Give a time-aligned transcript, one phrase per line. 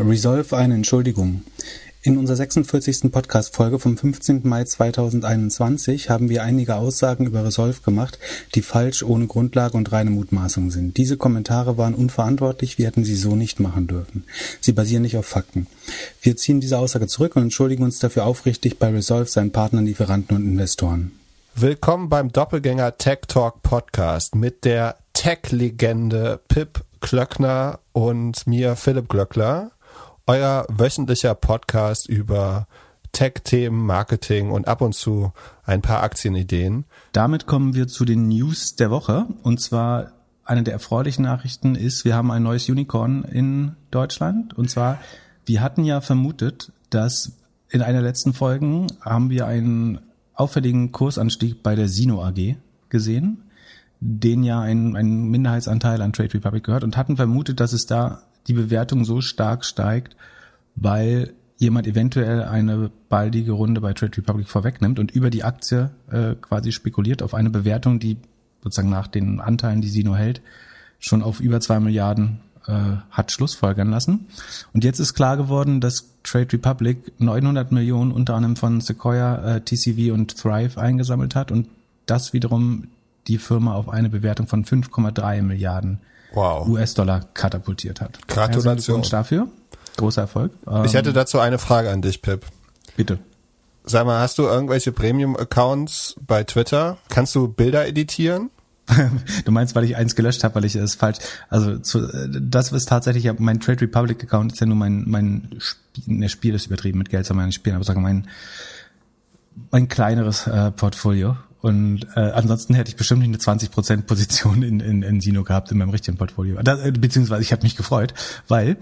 [0.00, 1.42] Resolve eine Entschuldigung.
[2.02, 3.12] In unserer 46.
[3.12, 4.40] Podcast-Folge vom 15.
[4.44, 8.18] Mai 2021 haben wir einige Aussagen über Resolve gemacht,
[8.54, 10.96] die falsch, ohne Grundlage und reine Mutmaßung sind.
[10.96, 14.24] Diese Kommentare waren unverantwortlich, wir hätten sie so nicht machen dürfen.
[14.62, 15.66] Sie basieren nicht auf Fakten.
[16.22, 20.34] Wir ziehen diese Aussage zurück und entschuldigen uns dafür aufrichtig bei Resolve, seinen Partnern, Lieferanten
[20.34, 21.12] und Investoren.
[21.54, 29.72] Willkommen beim Doppelgänger Tech Talk Podcast mit der Tech-Legende Pip Klöckner und mir Philipp Glöckler
[30.30, 32.68] euer wöchentlicher Podcast über
[33.10, 35.32] Tech-Themen, Marketing und ab und zu
[35.64, 36.84] ein paar Aktienideen.
[37.10, 39.26] Damit kommen wir zu den News der Woche.
[39.42, 40.12] Und zwar
[40.44, 44.56] eine der erfreulichen Nachrichten ist, wir haben ein neues Unicorn in Deutschland.
[44.56, 45.00] Und zwar,
[45.46, 47.32] wir hatten ja vermutet, dass
[47.68, 49.98] in einer letzten Folgen haben wir einen
[50.34, 52.54] auffälligen Kursanstieg bei der Sino AG
[52.88, 53.42] gesehen,
[53.98, 58.22] den ja ein, ein Minderheitsanteil an Trade Republic gehört und hatten vermutet, dass es da
[58.46, 60.16] die Bewertung so stark steigt,
[60.76, 66.34] weil jemand eventuell eine baldige Runde bei Trade Republic vorwegnimmt und über die Aktie äh,
[66.40, 68.16] quasi spekuliert auf eine Bewertung, die
[68.62, 70.40] sozusagen nach den Anteilen, die sie nur hält,
[70.98, 74.26] schon auf über zwei Milliarden äh, hat Schlussfolgern lassen.
[74.72, 79.60] Und jetzt ist klar geworden, dass Trade Republic 900 Millionen unter anderem von Sequoia, äh,
[79.60, 81.68] TCV und Thrive eingesammelt hat und
[82.06, 82.88] das wiederum
[83.28, 86.00] die Firma auf eine Bewertung von 5,3 Milliarden
[86.32, 86.66] wow.
[86.68, 88.26] US-Dollar katapultiert hat.
[88.28, 89.02] Gratulation.
[89.02, 89.48] dafür.
[89.96, 90.52] Großer Erfolg.
[90.84, 92.44] Ich hätte ähm, dazu eine Frage an dich, Pip.
[92.96, 93.18] Bitte.
[93.84, 96.98] Sag mal, hast du irgendwelche Premium-Accounts bei Twitter?
[97.08, 98.50] Kannst du Bilder editieren?
[99.44, 101.18] du meinst, weil ich eins gelöscht habe, weil ich es falsch.
[101.48, 106.04] Also zu, das ist tatsächlich mein Trade Republic Account ist ja nur mein mein Spiel,
[106.06, 108.26] ne, Spiel ist übertrieben mit Geld man nicht spielen, aber sagen mein
[109.70, 114.80] mein kleineres äh, Portfolio und äh, ansonsten hätte ich bestimmt nicht eine 20% Position in,
[114.80, 116.62] in, in Sino gehabt in meinem richtigen Portfolio.
[116.62, 118.14] Das, äh, beziehungsweise ich habe mich gefreut,
[118.48, 118.78] weil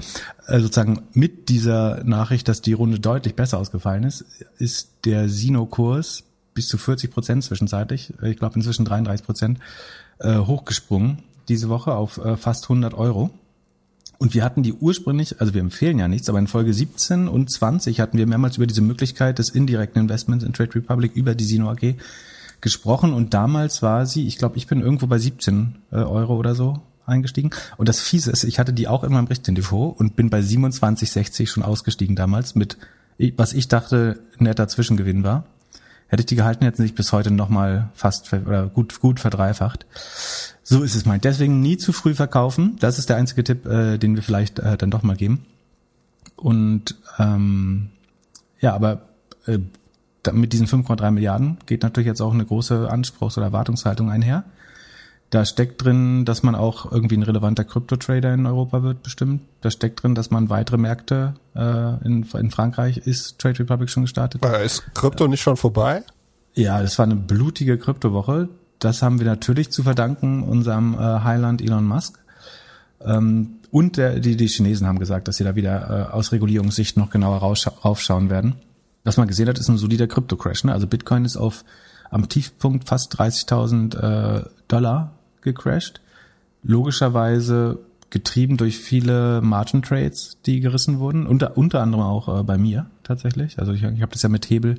[0.47, 4.25] äh, sozusagen mit dieser Nachricht, dass die Runde deutlich besser ausgefallen ist,
[4.59, 6.23] ist der Sino-Kurs
[6.55, 9.59] bis zu 40 Prozent zwischenzeitlich, äh, ich glaube inzwischen 33 Prozent,
[10.21, 13.31] äh, hochgesprungen diese Woche auf äh, fast 100 Euro.
[14.19, 17.51] Und wir hatten die ursprünglich, also wir empfehlen ja nichts, aber in Folge 17 und
[17.51, 21.45] 20 hatten wir mehrmals über diese Möglichkeit des indirekten Investments in Trade Republic über die
[21.45, 21.95] Sino AG
[22.61, 26.55] gesprochen und damals war sie, ich glaube, ich bin irgendwo bei 17 äh, Euro oder
[26.55, 27.51] so eingestiegen.
[27.77, 30.41] Und das Fiese ist, ich hatte die auch in meinem richtigen Depot und bin bei
[30.41, 32.77] 27,60 schon ausgestiegen damals mit,
[33.37, 35.45] was ich dachte, netter Zwischengewinn war.
[36.09, 39.85] Hätte ich die gehalten, hätten sich bis heute nochmal fast oder gut, gut verdreifacht.
[40.63, 41.21] So ist es mein.
[41.21, 42.77] Deswegen nie zu früh verkaufen.
[42.81, 45.45] Das ist der einzige Tipp, äh, den wir vielleicht äh, dann doch mal geben.
[46.37, 47.91] Und ähm,
[48.61, 49.03] ja, aber
[49.47, 49.59] äh,
[50.33, 54.45] mit diesen 5,3 Milliarden geht natürlich jetzt auch eine große Anspruchs- oder Erwartungshaltung einher.
[55.31, 59.43] Da steckt drin, dass man auch irgendwie ein relevanter Krypto-Trader in Europa wird, bestimmt.
[59.61, 64.05] Da steckt drin, dass man weitere Märkte äh, in, in Frankreich ist Trade Republic schon
[64.05, 64.43] gestartet.
[64.65, 66.03] Ist Krypto nicht schon vorbei?
[66.55, 68.49] Ja, das war eine blutige Kryptowoche.
[68.79, 72.19] Das haben wir natürlich zu verdanken unserem äh, Highland Elon Musk.
[73.05, 76.97] Ähm, und der, die, die Chinesen haben gesagt, dass sie da wieder äh, aus Regulierungssicht
[76.97, 78.55] noch genauer raufschauen werden
[79.09, 80.65] was man gesehen hat, ist ein solider Krypto-Crash.
[80.65, 80.73] Ne?
[80.73, 81.65] Also Bitcoin ist auf
[82.11, 86.01] am Tiefpunkt fast 30.000 äh, Dollar gecrashed.
[86.63, 87.79] Logischerweise
[88.11, 92.87] getrieben durch viele Margin Trades, die gerissen wurden, unter, unter anderem auch äh, bei mir
[93.03, 93.59] tatsächlich.
[93.59, 94.77] Also ich, ich habe das ja mit Hebel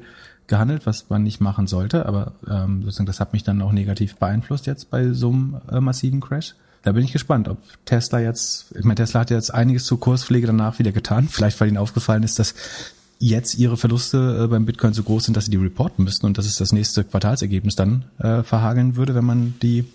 [0.48, 4.16] gehandelt, was man nicht machen sollte, aber ähm, sozusagen das hat mich dann auch negativ
[4.16, 6.56] beeinflusst jetzt bei so einem äh, massiven Crash.
[6.82, 10.48] Da bin ich gespannt, ob Tesla jetzt, ich meine, Tesla hat jetzt einiges zur Kurspflege
[10.48, 12.56] danach wieder getan, vielleicht weil ihnen aufgefallen ist, dass
[13.20, 16.38] jetzt ihre Verluste äh, beim Bitcoin so groß sind, dass sie die reporten müssten und
[16.38, 19.86] dass es das nächste Quartalsergebnis dann äh, verhageln würde, wenn man die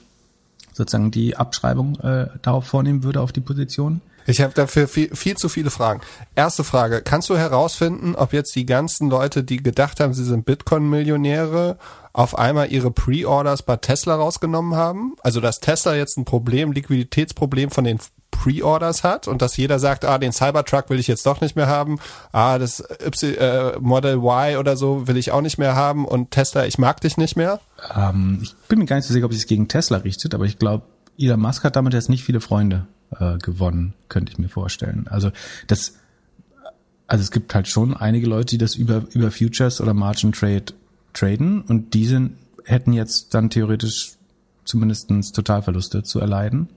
[0.75, 4.01] sozusagen die Abschreibung äh, darauf vornehmen würde auf die Position.
[4.27, 6.01] Ich habe dafür viel, viel zu viele Fragen.
[6.35, 10.47] Erste Frage, kannst du herausfinden, ob jetzt die ganzen Leute, die gedacht haben, sie sind
[10.47, 11.77] Bitcoin-Millionäre,
[12.13, 15.15] auf einmal ihre Pre-Orders bei Tesla rausgenommen haben?
[15.23, 17.99] Also dass Tesla jetzt ein Problem, Liquiditätsproblem von den
[18.31, 21.67] Pre-Orders hat und dass jeder sagt, ah, den Cybertruck will ich jetzt doch nicht mehr
[21.67, 21.99] haben,
[22.33, 26.31] ah, das y, äh, Model Y oder so will ich auch nicht mehr haben und
[26.31, 27.61] Tesla, ich mag dich nicht mehr?
[27.95, 30.45] Ähm, ich bin mir gar nicht so sicher, ob es sich gegen Tesla richtet, aber
[30.45, 30.85] ich glaube,
[31.19, 32.87] Elon Musk hat damit jetzt nicht viele Freunde
[33.19, 35.07] äh, gewonnen, könnte ich mir vorstellen.
[35.09, 35.31] Also
[35.67, 35.97] das,
[37.07, 40.67] also es gibt halt schon einige Leute, die das über, über Futures oder Margin Trade
[41.13, 42.31] traden und diese
[42.65, 44.13] hätten jetzt dann theoretisch
[44.65, 46.69] zumindestens Totalverluste zu erleiden.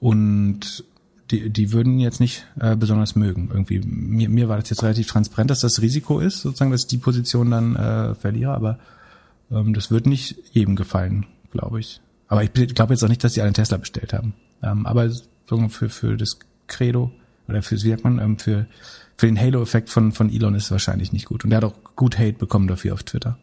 [0.00, 0.84] Und
[1.30, 3.48] die, die würden jetzt nicht äh, besonders mögen.
[3.52, 6.86] Irgendwie mir, mir war das jetzt relativ transparent, dass das Risiko ist, sozusagen, dass ich
[6.88, 8.78] die Position dann äh, verliere, aber
[9.50, 12.00] ähm, das wird nicht jedem gefallen, glaube ich.
[12.28, 14.34] Aber ich glaube jetzt auch nicht, dass sie einen Tesla bestellt haben.
[14.62, 15.10] Ähm, aber
[15.68, 17.12] für, für das Credo
[17.48, 18.66] oder für, wie sagt man, ähm, für,
[19.16, 21.44] für den Halo-Effekt von, von Elon ist es wahrscheinlich nicht gut.
[21.44, 23.38] Und er hat auch gut Hate bekommen dafür auf Twitter.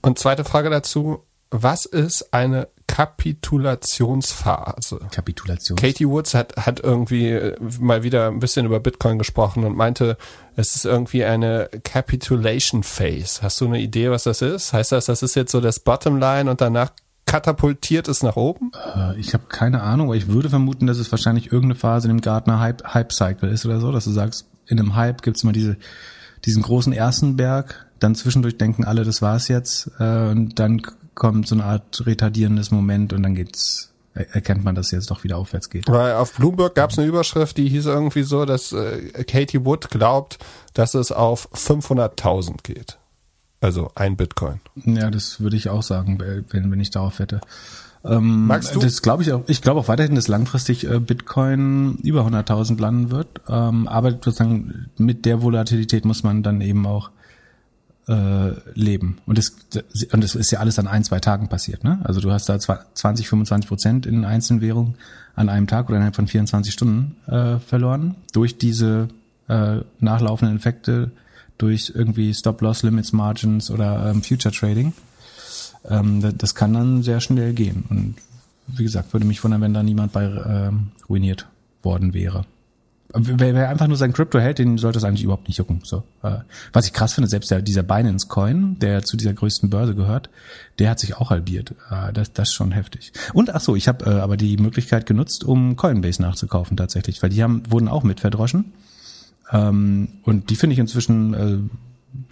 [0.00, 5.00] Und zweite Frage dazu, was ist eine Kapitulationsphase?
[5.10, 5.76] Kapitulation.
[5.76, 10.16] Katie Woods hat, hat irgendwie äh, mal wieder ein bisschen über Bitcoin gesprochen und meinte,
[10.56, 13.42] es ist irgendwie eine Capitulation Phase.
[13.42, 14.72] Hast du eine Idee, was das ist?
[14.72, 16.90] Heißt das, das ist jetzt so das Bottomline und danach
[17.28, 18.72] katapultiert es nach oben?
[18.96, 22.16] Äh, ich habe keine Ahnung, aber ich würde vermuten, dass es wahrscheinlich irgendeine Phase in
[22.16, 25.42] dem Gartner Hype, Hype Cycle ist oder so, dass du sagst, in einem Hype gibt's
[25.42, 25.76] immer diese,
[26.44, 30.82] diesen großen ersten Berg, dann zwischendurch denken alle, das war's jetzt, äh, und dann
[31.14, 33.92] kommt so eine Art retardierendes Moment und dann geht's
[34.32, 35.88] erkennt man, dass es jetzt doch wieder aufwärts geht.
[35.88, 39.90] Weil auf Bloomberg gab es eine Überschrift, die hieß irgendwie so, dass äh, Katie Wood
[39.90, 40.38] glaubt,
[40.74, 42.98] dass es auf 500.000 geht.
[43.60, 44.60] Also ein Bitcoin.
[44.84, 47.40] Ja, das würde ich auch sagen, wenn, wenn ich darauf wette.
[48.04, 48.78] Ähm, Magst du?
[48.78, 49.42] Das glaube ich auch.
[49.48, 53.28] Ich glaube auch weiterhin, dass langfristig äh, Bitcoin über 100.000 landen wird.
[53.48, 57.10] Ähm, aber sozusagen mit der Volatilität muss man dann eben auch
[58.08, 59.18] äh, leben.
[59.26, 59.56] Und das,
[60.12, 61.84] und das ist ja alles an ein, zwei Tagen passiert.
[61.84, 62.00] Ne?
[62.04, 64.94] Also du hast da 20, 25 Prozent in einzelnen Währungen
[65.34, 69.08] an einem Tag oder innerhalb von 24 Stunden äh, verloren durch diese
[69.48, 71.10] äh, nachlaufenden Effekte,
[71.58, 74.92] durch irgendwie Stop-Loss-Limits, Margins oder ähm, Future Trading.
[75.88, 77.84] Ähm, das kann dann sehr schnell gehen.
[77.88, 78.14] Und
[78.68, 81.46] wie gesagt, würde mich wundern, wenn da niemand bei ähm, ruiniert
[81.82, 82.44] worden wäre.
[83.14, 85.80] Wer, wer einfach nur sein Krypto hält, den sollte es eigentlich überhaupt nicht jucken.
[85.82, 86.40] So, äh,
[86.74, 90.28] was ich krass finde, selbst der, dieser Binance Coin, der zu dieser größten Börse gehört,
[90.78, 91.74] der hat sich auch halbiert.
[91.90, 93.12] Äh, das, das ist schon heftig.
[93.32, 97.30] Und ach so, ich habe äh, aber die Möglichkeit genutzt, um Coinbase nachzukaufen tatsächlich, weil
[97.30, 98.72] die haben wurden auch mit verdroschen.
[99.52, 101.58] Ähm, und die finde ich inzwischen äh,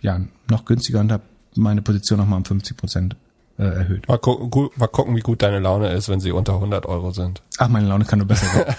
[0.01, 0.21] ja
[0.51, 1.23] noch günstiger und habe
[1.55, 3.17] meine Position nochmal um 50 Prozent
[3.59, 4.09] äh, erhöht.
[4.09, 7.43] Mal, gu mal gucken, wie gut deine Laune ist, wenn sie unter 100 Euro sind.
[7.59, 8.75] Ach, meine Laune kann nur besser werden.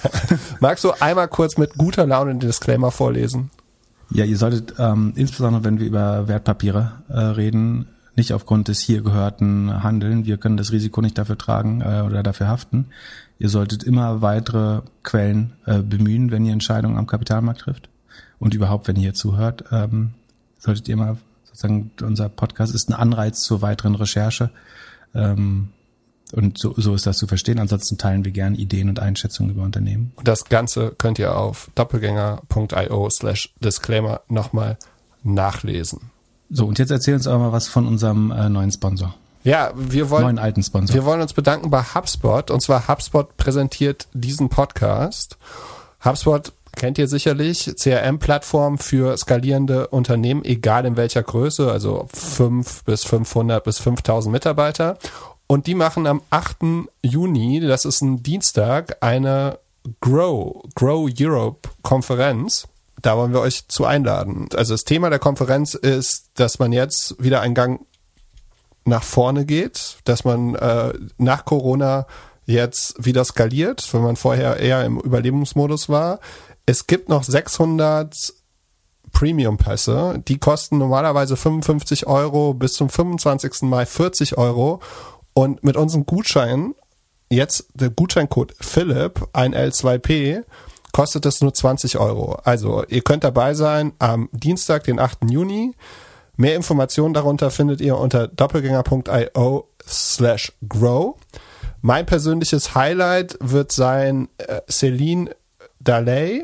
[0.60, 3.50] Magst du einmal kurz mit guter Laune den Disclaimer vorlesen?
[4.12, 9.02] Ja, ihr solltet ähm, insbesondere, wenn wir über Wertpapiere äh, reden, nicht aufgrund des hier
[9.02, 10.26] gehörten handeln.
[10.26, 12.88] Wir können das Risiko nicht dafür tragen äh, oder dafür haften.
[13.38, 17.90] Ihr solltet immer weitere Quellen äh, bemühen, wenn ihr Entscheidungen am Kapitalmarkt trifft.
[18.40, 20.14] Und überhaupt, wenn ihr hier zuhört, ähm,
[20.60, 24.52] solltet ihr immer sozusagen, unser Podcast ist ein Anreiz zur weiteren Recherche.
[25.16, 25.70] Ähm,
[26.34, 27.60] und so, so ist das zu verstehen.
[27.60, 30.12] Ansonsten teilen wir gerne Ideen und Einschätzungen über Unternehmen.
[30.16, 34.78] Und das Ganze könnt ihr auf doppelgänger.io slash disclaimer nochmal
[35.24, 36.12] nachlesen.
[36.50, 39.16] So, und jetzt erzähl uns aber mal was von unserem äh, neuen Sponsor.
[39.44, 40.94] Ja, wir wollen, neuen alten Sponsor.
[40.94, 42.52] wir wollen uns bedanken bei HubSpot.
[42.52, 45.38] Und zwar HubSpot präsentiert diesen Podcast.
[46.04, 53.04] HubSpot kennt ihr sicherlich, CRM-Plattform für skalierende Unternehmen, egal in welcher Größe, also 5 bis
[53.04, 54.98] 500 bis 5000 Mitarbeiter.
[55.48, 56.58] Und die machen am 8.
[57.02, 59.60] Juni, das ist ein Dienstag, eine
[60.02, 62.68] Grow, Grow Europe Konferenz.
[63.02, 64.50] Da wollen wir euch zu einladen.
[64.56, 67.86] Also das Thema der Konferenz ist, dass man jetzt wieder einen Gang
[68.86, 72.08] nach vorne geht, dass man äh, nach Corona
[72.48, 76.20] jetzt wieder skaliert, wenn man vorher eher im Überlebensmodus war.
[76.70, 78.34] Es gibt noch 600
[79.14, 83.62] Premium-Pässe, die kosten normalerweise 55 Euro bis zum 25.
[83.62, 84.82] Mai 40 Euro
[85.34, 86.76] und mit unserem Gutschein,
[87.30, 90.44] jetzt der Gutscheincode Philipp, ein L2P,
[90.92, 92.34] kostet es nur 20 Euro.
[92.44, 95.20] Also ihr könnt dabei sein am Dienstag, den 8.
[95.30, 95.74] Juni.
[96.36, 101.16] Mehr Informationen darunter findet ihr unter doppelgänger.io slash grow.
[101.82, 105.34] Mein persönliches Highlight wird sein äh, Celine
[105.80, 106.44] Daley.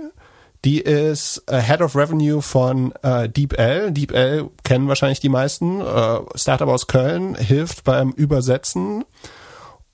[0.65, 3.91] Die ist äh, Head of Revenue von äh, DeepL.
[3.91, 5.81] DeepL kennen wahrscheinlich die meisten.
[5.81, 9.03] Äh, Startup aus Köln hilft beim Übersetzen.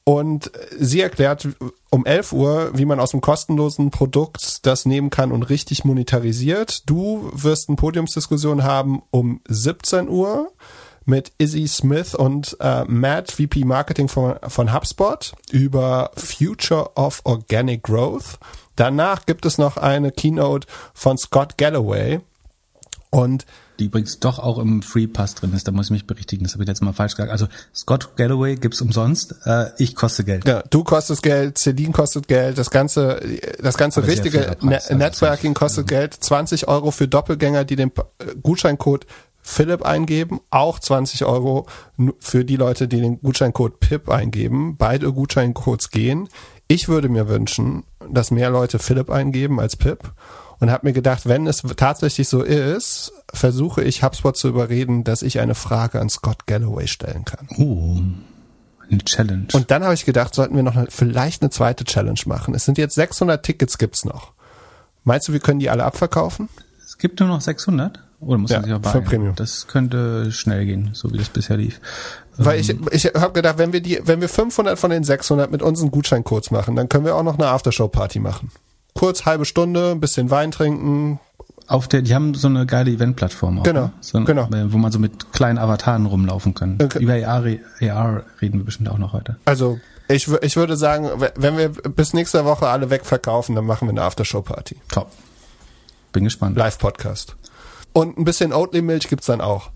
[0.04, 1.48] Und sie erklärt
[1.92, 6.90] um 11 Uhr, wie man aus dem kostenlosen Produkt das nehmen kann und richtig monetarisiert.
[6.90, 10.52] Du wirst eine Podiumsdiskussion haben um 17 Uhr
[11.06, 17.84] mit Izzy Smith und äh, Matt, VP Marketing von, von HubSpot, über Future of Organic
[17.84, 18.40] Growth.
[18.80, 22.22] Danach gibt es noch eine Keynote von Scott Galloway.
[23.10, 23.46] Und
[23.80, 26.54] die übrigens doch auch im Free Pass drin ist, da muss ich mich berichtigen, das
[26.54, 27.32] habe ich letztes Mal falsch gesagt.
[27.32, 30.48] Also Scott Galloway gibt's umsonst, äh, ich koste Geld.
[30.48, 33.20] Ja, du kostest Geld, Celine kostet Geld, das ganze,
[33.62, 37.76] das ganze Aber richtige Preis, Ne also Networking kostet Geld, 20 Euro für Doppelgänger, die
[37.76, 39.08] den äh, Gutscheincode
[39.42, 41.66] Philipp eingeben, auch 20 Euro
[42.20, 44.78] für die Leute, die den Gutscheincode PIP eingeben.
[44.78, 46.30] Beide Gutscheincodes gehen.
[46.68, 50.12] Ich würde mir wünschen, dass mehr Leute Philipp eingeben als PIP
[50.60, 55.22] und habe mir gedacht, wenn es tatsächlich so ist, versuche ich HubSpot zu überreden, dass
[55.22, 57.48] ich eine Frage an Scott Galloway stellen kann.
[57.58, 58.01] Uh,
[58.89, 59.48] eine Challenge.
[59.53, 62.53] Und dann habe ich gedacht, sollten wir noch eine, vielleicht eine zweite Challenge machen.
[62.56, 64.34] Es sind jetzt 600 Tickets gibt's noch.
[65.03, 66.50] Meinst du, wir können die alle abverkaufen?
[66.84, 68.03] Es gibt nur noch 600.
[68.20, 69.03] Oder muss Ja, man sich auch beeilen?
[69.06, 69.36] Premium.
[69.36, 71.79] Das könnte schnell gehen, so wie das bisher lief.
[72.46, 75.62] Weil ich, ich habe gedacht, wenn wir die, wenn wir 500 von den 600 mit
[75.62, 78.51] unseren Gutscheincodes machen, dann können wir auch noch eine Aftershow-Party machen.
[78.93, 81.19] Kurz, halbe Stunde, ein bisschen Wein trinken.
[81.67, 83.63] Auf der, die haben so eine geile Eventplattform auch.
[83.63, 83.93] Genau, ne?
[84.01, 84.50] so, genau.
[84.51, 86.79] äh, Wo man so mit kleinen Avataren rumlaufen kann.
[86.81, 87.00] Okay.
[87.00, 87.43] Über AR,
[87.81, 89.38] AR reden wir bestimmt auch noch heute.
[89.46, 93.91] Also ich, ich würde sagen, wenn wir bis nächste Woche alle wegverkaufen, dann machen wir
[93.91, 94.77] eine Aftershow-Party.
[94.89, 95.12] Top.
[96.12, 96.58] Bin gespannt.
[96.58, 97.36] Live-Podcast.
[97.93, 99.69] Und ein bisschen Oatly-Milch gibt's dann auch.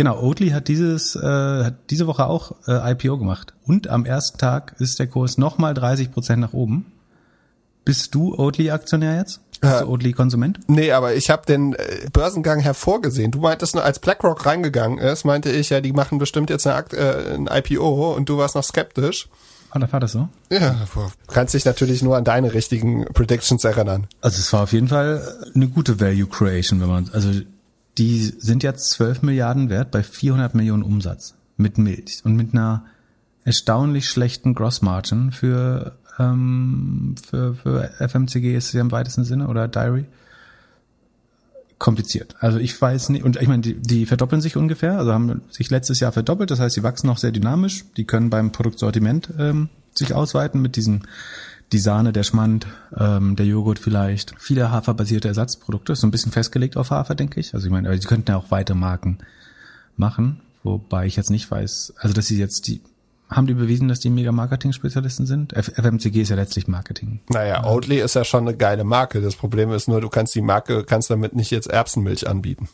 [0.00, 3.52] Genau, Oatly hat dieses, äh, hat diese Woche auch äh, IPO gemacht.
[3.66, 6.90] Und am ersten Tag ist der Kurs nochmal 30 Prozent nach oben.
[7.84, 9.42] Bist du Oatly-Aktionär jetzt?
[9.60, 10.60] Bist du Oatly-Konsument?
[10.68, 13.30] Nee, aber ich habe den äh, Börsengang hervorgesehen.
[13.30, 16.76] Du meintest nur, als BlackRock reingegangen ist, meinte ich, ja, die machen bestimmt jetzt eine
[16.76, 19.28] Akt, äh, ein IPO und du warst noch skeptisch.
[19.68, 20.30] Ah, da war das so?
[20.50, 24.06] Ja, du kannst dich natürlich nur an deine richtigen Predictions erinnern.
[24.22, 27.32] Also es war auf jeden Fall eine gute Value Creation, wenn man, also
[27.98, 32.84] die sind jetzt 12 Milliarden wert bei 400 Millionen Umsatz mit Milch und mit einer
[33.44, 39.68] erstaunlich schlechten Gross Margin für, ähm, für, für FMCG ist ja im weitesten Sinne oder
[39.68, 40.06] Diary.
[41.78, 42.36] Kompliziert.
[42.40, 45.70] Also ich weiß nicht, und ich meine, die, die verdoppeln sich ungefähr, also haben sich
[45.70, 49.70] letztes Jahr verdoppelt, das heißt, sie wachsen noch sehr dynamisch, die können beim Produktsortiment ähm,
[49.94, 51.06] sich ausweiten mit diesen
[51.72, 56.32] die Sahne, der Schmand, ähm, der Joghurt vielleicht, viele haferbasierte Ersatzprodukte, ist so ein bisschen
[56.32, 57.54] festgelegt auf Hafer, denke ich.
[57.54, 59.18] Also ich meine, aber sie könnten ja auch weite Marken
[59.96, 62.80] machen, wobei ich jetzt nicht weiß, also dass sie jetzt die,
[63.28, 65.52] haben die bewiesen, dass die Mega-Marketing-Spezialisten sind?
[65.52, 67.20] F FMCG ist ja letztlich Marketing.
[67.28, 69.20] Naja, Oatly ist ja schon eine geile Marke.
[69.20, 72.68] Das Problem ist nur, du kannst die Marke, kannst damit nicht jetzt Erbsenmilch anbieten.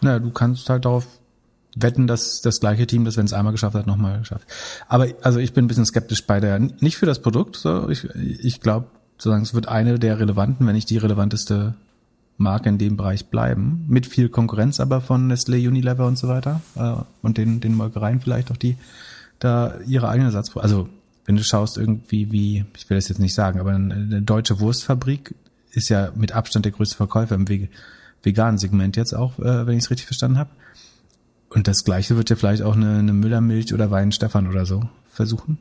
[0.00, 1.06] Na, du kannst halt darauf
[1.74, 4.46] wetten, dass das gleiche Team das, wenn es einmal geschafft hat, nochmal schafft.
[4.88, 8.08] Aber also ich bin ein bisschen skeptisch bei der, nicht für das Produkt, so ich,
[8.14, 8.86] ich glaube,
[9.16, 11.74] sozusagen es wird eine der relevanten, wenn nicht die relevanteste
[12.36, 16.60] Marke in dem Bereich bleiben, mit viel Konkurrenz aber von Nestlé, Unilever und so weiter
[16.74, 18.76] äh, und den, den Molkereien vielleicht auch die
[19.38, 20.88] da ihre eigenen Ersatz, also
[21.24, 25.34] wenn du schaust irgendwie wie, ich will das jetzt nicht sagen, aber eine, deutsche Wurstfabrik
[25.70, 27.46] ist ja mit Abstand der größte Verkäufer im
[28.22, 30.50] veganen Segment jetzt auch, äh, wenn ich es richtig verstanden habe.
[31.54, 34.88] Und das gleiche wird ja vielleicht auch eine, eine Müllermilch oder Wein Stefan oder so
[35.10, 35.58] versuchen.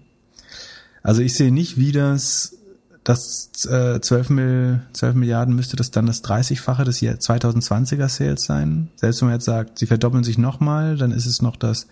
[1.04, 2.56] Also ich sehe nicht, wie das
[3.04, 8.44] das äh, 12, Mil, 12 Milliarden müsste das dann das 30-fache des Jahr 2020er Sales
[8.44, 8.90] sein.
[8.96, 11.88] Selbst wenn man jetzt sagt, sie verdoppeln sich nochmal, dann ist es noch das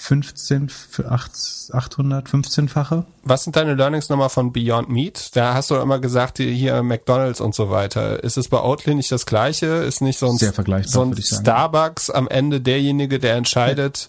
[0.00, 1.32] 15 für 8,
[1.72, 3.04] 800, 15-fache.
[3.24, 5.34] Was sind deine Learnings nochmal von Beyond Meat?
[5.34, 8.22] Da hast du immer gesagt, hier- McDonalds und so weiter.
[8.22, 9.66] Ist es bei Oatly nicht das Gleiche?
[9.66, 10.38] Ist nicht so ein,
[10.86, 11.16] so ein.
[11.40, 14.08] Starbucks am Ende derjenige, der entscheidet?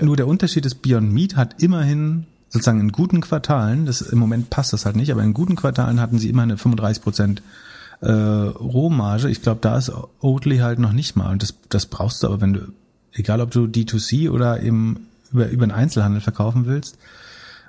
[0.00, 4.50] Nur der Unterschied ist, Beyond Meat hat immerhin sozusagen in guten Quartalen, das im Moment
[4.50, 7.42] passt das halt nicht, aber in guten Quartalen hatten sie immer eine 35 Prozent
[8.00, 9.28] äh, Rohmarge.
[9.30, 11.30] Ich glaube, da ist Oatly halt noch nicht mal.
[11.30, 12.60] Und das, das brauchst du aber, wenn du,
[13.14, 16.98] egal ob du D2C oder eben über, über den Einzelhandel verkaufen willst.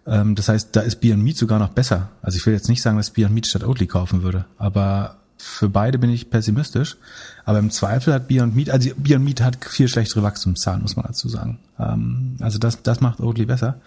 [0.07, 2.09] Ähm, das heißt, da ist Beyond Meat sogar noch besser.
[2.21, 5.69] Also ich will jetzt nicht sagen, dass Beyond Meat statt Oatly kaufen würde, aber für
[5.69, 6.97] beide bin ich pessimistisch.
[7.43, 11.05] Aber im Zweifel hat Beyond Meat, also Beyond Meat hat viel schlechtere Wachstumszahlen, muss man
[11.05, 11.59] dazu sagen.
[11.79, 13.79] Ähm, also das, das macht Oatly besser.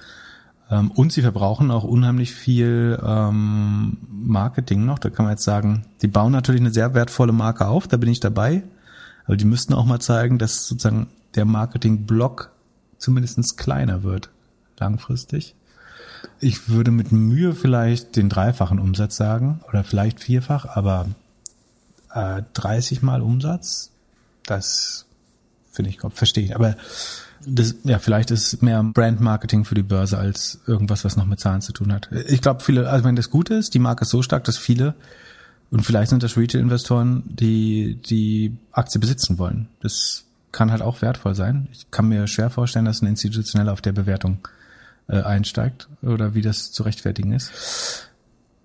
[0.71, 4.99] Ähm, und sie verbrauchen auch unheimlich viel ähm, Marketing noch.
[4.99, 8.11] Da kann man jetzt sagen, die bauen natürlich eine sehr wertvolle Marke auf, da bin
[8.11, 8.63] ich dabei.
[9.25, 12.51] Aber die müssten auch mal zeigen, dass sozusagen der Marketing-Block
[12.99, 14.31] zumindestens kleiner wird,
[14.79, 15.55] langfristig.
[16.41, 21.07] Ich würde mit Mühe vielleicht den dreifachen Umsatz sagen oder vielleicht vierfach, aber
[22.13, 23.93] äh, 30 Mal Umsatz,
[24.45, 25.07] das
[25.71, 26.57] finde ich, verstehe ich.
[26.57, 26.77] Aber
[27.47, 31.61] das, ja, vielleicht ist mehr Brand-Marketing für die Börse als irgendwas, was noch mit Zahlen
[31.61, 32.09] zu tun hat.
[32.27, 34.95] Ich glaube, viele, also wenn das Gute ist, die Marke ist so stark, dass viele,
[35.71, 39.69] und vielleicht sind das Retail-Investoren, die die Aktie besitzen wollen.
[39.81, 41.69] Das kann halt auch wertvoll sein.
[41.73, 44.47] Ich kann mir schwer vorstellen, dass ein Institutioneller auf der Bewertung
[45.09, 48.09] äh, einsteigt oder wie das zu rechtfertigen ist.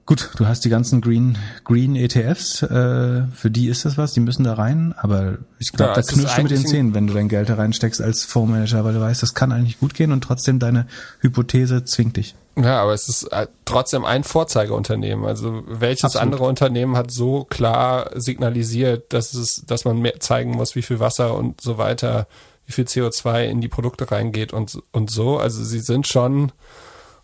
[0.06, 4.20] Gut, du hast die ganzen Green, Green ETFs, äh, für die ist das was, die
[4.20, 7.13] müssen da rein, aber ich glaube, Ja, da knirscht du mit den Zähnen, wenn du
[7.13, 10.22] dein Geld da reinsteckst als Fondsmanager, weil du weißt, das kann eigentlich gut gehen und
[10.22, 10.88] trotzdem deine
[11.22, 12.36] Hypothese zwingt dich.
[12.56, 15.26] Ja, aber es ist äh, trotzdem ein Vorzeigeunternehmen.
[15.26, 16.24] Also welches Absolut.
[16.24, 21.00] andere Unternehmen hat so klar signalisiert, dass es, dass man mehr zeigen muss, wie viel
[21.00, 22.28] Wasser und so weiter,
[22.66, 25.38] wie viel CO2 in die Produkte reingeht und und so.
[25.38, 26.52] Also sie sind schon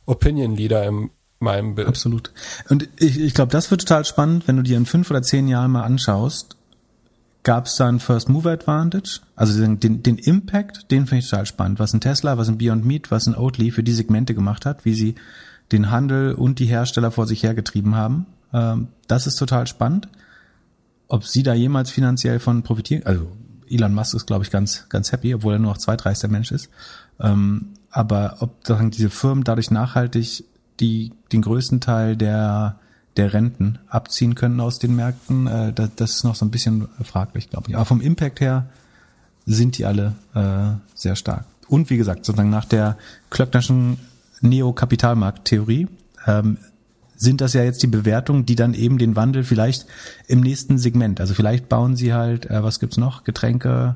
[0.06, 1.88] Opinion Leader in meinem Bild.
[1.88, 2.32] Absolut.
[2.70, 5.48] Und ich, ich glaube, das wird total spannend, wenn du dir in fünf oder zehn
[5.48, 6.58] Jahren mal anschaust,
[7.44, 9.22] gab es da ein First Mover Advantage?
[9.36, 11.80] Also den, den, Impact, den finde ich total spannend.
[11.80, 14.86] Was ein Tesla, was ein Beyond Meat, was ein Oatly für die Segmente gemacht hat,
[14.86, 15.16] wie sie
[15.72, 18.26] den Handel und die Hersteller vor sich hergetrieben haben.
[18.54, 20.08] Ähm, das ist total spannend.
[21.10, 23.32] ob sie da jemals finanziell von profitieren, also
[23.68, 26.70] Elon Musk ist, glaube ich, ganz, ganz happy, obwohl er nur noch zweitreichster Mensch ist.
[27.20, 30.46] Ähm, aber ob sagen, diese Firmen dadurch nachhaltig
[30.80, 32.80] die, den größten Teil der,
[33.20, 36.88] der Renten abziehen können aus den Märkten, äh, das, das ist noch so ein bisschen
[37.04, 37.76] fraglich, glaube ich.
[37.76, 38.70] Aber vom Impact her
[39.46, 41.46] sind die alle äh, sehr stark.
[41.68, 42.98] Und wie gesagt, sozusagen nach der
[43.30, 43.98] Klöcknerschen
[44.42, 45.88] Neo-Kapitalmarkt-Theorie
[46.26, 46.58] ähm,
[47.18, 49.86] sind das ja jetzt die Bewertungen, die dann eben den Wandel vielleicht
[50.28, 53.96] im nächsten Segment, also vielleicht bauen sie halt, äh, was gibt's noch, Getränke,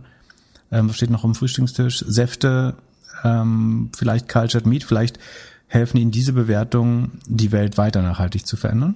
[0.69, 2.75] ähm, was steht noch am Frühstückstisch, Säfte,
[3.23, 5.17] ähm, vielleicht Cultured Meat, vielleicht
[5.67, 8.95] helfen ihnen diese Bewertungen, die Welt weiter nachhaltig zu verändern.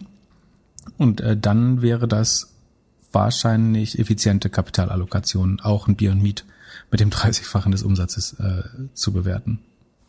[0.98, 2.54] Und äh, dann wäre das
[3.12, 6.46] wahrscheinlich effiziente Kapitalallokation, auch ein Bier und Meat
[6.92, 8.64] mit dem 30-fachen des Umsatzes äh,
[8.94, 9.60] zu bewerten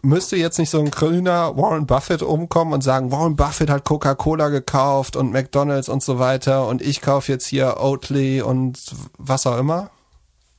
[0.03, 4.49] müsste jetzt nicht so ein grüner Warren Buffett umkommen und sagen, Warren Buffett hat Coca-Cola
[4.49, 8.79] gekauft und McDonald's und so weiter und ich kaufe jetzt hier Oatly und
[9.17, 9.91] was auch immer?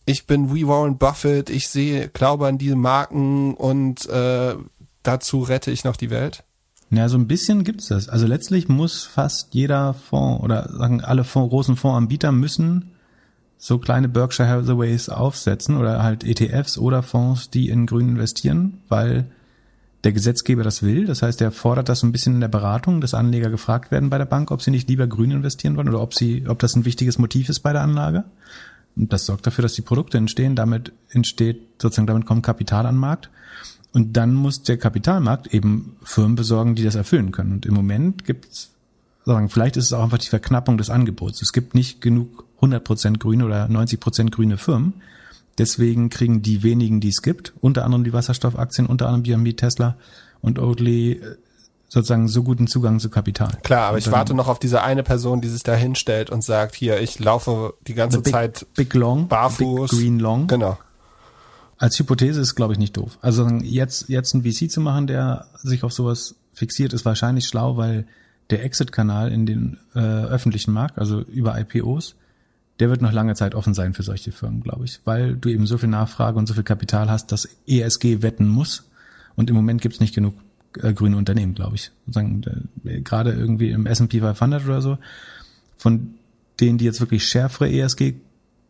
[0.06, 4.56] Ich bin wie Warren Buffett, ich sehe, glaube an diese Marken und äh,
[5.04, 6.44] dazu rette ich noch die Welt?
[6.92, 8.10] Ja, so ein bisschen gibt's das.
[8.10, 12.92] Also letztlich muss fast jeder Fonds oder sagen alle Fonds, großen Fondsanbieter müssen
[13.60, 19.26] so kleine Berkshire Hathaways aufsetzen oder halt ETFs oder Fonds, die in Grün investieren, weil
[20.06, 21.06] der Gesetzgeber das will.
[21.06, 24.10] Das heißt, er fordert das so ein bisschen in der Beratung, dass Anleger gefragt werden
[24.10, 26.76] bei der Bank, ob sie nicht lieber grün investieren wollen oder ob sie, ob das
[26.76, 28.24] ein wichtiges Motiv ist bei der Anlage.
[28.96, 30.56] Und das sorgt dafür, dass die Produkte entstehen.
[30.56, 33.30] Damit entsteht sozusagen, damit kommt Kapital an den Markt.
[33.92, 37.54] Und dann muss der Kapitalmarkt eben Firmen besorgen, die das erfüllen können.
[37.54, 38.72] Und im Moment gibt's,
[39.26, 41.42] sagen, vielleicht ist es auch einfach die Verknappung des Angebots.
[41.42, 44.94] Es gibt nicht genug 100% grüne oder 90% grüne Firmen.
[45.58, 49.98] Deswegen kriegen die wenigen, die es gibt, unter anderem die Wasserstoffaktien, unter anderem BNB, Tesla
[50.42, 51.36] und Oatly, äh,
[51.90, 53.58] sozusagen so guten Zugang zu Kapital.
[53.64, 56.76] Klar, aber ich warte noch auf diese eine Person, die sich da hinstellt und sagt,
[56.76, 59.90] hier, ich laufe die ganze big, Zeit Big Long, barfuß.
[59.90, 60.48] Big Green Long.
[60.48, 60.78] Genau.
[61.80, 63.18] Als Hypothese ist, glaube ich, nicht doof.
[63.22, 67.78] Also jetzt, jetzt ein VC zu machen, der sich auf sowas fixiert, ist wahrscheinlich schlau,
[67.78, 68.06] weil
[68.50, 72.16] der Exit-Kanal in den äh, öffentlichen Markt, also über IPOs,
[72.80, 75.66] der wird noch lange Zeit offen sein für solche Firmen, glaube ich, weil du eben
[75.66, 78.90] so viel Nachfrage und so viel Kapital hast, dass ESG wetten muss.
[79.36, 80.34] Und im Moment gibt es nicht genug
[80.82, 81.92] äh, grüne Unternehmen, glaube ich.
[82.08, 84.98] Sagen, äh, gerade irgendwie im S&P 500 oder so,
[85.78, 86.16] von
[86.60, 87.70] denen, die jetzt wirklich schärfere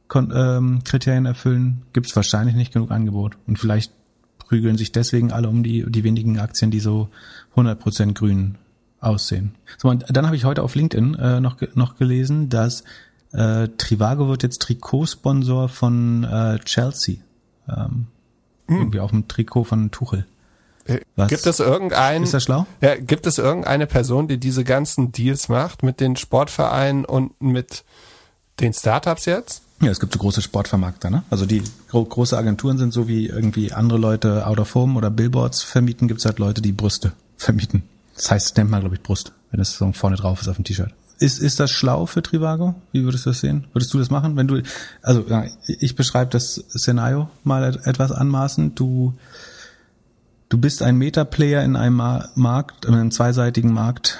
[0.09, 3.37] ESG-Kriterien ähm, erfüllen, gibt es wahrscheinlich nicht genug Angebot.
[3.47, 3.93] Und vielleicht
[4.37, 7.09] prügeln sich deswegen alle um die, die wenigen Aktien, die so
[7.55, 8.57] 100% grün
[8.99, 9.55] aussehen.
[9.77, 12.83] So, und dann habe ich heute auf LinkedIn äh, noch, noch gelesen, dass
[13.31, 17.17] äh, Trivago wird jetzt Trikotsponsor von äh, Chelsea.
[17.67, 18.07] Ähm,
[18.67, 18.77] hm.
[18.77, 20.25] Irgendwie auf dem Trikot von Tuchel.
[20.85, 21.29] Äh, Was?
[21.29, 22.65] Gibt es irgendein, ist das schlau?
[22.81, 27.83] Ja, gibt es irgendeine Person, die diese ganzen Deals macht mit den Sportvereinen und mit
[28.59, 29.63] den Startups jetzt?
[29.81, 31.23] Ja, es gibt so große Sportvermarkter, ne?
[31.29, 35.09] Also die gro große Agenturen sind so wie irgendwie andere Leute Out of Home oder
[35.09, 37.83] Billboards vermieten, gibt's halt Leute, die Brüste vermieten.
[38.15, 40.65] Das heißt, nennt man, glaube ich, Brust, wenn es so vorne drauf ist auf dem
[40.65, 40.93] T-Shirt.
[41.19, 42.75] Ist, ist das schlau für Trivago?
[42.91, 43.67] Wie würdest du das sehen?
[43.73, 44.35] Würdest du das machen?
[44.35, 44.61] Wenn du,
[45.01, 48.79] also ja, ich beschreibe das Szenario mal etwas anmaßend.
[48.79, 49.13] Du,
[50.49, 52.01] du bist ein Meta-Player in einem
[52.35, 54.17] Markt, in einem zweiseitigen Markt,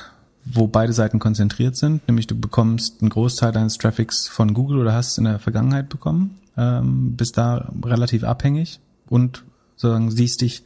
[0.51, 2.07] wo beide Seiten konzentriert sind.
[2.07, 5.89] Nämlich du bekommst einen Großteil deines Traffics von Google oder hast es in der Vergangenheit
[5.89, 9.43] bekommen, ähm, bist da relativ abhängig und
[9.75, 10.63] sozusagen siehst dich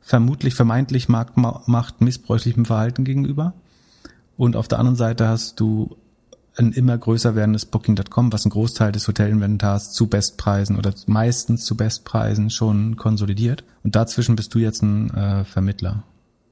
[0.00, 3.54] vermutlich, vermeintlich Marktmacht missbräuchlichem Verhalten gegenüber
[4.36, 5.96] und auf der anderen Seite hast du
[6.56, 11.76] ein immer größer werdendes Booking.com, was einen Großteil des Hotelinventars zu Bestpreisen oder meistens zu
[11.76, 13.64] Bestpreisen schon konsolidiert.
[13.82, 16.04] Und dazwischen bist du jetzt ein äh, Vermittler.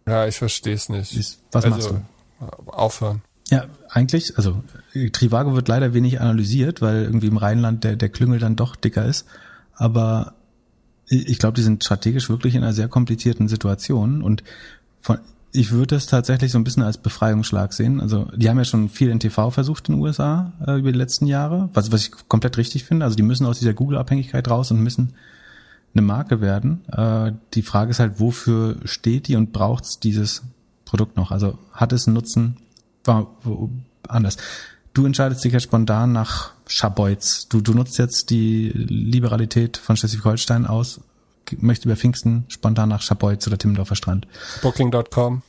[0.06, 1.38] Ja, ich verstehe es nicht.
[1.52, 2.00] Was also, machst du?
[2.66, 3.22] Aufhören.
[3.50, 4.62] Ja, eigentlich, also
[5.12, 9.04] Trivago wird leider wenig analysiert, weil irgendwie im Rheinland der, der Klüngel dann doch dicker
[9.04, 9.26] ist.
[9.74, 10.34] Aber
[11.08, 14.42] ich glaube, die sind strategisch wirklich in einer sehr komplizierten Situation und
[15.00, 15.18] von,
[15.52, 18.00] ich würde es tatsächlich so ein bisschen als Befreiungsschlag sehen.
[18.00, 20.98] Also die haben ja schon viel in TV versucht in den USA äh, über die
[20.98, 23.04] letzten Jahre, was, was ich komplett richtig finde.
[23.04, 25.12] Also die müssen aus dieser Google-Abhängigkeit raus und müssen
[25.94, 26.84] eine Marke werden.
[26.90, 30.42] Äh, die Frage ist halt, wofür steht die und braucht es dieses
[30.92, 31.30] Produkt noch?
[31.30, 32.58] Also hat es einen Nutzen?
[33.04, 33.70] War, wo,
[34.06, 34.36] anders.
[34.92, 37.48] Du entscheidest dich ja spontan nach Schabeutz.
[37.48, 41.00] Du, du nutzt jetzt die Liberalität von Schleswig-Holstein aus
[41.58, 44.26] möchte über Pfingsten spontan nach Schabolz oder Timmendorfer Strand.
[44.62, 45.42] Booking.com.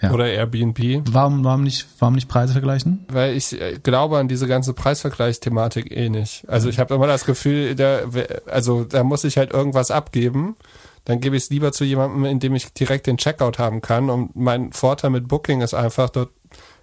[0.00, 0.10] Ja.
[0.12, 1.02] Oder Airbnb.
[1.10, 3.06] Warum, warum nicht, warum nicht Preise vergleichen?
[3.08, 6.48] Weil ich äh, glaube an diese ganze Preisvergleichsthematik eh nicht.
[6.48, 8.00] Also ich habe immer das Gefühl, da,
[8.46, 10.56] also da muss ich halt irgendwas abgeben.
[11.04, 14.08] Dann gebe ich es lieber zu jemandem, in dem ich direkt den Checkout haben kann.
[14.08, 16.30] Und mein Vorteil mit Booking ist einfach, dort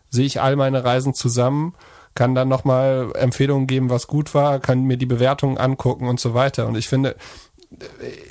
[0.09, 1.73] sehe ich all meine Reisen zusammen,
[2.13, 6.33] kann dann nochmal Empfehlungen geben, was gut war, kann mir die Bewertungen angucken und so
[6.33, 6.67] weiter.
[6.67, 7.15] Und ich finde,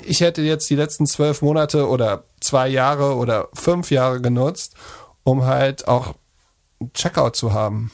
[0.05, 4.75] ich hätte jetzt die letzten zwölf Monate oder zwei Jahre oder fünf Jahre genutzt,
[5.23, 6.15] um halt auch
[6.93, 7.91] Checkout zu haben.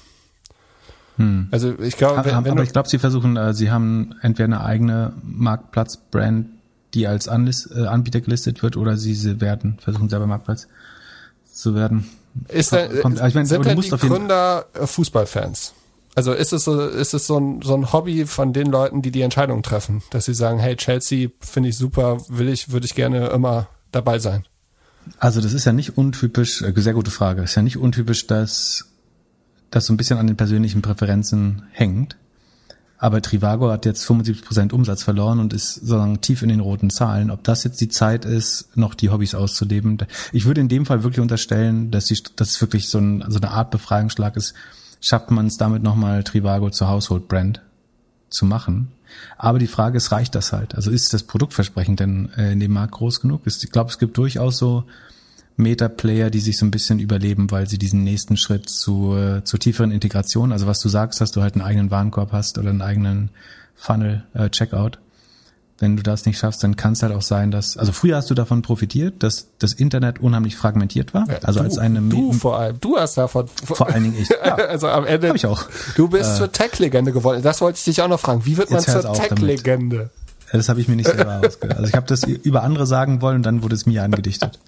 [1.16, 1.48] Hm.
[1.52, 4.64] Also ich glaube, wenn, wenn aber ich glaube, sie versuchen, äh, sie haben entweder eine
[4.64, 6.48] eigene Marktplatz-Brand,
[6.98, 10.68] die als Anlist, äh, Anbieter gelistet wird, oder sie, sie werden versuchen selber Marktplatz
[11.46, 12.10] zu werden.
[12.50, 15.74] Ist da, Kommt, ich meine, sind denn die Gründer äh, Fußballfans?
[16.16, 19.12] Also ist es so, ist es so ein, so ein Hobby von den Leuten, die
[19.12, 22.96] die Entscheidung treffen, dass sie sagen, hey Chelsea finde ich super, will ich, würde ich
[22.96, 24.44] gerne immer dabei sein.
[25.20, 28.86] Also das ist ja nicht untypisch, äh, sehr gute Frage, ist ja nicht untypisch, dass
[29.70, 32.18] das so ein bisschen an den persönlichen Präferenzen hängt.
[33.00, 36.90] Aber Trivago hat jetzt 75 Prozent Umsatz verloren und ist sozusagen tief in den roten
[36.90, 37.30] Zahlen.
[37.30, 40.00] Ob das jetzt die Zeit ist, noch die Hobbys auszuleben.
[40.32, 43.38] Ich würde in dem Fall wirklich unterstellen, dass, die, dass es wirklich so, ein, so
[43.38, 44.56] eine Art Befreiungsschlag ist.
[45.00, 47.62] Schafft man es damit nochmal Trivago zur Household Brand
[48.30, 48.92] zu machen?
[49.38, 50.74] Aber die Frage ist, reicht das halt?
[50.74, 53.42] Also ist das Produktversprechen denn äh, in dem Markt groß genug?
[53.46, 54.86] Ich glaube, es gibt durchaus so
[55.58, 59.58] Meta-Player, die sich so ein bisschen überleben, weil sie diesen nächsten Schritt zu, äh, zu
[59.58, 62.82] tieferen Integration, also was du sagst, dass du halt einen eigenen Warenkorb hast oder einen
[62.82, 63.30] eigenen
[63.76, 65.00] Funnel äh, Checkout.
[65.80, 68.32] Wenn du das nicht schaffst, dann kann es halt auch sein, dass, also früher hast
[68.32, 71.28] du davon profitiert, dass das Internet unheimlich fragmentiert war.
[71.30, 73.48] Ja, also du, als eine du vor allem, du hast davon.
[73.48, 74.30] Vor allen Dingen ich.
[74.44, 74.56] Ja.
[74.56, 75.30] also am Ende.
[75.30, 75.66] Hab ich auch.
[75.96, 77.44] Du bist äh, zur Tech-Legende geworden.
[77.44, 78.46] Das wollte ich dich auch noch fragen.
[78.46, 80.10] Wie wird man zur Tech-Legende?
[80.52, 81.78] Das habe ich mir nicht selber ausgedacht.
[81.78, 84.60] Also ich habe das über andere sagen wollen und dann wurde es mir angedichtet.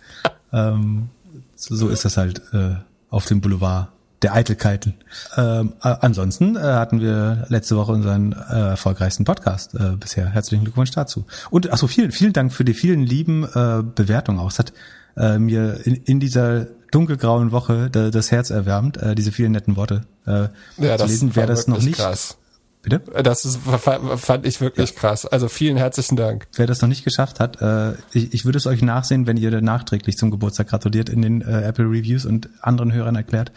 [0.51, 1.09] Ähm,
[1.55, 2.75] so, so ist das halt äh,
[3.09, 3.89] auf dem Boulevard
[4.21, 4.95] der Eitelkeiten.
[5.37, 10.27] Ähm, äh, ansonsten äh, hatten wir letzte Woche unseren äh, erfolgreichsten Podcast äh, bisher.
[10.27, 11.25] Herzlichen Glückwunsch dazu.
[11.49, 14.51] Und achso, vielen, vielen Dank für die vielen lieben äh, Bewertungen auch.
[14.51, 14.73] Es hat
[15.15, 19.75] äh, mir in, in dieser dunkelgrauen Woche da, das Herz erwärmt, äh, diese vielen netten
[19.75, 21.35] Worte äh, ja, zu lesen.
[21.35, 22.37] Wer das noch nicht krass.
[22.81, 23.01] Bitte?
[23.23, 24.95] Das ist, fand ich wirklich ja.
[24.95, 25.25] krass.
[25.25, 26.47] Also vielen herzlichen Dank.
[26.53, 29.61] Wer das noch nicht geschafft hat, äh, ich, ich würde es euch nachsehen, wenn ihr
[29.61, 33.51] nachträglich zum Geburtstag gratuliert in den äh, Apple Reviews und anderen Hörern erklärt,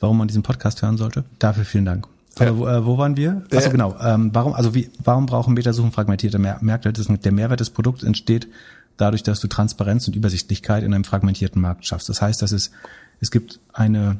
[0.00, 1.24] warum man diesen Podcast hören sollte.
[1.38, 2.08] Dafür vielen Dank.
[2.40, 3.44] Aber wo, äh, wo waren wir?
[3.52, 3.96] Achso, genau.
[4.00, 6.92] Ähm, warum, also wie, warum brauchen Metasuchen fragmentierte Märkte?
[6.92, 8.48] Das ist, der Mehrwert des Produkts entsteht
[8.96, 12.08] dadurch, dass du Transparenz und Übersichtlichkeit in einem fragmentierten Markt schaffst.
[12.08, 12.70] Das heißt, dass es,
[13.20, 14.16] es gibt eine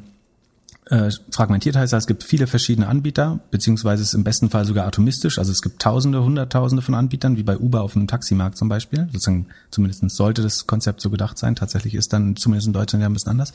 [0.87, 5.39] äh, fragmentiert heißt, es gibt viele verschiedene Anbieter, beziehungsweise ist im besten Fall sogar atomistisch.
[5.39, 9.07] Also es gibt Tausende, Hunderttausende von Anbietern, wie bei Uber auf einem Taximarkt zum Beispiel.
[9.11, 11.55] Sozusagen, zumindest sollte das Konzept so gedacht sein.
[11.55, 13.53] Tatsächlich ist dann zumindest in Deutschland ja ein bisschen anders.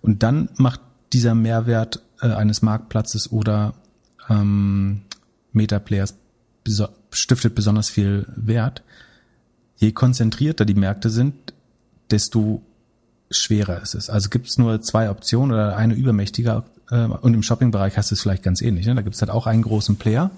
[0.00, 0.80] Und dann macht
[1.12, 3.74] dieser Mehrwert äh, eines Marktplatzes oder
[4.30, 5.02] ähm,
[5.52, 6.14] Meta-Players
[6.64, 8.82] beso stiftet besonders viel Wert.
[9.76, 11.52] Je konzentrierter die Märkte sind,
[12.10, 12.62] desto
[13.36, 14.10] schwerer ist es.
[14.10, 18.14] Also gibt es nur zwei Optionen oder eine übermächtige äh, und im Shopping-Bereich hast du
[18.14, 18.86] es vielleicht ganz ähnlich.
[18.86, 18.94] Ne?
[18.94, 20.30] Da gibt es halt auch einen großen Player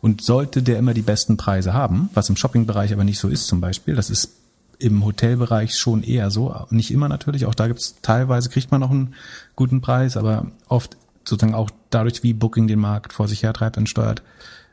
[0.00, 3.46] und sollte der immer die besten Preise haben, was im Shopping-Bereich aber nicht so ist
[3.46, 4.30] zum Beispiel, das ist
[4.78, 8.80] im Hotelbereich schon eher so, nicht immer natürlich, auch da gibt es teilweise, kriegt man
[8.80, 9.14] noch einen
[9.56, 13.88] guten Preis, aber oft sozusagen auch dadurch, wie Booking den Markt vor sich hertreibt und
[13.88, 14.22] steuert,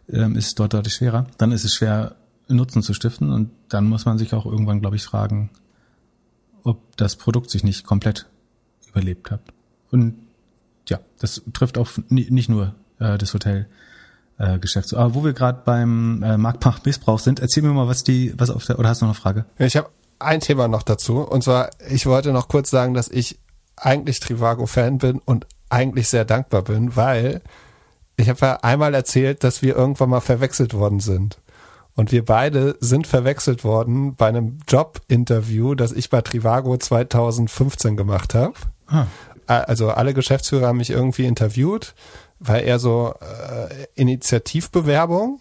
[0.09, 1.25] ähm, ist es dort deutlich schwerer.
[1.37, 2.15] Dann ist es schwer,
[2.47, 5.49] Nutzen zu stiften und dann muss man sich auch irgendwann, glaube ich, fragen,
[6.65, 8.27] ob das Produkt sich nicht komplett
[8.89, 9.41] überlebt hat.
[9.91, 10.15] Und
[10.89, 13.67] ja, das trifft auch nicht nur äh, das Hotel.
[14.37, 14.93] Äh, Geschäft.
[14.93, 18.65] Aber wo wir gerade beim äh, Marktmachtmissbrauch sind, erzähl mir mal, was die, was auf
[18.65, 19.45] der, oder hast du noch eine Frage?
[19.57, 21.19] Ich habe ein Thema noch dazu.
[21.19, 23.39] Und zwar, ich wollte noch kurz sagen, dass ich
[23.77, 27.41] eigentlich Trivago-Fan bin und eigentlich sehr dankbar bin, weil
[28.17, 31.39] ich habe ja einmal erzählt, dass wir irgendwann mal verwechselt worden sind.
[31.95, 38.35] Und wir beide sind verwechselt worden bei einem Jobinterview, das ich bei Trivago 2015 gemacht
[38.35, 38.53] habe.
[38.87, 39.05] Ah.
[39.47, 41.93] Also alle Geschäftsführer haben mich irgendwie interviewt,
[42.39, 45.39] weil er so äh, Initiativbewerbung.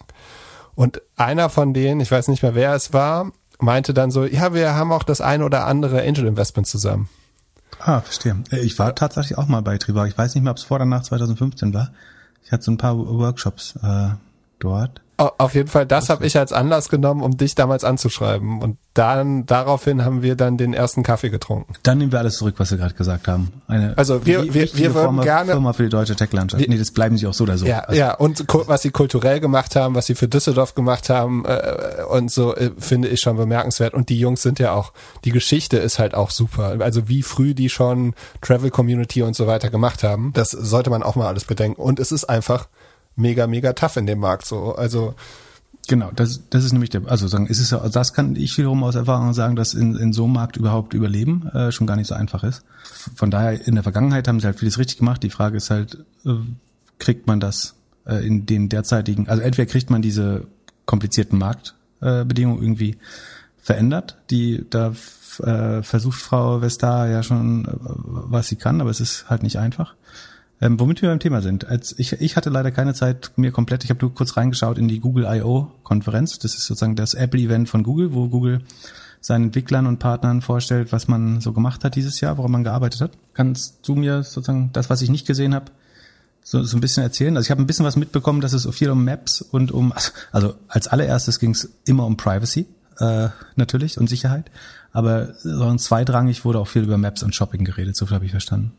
[0.75, 4.53] Und einer von denen, ich weiß nicht mehr wer es war, meinte dann so, ja,
[4.53, 7.09] wir haben auch das ein oder andere Angel Investment zusammen.
[7.79, 8.35] Ah, verstehe.
[8.51, 10.07] Ich war tatsächlich auch mal bei Trivago.
[10.07, 11.91] Ich weiß nicht mehr, ob es vor oder nach 2015 war.
[12.43, 14.09] Ich hatte so ein paar Workshops äh,
[14.59, 15.01] dort.
[15.17, 18.61] Auf jeden Fall, das habe ich als Anlass genommen, um dich damals anzuschreiben.
[18.61, 21.73] Und dann daraufhin haben wir dann den ersten Kaffee getrunken.
[21.83, 23.53] Dann nehmen wir alles zurück, was wir gerade gesagt haben.
[23.67, 26.67] Eine also wir, wir, wir würden Firma, gerne Firma für die deutsche Tech-Landschaft.
[26.67, 27.65] Nee, das bleiben sie auch so oder so.
[27.65, 28.13] Ja, also, ja.
[28.13, 32.53] Und was sie kulturell gemacht haben, was sie für Düsseldorf gemacht haben äh, und so
[32.53, 33.93] äh, finde ich schon bemerkenswert.
[33.93, 34.91] Und die Jungs sind ja auch,
[35.23, 36.75] die Geschichte ist halt auch super.
[36.81, 41.03] Also wie früh die schon Travel Community und so weiter gemacht haben, das sollte man
[41.03, 41.81] auch mal alles bedenken.
[41.81, 42.67] Und es ist einfach
[43.15, 44.45] mega, mega tough in dem Markt.
[44.45, 45.15] So, also
[45.87, 48.83] Genau, das, das ist nämlich der, also sagen, ist es ja, das kann ich wiederum
[48.83, 52.07] aus Erfahrung sagen, dass in, in so einem Markt überhaupt überleben äh, schon gar nicht
[52.07, 52.63] so einfach ist.
[53.15, 55.21] Von daher in der Vergangenheit haben sie halt vieles richtig gemacht.
[55.21, 56.31] Die Frage ist halt, äh,
[56.97, 57.75] kriegt man das
[58.05, 60.47] äh, in den derzeitigen, also entweder kriegt man diese
[60.85, 62.97] komplizierten Marktbedingungen äh, irgendwie
[63.61, 64.93] verändert, die da
[65.43, 69.57] äh, versucht Frau Vestar ja schon, äh, was sie kann, aber es ist halt nicht
[69.57, 69.95] einfach.
[70.61, 71.67] Ähm, womit wir beim Thema sind.
[71.67, 74.87] Als ich, ich hatte leider keine Zeit mir komplett, ich habe nur kurz reingeschaut in
[74.87, 75.71] die Google I.O.
[75.83, 76.39] Konferenz.
[76.39, 78.61] Das ist sozusagen das Apple-Event von Google, wo Google
[79.19, 83.01] seinen Entwicklern und Partnern vorstellt, was man so gemacht hat dieses Jahr, woran man gearbeitet
[83.01, 83.11] hat.
[83.33, 85.71] Kannst du mir sozusagen das, was ich nicht gesehen habe,
[86.43, 87.35] so, so ein bisschen erzählen?
[87.35, 89.93] Also ich habe ein bisschen was mitbekommen, dass es viel um Maps und um,
[90.31, 92.67] also als allererstes ging es immer um Privacy,
[92.99, 94.51] äh, natürlich, und Sicherheit.
[94.93, 98.31] Aber so zweitrangig wurde auch viel über Maps und Shopping geredet, so viel habe ich
[98.31, 98.71] verstanden.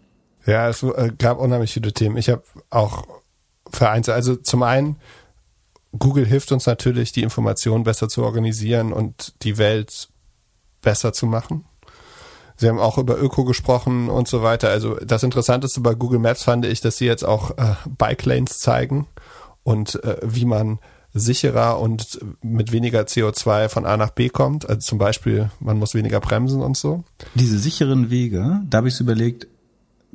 [0.47, 2.17] Ja, es äh, gab unheimlich viele Themen.
[2.17, 3.05] Ich habe auch
[3.71, 4.97] vereinzelt, also zum einen,
[5.99, 10.09] Google hilft uns natürlich, die Informationen besser zu organisieren und die Welt
[10.83, 11.65] besser zu machen.
[12.57, 14.71] Sie haben auch über Öko gesprochen und so weiter.
[14.71, 18.61] Also das Interessanteste bei Google Maps fand ich, dass sie jetzt auch äh, Bike Lanes
[18.61, 19.07] zeigen
[19.63, 20.79] und äh, wie man
[21.13, 24.69] sicherer und mit weniger CO2 von A nach B kommt.
[24.69, 27.05] Also zum Beispiel, man muss weniger bremsen und so.
[27.35, 29.47] Diese sicheren Wege, da habe ich überlegt,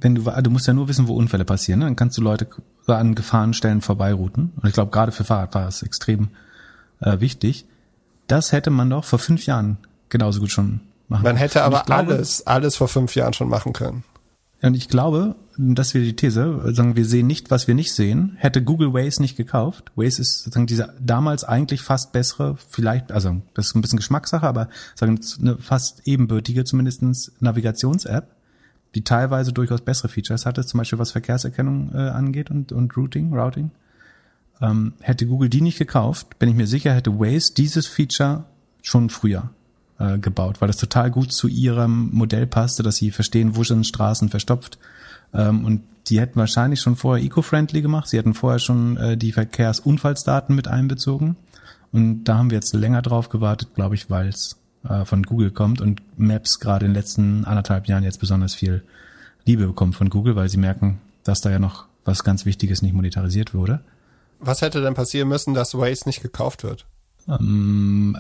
[0.01, 1.85] wenn du, du musst ja nur wissen, wo Unfälle passieren, ne?
[1.85, 2.47] dann kannst du Leute
[2.87, 4.51] an Gefahrenstellen vorbeirouten.
[4.55, 6.29] Und ich glaube, gerade für Fahrradfahrer ist extrem
[6.99, 7.65] äh, wichtig.
[8.27, 9.77] Das hätte man doch vor fünf Jahren
[10.09, 11.35] genauso gut schon machen können.
[11.35, 14.03] Man hätte aber glaube, alles, alles vor fünf Jahren schon machen können.
[14.63, 18.33] Und ich glaube, das wäre die These, sagen wir sehen nicht, was wir nicht sehen.
[18.37, 23.41] Hätte Google Waze nicht gekauft, Waze ist sozusagen dieser damals eigentlich fast bessere, vielleicht, also
[23.55, 28.27] das ist ein bisschen Geschmackssache, aber sagen eine fast ebenbürtige zumindestens Navigations-App
[28.95, 33.34] die teilweise durchaus bessere Features hatte, zum Beispiel was Verkehrserkennung äh, angeht und, und Routing,
[33.34, 33.71] Routing.
[34.62, 38.43] Ähm, hätte Google die nicht gekauft, bin ich mir sicher, hätte Waze dieses Feature
[38.82, 39.49] schon früher
[39.97, 43.88] äh, gebaut, weil das total gut zu ihrem Modell passte, dass sie verstehen, wo sind
[43.88, 44.77] Straßen verstopft.
[45.34, 48.10] Ähm, und die hätten wahrscheinlich schon vorher eco-friendly gemacht.
[48.10, 51.38] Sie hätten vorher schon äh, die Verkehrsunfallsdaten mit einbezogen.
[51.91, 55.52] Und da haben wir jetzt länger drauf gewartet, glaube ich, weil es äh, von Google
[55.52, 58.84] kommt und Maps gerade in den letzten anderthalb Jahren jetzt besonders viel
[59.46, 62.94] Liebe bekommt von Google, weil sie merken, dass da ja noch was ganz Wichtiges nicht
[62.94, 63.82] monetarisiert wurde.
[64.39, 66.86] Was hätte denn passieren müssen, dass Waze nicht gekauft wird?
[67.28, 68.17] Ähm,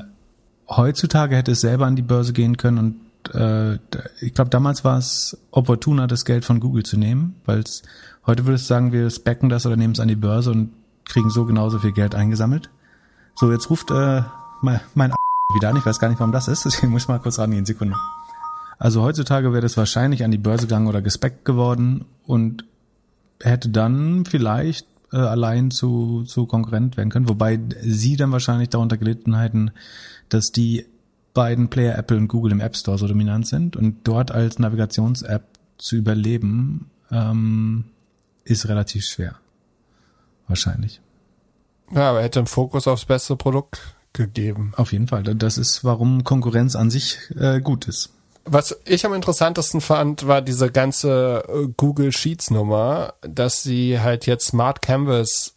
[0.67, 2.95] heutzutage hätte es selber an die Börse gehen können und
[3.33, 3.75] äh,
[4.19, 7.81] ich glaube, damals war es opportuner, das Geld von Google zu nehmen, weil es
[8.25, 10.71] heute würdest du sagen, wir specken das oder nehmen es an die Börse und
[11.05, 12.69] kriegen so genauso viel Geld eingesammelt.
[13.35, 14.23] So, jetzt ruft äh,
[14.61, 15.11] mein, mein
[15.53, 15.77] wieder an.
[15.77, 16.65] Ich weiß gar nicht, warum das ist.
[16.65, 17.65] Deswegen muss mal kurz rangehen.
[17.65, 17.95] Sekunde.
[18.77, 22.65] Also heutzutage wäre das wahrscheinlich an die Börse gegangen oder gespeckt geworden und
[23.39, 27.29] hätte dann vielleicht äh, allein zu, zu Konkurrent werden können.
[27.29, 29.71] Wobei sie dann wahrscheinlich darunter gelitten hätten,
[30.29, 30.85] dass die
[31.33, 35.43] beiden Player Apple und Google im App Store so dominant sind und dort als Navigations-App
[35.77, 37.85] zu überleben, ähm,
[38.43, 39.35] ist relativ schwer.
[40.47, 41.01] Wahrscheinlich.
[41.93, 44.73] Ja, aber er hätte einen Fokus aufs bessere Produkt gegeben.
[44.75, 45.23] Auf jeden Fall.
[45.23, 48.11] Das ist, warum Konkurrenz an sich äh, gut ist.
[48.43, 54.25] Was ich am interessantesten fand, war diese ganze äh, Google Sheets Nummer, dass sie halt
[54.25, 55.53] jetzt Smart Canvas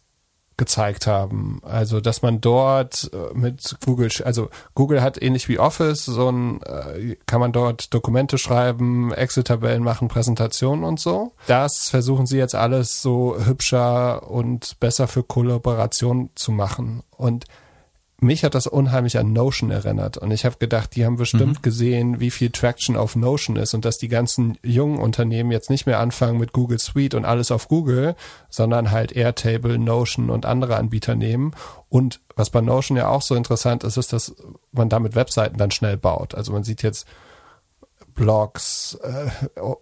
[0.57, 1.61] gezeigt haben.
[1.63, 6.61] Also, dass man dort äh, mit Google, also Google hat ähnlich wie Office, so ein,
[6.61, 11.33] äh, kann man dort Dokumente schreiben, Excel-Tabellen machen, Präsentationen und so.
[11.47, 17.03] Das versuchen sie jetzt alles so hübscher und besser für Kollaboration zu machen.
[17.17, 17.45] Und
[18.21, 21.61] mich hat das unheimlich an Notion erinnert und ich habe gedacht, die haben bestimmt mhm.
[21.61, 25.85] gesehen, wie viel Traction auf Notion ist und dass die ganzen jungen Unternehmen jetzt nicht
[25.85, 28.15] mehr anfangen mit Google Suite und alles auf Google,
[28.49, 31.51] sondern halt Airtable, Notion und andere Anbieter nehmen.
[31.89, 34.33] Und was bei Notion ja auch so interessant ist, ist, dass
[34.71, 36.35] man damit Webseiten dann schnell baut.
[36.35, 37.05] Also man sieht jetzt
[38.13, 39.29] Blogs, äh,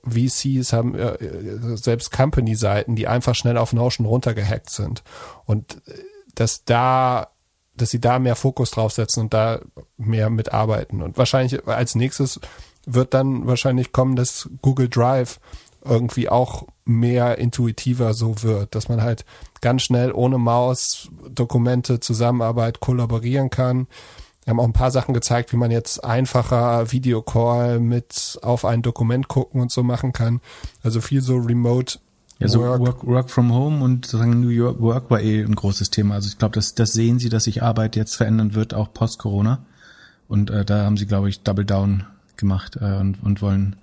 [0.10, 5.04] VCs haben äh, selbst Company-Seiten, die einfach schnell auf Notion runtergehackt sind.
[5.46, 5.94] Und äh,
[6.34, 7.33] dass da
[7.76, 9.60] dass sie da mehr Fokus draufsetzen und da
[9.98, 11.02] mehr mitarbeiten.
[11.02, 12.40] Und wahrscheinlich als nächstes
[12.86, 15.40] wird dann wahrscheinlich kommen, dass Google Drive
[15.84, 19.26] irgendwie auch mehr intuitiver so wird, dass man halt
[19.62, 23.88] ganz schnell ohne Maus Dokumente, Zusammenarbeit kollaborieren kann.
[24.44, 28.82] Wir haben auch ein paar Sachen gezeigt, wie man jetzt einfacher Videocall mit auf ein
[28.82, 30.42] Dokument gucken und so machen kann.
[30.84, 32.00] Also viel so Remote
[32.44, 32.80] ja, so work.
[32.80, 36.16] work, work from home und sozusagen New York Work war eh ein großes Thema.
[36.16, 39.66] Also ich glaube, das, das sehen sie, dass sich Arbeit jetzt verändern wird, auch post-Corona.
[40.28, 42.06] Und äh, da haben sie, glaube ich, Double Down
[42.38, 43.76] gemacht äh, und, und wollen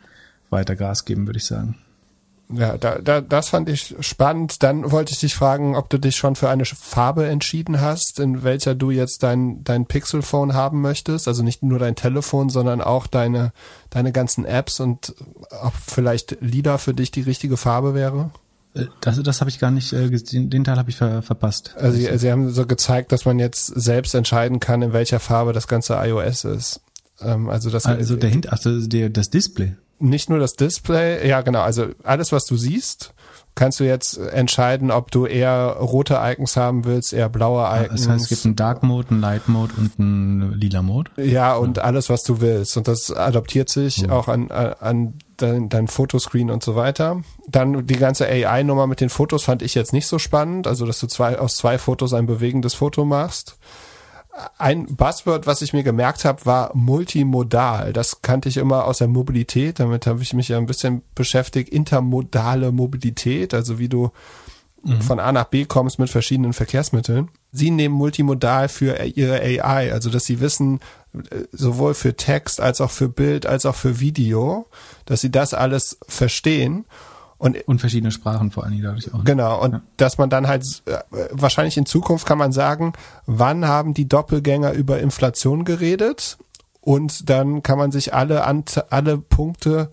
[0.50, 1.76] weiter Gas geben, würde ich sagen.
[2.52, 4.62] Ja, da, da, das fand ich spannend.
[4.62, 8.42] Dann wollte ich dich fragen, ob du dich schon für eine Farbe entschieden hast, in
[8.42, 11.28] welcher du jetzt dein, dein Pixel-Phone haben möchtest.
[11.28, 13.52] Also nicht nur dein Telefon, sondern auch deine,
[13.90, 15.14] deine ganzen Apps und
[15.62, 18.30] ob vielleicht Lila für dich die richtige Farbe wäre?
[18.74, 21.74] Äh, Das, das habe ich gar nicht äh, gesehen, den Teil habe ich ver, verpasst.
[21.76, 25.52] Also sie, sie haben so gezeigt, dass man jetzt selbst entscheiden kann, in welcher Farbe
[25.52, 26.80] das ganze iOS ist.
[27.20, 29.74] Ähm, also das Also der Hint, also der, das Display.
[29.98, 33.12] nicht nur das Display, ja genau, also alles, was du siehst,
[33.56, 38.02] kannst du jetzt entscheiden, ob du eher rote Icons haben willst, eher blaue Icons.
[38.02, 41.10] Das heißt, es gibt einen Dark Mode, einen Light Mode und einen lila Mode.
[41.22, 42.76] Ja, und alles, was du willst.
[42.76, 47.22] Und das adaptiert sich auch an, an, an dein, dein Fotoscreen und so weiter.
[47.46, 50.66] Dann die ganze AI-Nummer mit den Fotos fand ich jetzt nicht so spannend.
[50.66, 53.58] Also, dass du zwei, aus zwei Fotos ein bewegendes Foto machst.
[54.58, 57.92] Ein Buzzword, was ich mir gemerkt habe, war multimodal.
[57.92, 59.80] Das kannte ich immer aus der Mobilität.
[59.80, 61.68] Damit habe ich mich ja ein bisschen beschäftigt.
[61.68, 64.10] Intermodale Mobilität, also wie du
[65.00, 67.28] von A nach B kommst mit verschiedenen Verkehrsmitteln.
[67.52, 70.80] Sie nehmen multimodal für ihre AI, also dass sie wissen,
[71.14, 74.66] äh, sowohl für Text als auch für Bild als auch für Video,
[75.04, 76.84] dass sie das alles verstehen.
[77.38, 79.24] Und Und verschiedene Sprachen vor allen Dingen dadurch auch.
[79.24, 79.80] Genau, und Ja.
[79.96, 80.98] dass man dann halt, äh,
[81.30, 82.92] wahrscheinlich in Zukunft kann man sagen,
[83.26, 86.36] wann haben die Doppelgänger über Inflation geredet?
[86.82, 88.44] Und dann kann man sich alle,
[88.90, 89.90] alle Punkte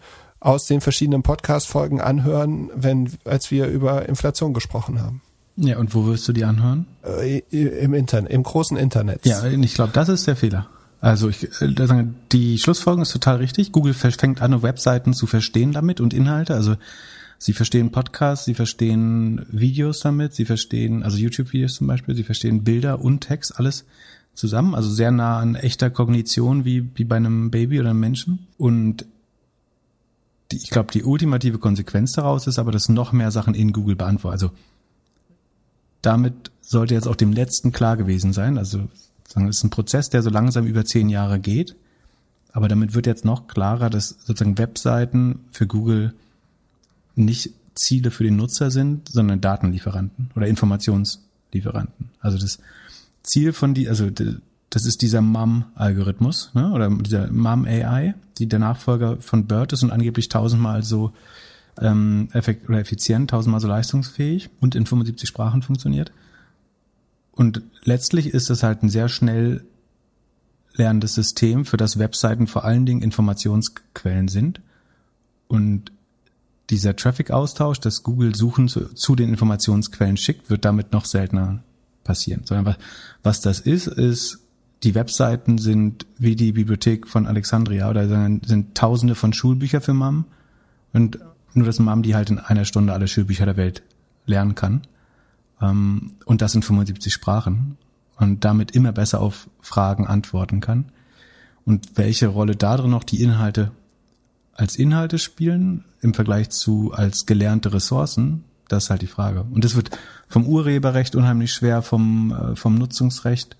[0.47, 5.21] aus den verschiedenen Podcast-Folgen anhören, wenn, als wir über Inflation gesprochen haben.
[5.57, 6.85] Ja, und wo wirst du die anhören?
[7.03, 9.25] Äh, Im Internet, im großen Internet.
[9.25, 10.69] Ja, ich glaube, das ist der Fehler.
[11.01, 13.73] Also ich, äh, sagen- die Schlussfolgerung ist total richtig.
[13.73, 16.55] Google fängt an, Webseiten zu verstehen damit und Inhalte.
[16.55, 16.75] Also
[17.39, 22.63] sie verstehen Podcasts, sie verstehen Videos damit, sie verstehen, also YouTube-Videos zum Beispiel, sie verstehen
[22.63, 23.83] Bilder und Text, alles
[24.33, 24.75] zusammen.
[24.75, 28.47] Also sehr nah an echter Kognition wie, wie bei einem Baby oder einem Menschen.
[28.57, 29.05] Und
[30.51, 33.95] die, ich glaube, die ultimative Konsequenz daraus ist aber, dass noch mehr Sachen in Google
[33.95, 34.33] beantworten.
[34.33, 34.51] Also
[36.01, 38.57] damit sollte jetzt auch dem letzten klar gewesen sein.
[38.57, 38.87] Also
[39.27, 41.75] sagen, es ist ein Prozess, der so langsam über zehn Jahre geht.
[42.53, 46.13] Aber damit wird jetzt noch klarer, dass sozusagen Webseiten für Google
[47.15, 52.09] nicht Ziele für den Nutzer sind, sondern Datenlieferanten oder Informationslieferanten.
[52.19, 52.59] Also das
[53.23, 54.09] Ziel von die, also
[54.69, 59.91] das ist dieser MUM-Algorithmus, ne, oder dieser MUM-AI, die der Nachfolger von BERT ist und
[59.91, 61.13] angeblich tausendmal so
[61.79, 66.11] ähm, effekt oder effizient, tausendmal so leistungsfähig und in 75 Sprachen funktioniert.
[67.31, 69.63] Und letztlich ist es halt ein sehr schnell
[70.73, 74.61] lernendes System, für das Webseiten vor allen Dingen Informationsquellen sind.
[75.47, 75.91] Und
[76.69, 81.63] dieser Traffic-Austausch, das Google Suchen zu, zu den Informationsquellen schickt, wird damit noch seltener
[82.03, 82.41] passieren.
[82.45, 82.77] Sondern was,
[83.23, 84.39] was das ist, ist,
[84.83, 90.25] die Webseiten sind wie die Bibliothek von Alexandria oder sind tausende von Schulbücher für Mom
[90.93, 91.19] und
[91.53, 93.81] nur, dass Mom die halt in einer Stunde alle Schulbücher der Welt
[94.25, 94.81] lernen kann.
[95.61, 97.77] Ähm, und das in 75 Sprachen
[98.17, 100.91] und damit immer besser auf Fragen antworten kann.
[101.65, 103.71] Und welche Rolle da drin noch die Inhalte
[104.53, 109.43] als Inhalte spielen im Vergleich zu als gelernte Ressourcen, das ist halt die Frage.
[109.43, 109.91] Und das wird
[110.27, 113.55] vom Urheberrecht unheimlich schwer, vom, äh, vom Nutzungsrecht.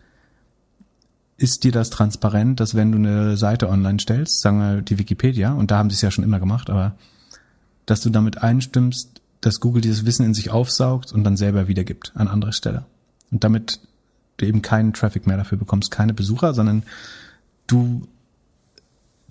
[1.38, 5.54] Ist dir das transparent, dass wenn du eine Seite online stellst, sagen wir die Wikipedia,
[5.54, 6.95] und da haben sie es ja schon immer gemacht, aber
[7.86, 12.12] dass du damit einstimmst, dass Google dieses Wissen in sich aufsaugt und dann selber wiedergibt
[12.15, 12.86] an andere Stelle.
[13.32, 13.80] Und damit
[14.38, 16.84] du eben keinen Traffic mehr dafür bekommst, keine Besucher, sondern
[17.67, 18.08] du,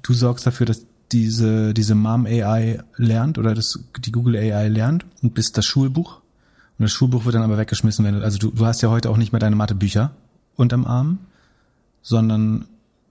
[0.02, 5.06] du sorgst dafür, dass diese, diese Mom AI lernt oder das, die Google AI lernt
[5.22, 6.20] und bist das Schulbuch.
[6.78, 9.10] Und das Schulbuch wird dann aber weggeschmissen, wenn du, also du, du hast ja heute
[9.10, 10.12] auch nicht mehr deine Mathebücher
[10.56, 11.18] unterm Arm,
[12.06, 12.66] sondern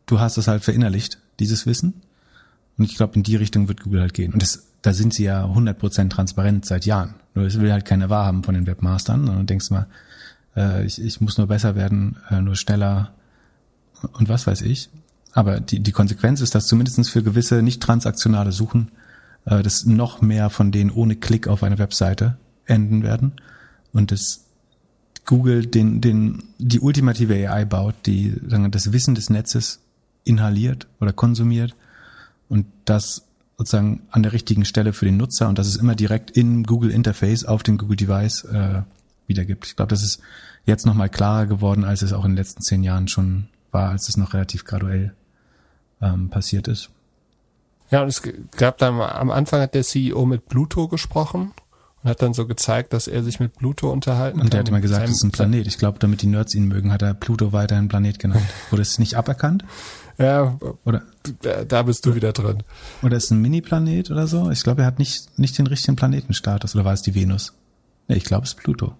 [0.05, 1.95] du hast es halt verinnerlicht, dieses Wissen.
[2.77, 4.31] Und ich glaube, in die Richtung wird Google halt gehen.
[4.31, 7.15] Und das, da sind sie ja 100% transparent seit Jahren.
[7.33, 9.27] Nur es will halt keiner wahrhaben von den Webmastern.
[9.27, 9.87] Und du denkst mal,
[10.55, 13.13] äh, ich, ich muss nur besser werden, äh, nur schneller
[14.13, 14.89] und was weiß ich.
[15.33, 18.91] Aber die, die Konsequenz ist, dass zumindestens für gewisse nicht transaktionale Suchen
[19.45, 23.33] äh, dass noch mehr von denen ohne Klick auf eine Webseite enden werden.
[23.93, 24.44] Und dass
[25.25, 29.79] Google den, den, die ultimative AI baut, die sagen das Wissen des Netzes
[30.23, 31.75] inhaliert oder konsumiert
[32.49, 33.23] und das
[33.57, 36.91] sozusagen an der richtigen Stelle für den Nutzer und das es immer direkt im Google
[36.91, 38.81] Interface auf dem Google Device äh,
[39.27, 39.65] wiedergibt.
[39.65, 40.19] Ich glaube, das ist
[40.65, 44.09] jetzt nochmal klarer geworden, als es auch in den letzten zehn Jahren schon war, als
[44.09, 45.13] es noch relativ graduell
[46.01, 46.89] ähm, passiert ist.
[47.91, 48.21] Ja, und es
[48.57, 51.51] gab dann am Anfang hat der CEO mit Pluto gesprochen
[52.05, 54.79] und hat dann so gezeigt, dass er sich mit Pluto unterhalten Und der hat immer
[54.79, 55.65] gesagt, es ist ein Planet.
[55.67, 58.45] Ich glaube, damit die Nerds ihn mögen, hat er Pluto weiterhin Planet genannt.
[58.69, 59.65] Wurde es nicht aberkannt?
[60.19, 61.01] Ja, Oder,
[61.41, 62.63] da- da bist du wieder drin.
[63.03, 64.49] oder ist es ein Mini-Planet oder so?
[64.51, 66.73] Ich glaube, er hat nicht, nicht den richtigen Planetenstatus.
[66.75, 67.53] Oder war es die Venus?
[68.07, 68.93] Nee, ich glaube, es ist Pluto.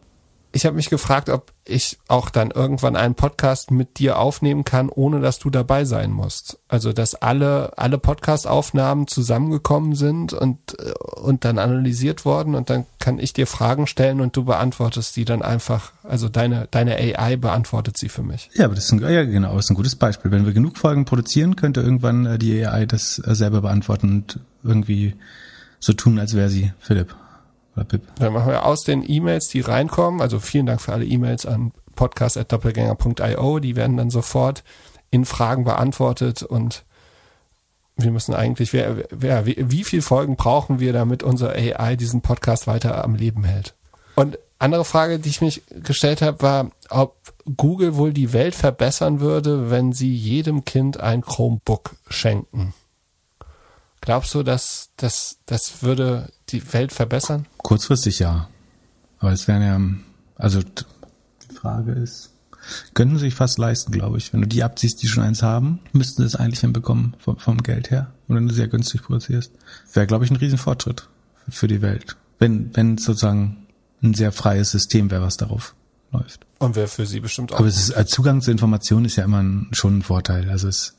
[0.55, 4.87] Ich habe mich gefragt, ob ich auch dann irgendwann einen Podcast mit dir aufnehmen kann,
[4.87, 6.59] ohne dass du dabei sein musst.
[6.69, 12.85] Also dass alle alle Podcast-Aufnahmen zusammengekommen sind und äh, und dann analysiert worden und dann
[12.99, 15.91] kann ich dir Fragen stellen und du beantwortest die dann einfach.
[16.03, 18.49] Also deine deine AI beantwortet sie für mich.
[18.53, 20.31] Ja, aber das ist ein, ja genau, ist ein gutes Beispiel.
[20.31, 24.39] Wenn wir genug Folgen produzieren, könnte irgendwann äh, die AI das äh, selber beantworten und
[24.63, 25.15] irgendwie
[25.81, 27.13] so tun, als wäre sie Philipp.
[27.75, 31.71] Dann machen wir aus den E-Mails, die reinkommen, also vielen Dank für alle E-Mails an
[31.95, 34.63] podcast.doppelgänger.io, die werden dann sofort
[35.11, 36.85] in Fragen beantwortet und
[37.97, 42.21] wir müssen eigentlich, wer, wer, wie, wie viel Folgen brauchen wir, damit unser AI diesen
[42.21, 43.73] Podcast weiter am Leben hält?
[44.15, 47.15] Und andere Frage, die ich mich gestellt habe, war, ob
[47.57, 52.73] Google wohl die Welt verbessern würde, wenn sie jedem Kind ein Chromebook schenken.
[54.05, 57.47] Glaubst du, dass das, das würde die Welt verbessern?
[57.57, 58.49] Kurzfristig ja.
[59.19, 59.79] Aber es wären ja,
[60.35, 62.31] also die Frage ist,
[62.93, 64.31] könnten sie sich fast leisten, glaube ich.
[64.31, 67.57] Wenn du die abziehst, die schon eins haben, müssten sie es eigentlich hinbekommen vom, vom
[67.63, 68.11] Geld her.
[68.27, 69.51] Und wenn du sehr günstig produzierst.
[69.93, 71.07] Wäre, glaube ich, ein Riesenfortschritt
[71.49, 72.15] für die Welt.
[72.39, 73.65] Wenn, wenn sozusagen
[74.01, 75.75] ein sehr freies System wäre, was darauf
[76.11, 76.45] läuft.
[76.59, 77.59] Und wäre für sie bestimmt auch.
[77.59, 80.49] Aber es ist, als Zugang zu Informationen ist ja immer ein, schon ein Vorteil.
[80.49, 80.95] Also es,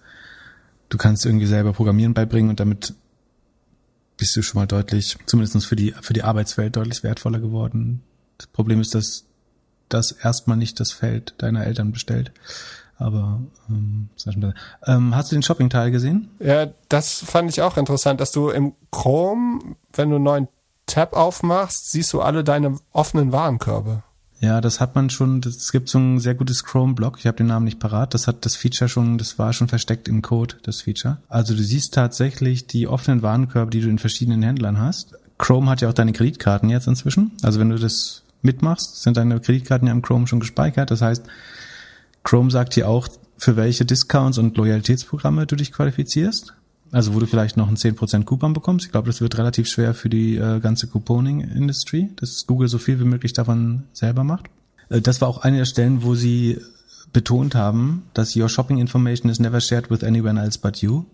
[0.89, 2.95] du kannst irgendwie selber Programmieren beibringen und damit
[4.16, 8.03] bist du schon mal deutlich, zumindest für die, für die Arbeitswelt deutlich wertvoller geworden.
[8.39, 9.24] Das Problem ist, dass
[9.89, 12.32] das erstmal nicht das Feld deiner Eltern bestellt.
[12.99, 14.09] Aber ähm,
[14.87, 16.30] ähm, hast du den Shopping-Teil gesehen?
[16.39, 20.49] Ja, das fand ich auch interessant, dass du im Chrome, wenn du einen neuen
[20.87, 24.03] Tab aufmachst, siehst du alle deine offenen Warenkörbe.
[24.41, 27.47] Ja, das hat man schon, es gibt so ein sehr gutes Chrome-Blog, ich habe den
[27.47, 30.82] Namen nicht parat, das hat das Feature schon, das war schon versteckt im Code, das
[30.82, 31.18] Feature.
[31.28, 35.14] Also du siehst tatsächlich die offenen Warenkörbe, die du in verschiedenen Händlern hast.
[35.39, 37.32] Chrome hat ja auch deine Kreditkarten jetzt inzwischen.
[37.43, 40.91] Also wenn du das mitmachst, sind deine Kreditkarten ja im Chrome schon gespeichert.
[40.91, 41.24] Das heißt,
[42.22, 43.09] Chrome sagt dir auch,
[43.39, 46.55] für welche Discounts und Loyalitätsprogramme du dich qualifizierst.
[46.97, 48.86] Also wo du vielleicht noch einen 10% Coupon bekommst.
[48.86, 52.99] Ich glaube, das wird relativ schwer für die äh, ganze Couponing-Industry, dass Google so viel
[52.99, 54.47] wie möglich davon selber macht.
[54.88, 56.59] Äh, das war auch eine der Stellen, wo sie
[57.12, 61.05] betont haben, dass your shopping information is never shared with anyone else but you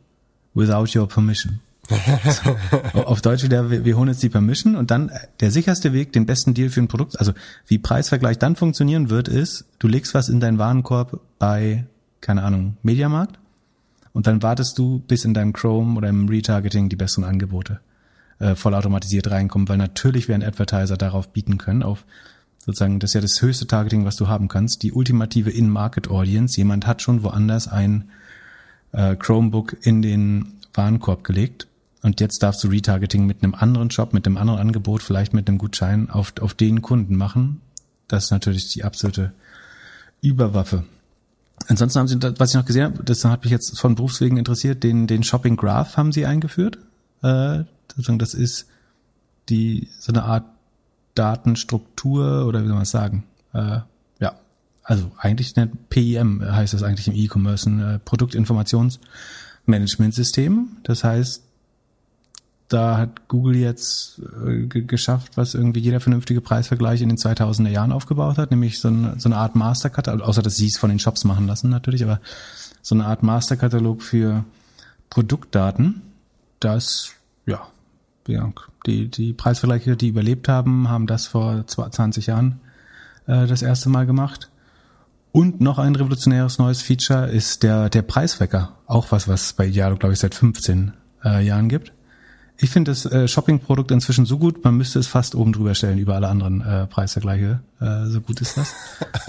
[0.55, 1.59] without your permission.
[1.89, 2.57] so,
[3.01, 6.12] auf Deutsch wieder, wir, wir holen jetzt die Permission und dann äh, der sicherste Weg,
[6.12, 7.33] den besten Deal für ein Produkt, also
[7.66, 11.87] wie Preisvergleich dann funktionieren wird, ist, du legst was in deinen Warenkorb bei,
[12.20, 13.41] keine Ahnung, Mediamarkt
[14.12, 17.80] und dann wartest du, bis in deinem Chrome oder im Retargeting die besseren Angebote
[18.38, 22.04] äh, vollautomatisiert reinkommen, weil natürlich werden Advertiser darauf bieten können, auf
[22.64, 26.56] sozusagen, das ist ja das höchste Targeting, was du haben kannst, die ultimative In-Market-Audience.
[26.56, 28.10] Jemand hat schon woanders ein
[28.92, 31.66] äh, Chromebook in den Warenkorb gelegt
[32.02, 35.48] und jetzt darfst du Retargeting mit einem anderen Shop, mit einem anderen Angebot, vielleicht mit
[35.48, 37.60] einem Gutschein auf, auf den Kunden machen.
[38.08, 39.32] Das ist natürlich die absolute
[40.20, 40.84] Überwaffe.
[41.73, 44.85] Ansonsten haben sie, was ich noch gesehen habe, das hat mich jetzt von Berufswegen interessiert,
[44.85, 46.77] den, den Shopping Graph haben sie eingeführt.
[47.23, 47.64] Äh,
[47.97, 48.66] das ist
[49.49, 50.45] die, so eine Art
[51.14, 53.25] Datenstruktur oder wie soll man es sagen?
[53.55, 53.79] Äh,
[54.20, 54.35] ja,
[54.83, 60.77] also eigentlich eine PIM heißt das eigentlich im E-Commerce, ein äh, Produktinformationsmanagementsystem.
[60.83, 61.43] Das heißt,
[62.68, 67.92] da hat Google jetzt äh, geschafft, was irgendwie jeder vernünftige Preisvergleich in den 2000er Jahren
[67.92, 70.98] aufgebaut hat, nämlich so, ein, so eine Art Masterkatalog, außer dass sie es von den
[70.98, 72.20] Shops machen lassen natürlich, aber
[72.80, 74.44] so eine Art Masterkatalog für
[75.10, 76.02] Produktdaten,
[76.60, 77.12] das,
[77.46, 77.60] ja,
[78.86, 82.60] die, die Preisvergleiche, die überlebt haben, haben das vor 20 Jahren
[83.26, 84.50] äh, das erste Mal gemacht.
[85.32, 88.76] Und noch ein revolutionäres neues Feature ist der, der Preiswecker.
[88.86, 90.92] Auch was, was bei Idealo, glaube ich, seit 15
[91.24, 91.92] äh, Jahren gibt.
[92.62, 95.98] Ich finde das äh, Shopping-Produkt inzwischen so gut, man müsste es fast oben drüber stellen
[95.98, 97.58] über alle anderen äh, Preisvergleiche.
[97.80, 98.72] Äh, so gut ist das.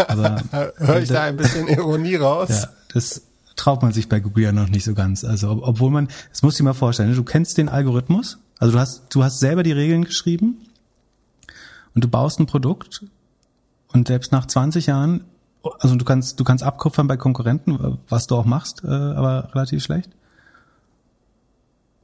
[0.08, 0.40] Aber
[0.78, 2.50] höre ich da ein bisschen Ironie raus?
[2.50, 3.24] Ja, das
[3.56, 5.24] traut man sich bei Google ja noch nicht so ganz.
[5.24, 8.74] Also ob, obwohl man, das muss ich mal vorstellen, ne, du kennst den Algorithmus, also
[8.74, 10.60] du hast du hast selber die Regeln geschrieben
[11.96, 13.04] und du baust ein Produkt
[13.94, 15.24] und selbst nach 20 Jahren,
[15.80, 19.84] also du kannst du kannst abkupfern bei Konkurrenten, was du auch machst, äh, aber relativ
[19.84, 20.12] schlecht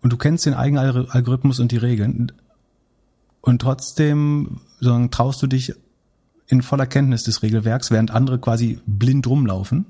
[0.02, 2.32] und du kennst den eigenen Algorithmus und die Regeln
[3.41, 5.74] und trotzdem sagen, traust du dich
[6.47, 9.86] in voller Kenntnis des Regelwerks, während andere quasi blind rumlaufen,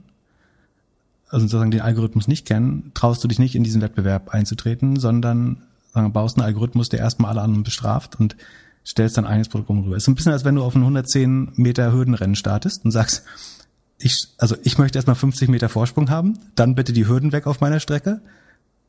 [1.30, 5.64] also sozusagen den Algorithmus nicht kennen, traust du dich nicht in diesen Wettbewerb einzutreten, sondern
[5.93, 8.36] sagen, baust einen Algorithmus, der erstmal alle anderen bestraft und
[8.86, 9.95] stellst dein eigenes Produkt rüber.
[9.95, 13.24] Es ist ein bisschen, als wenn du auf ein 110 Meter Hürdenrennen startest und sagst,
[13.99, 17.62] ich, also ich möchte erstmal 50 Meter Vorsprung haben, dann bitte die Hürden weg auf
[17.62, 18.22] meiner Strecke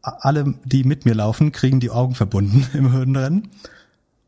[0.02, 3.48] alle, die mit mir laufen, kriegen die Augen verbunden im Hürdenrennen.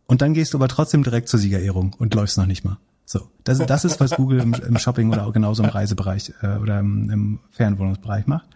[0.06, 2.78] Und dann gehst du aber trotzdem direkt zur Siegerehrung und läufst noch nicht mal.
[3.04, 6.56] So, das, das ist, was Google im, im Shopping oder auch genauso im Reisebereich äh,
[6.56, 8.46] oder im, im Fernwohnungsbereich macht.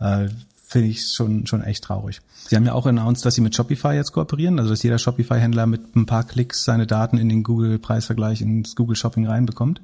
[0.00, 0.28] Äh,
[0.68, 2.20] Finde ich schon, schon echt traurig.
[2.48, 5.66] Sie haben ja auch announced, dass sie mit Shopify jetzt kooperieren, also dass jeder Shopify-Händler
[5.66, 9.80] mit ein paar Klicks seine Daten in den Google-Preisvergleich ins Google Shopping reinbekommt.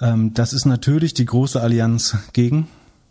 [0.00, 2.68] Ähm, das ist natürlich die große Allianz gegen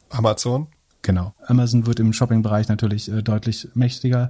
[0.10, 0.68] Amazon.
[1.08, 1.34] Genau.
[1.46, 4.30] Amazon wird im Shopping-Bereich natürlich äh, deutlich mächtiger.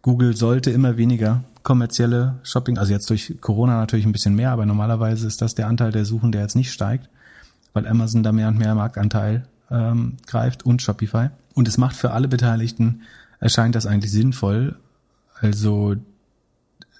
[0.00, 4.64] Google sollte immer weniger kommerzielle Shopping, also jetzt durch Corona natürlich ein bisschen mehr, aber
[4.64, 7.10] normalerweise ist das der Anteil der Suchen, der jetzt nicht steigt,
[7.74, 11.28] weil Amazon da mehr und mehr Marktanteil ähm, greift und Shopify.
[11.52, 13.02] Und es macht für alle Beteiligten,
[13.38, 14.76] erscheint das eigentlich sinnvoll.
[15.42, 15.96] Also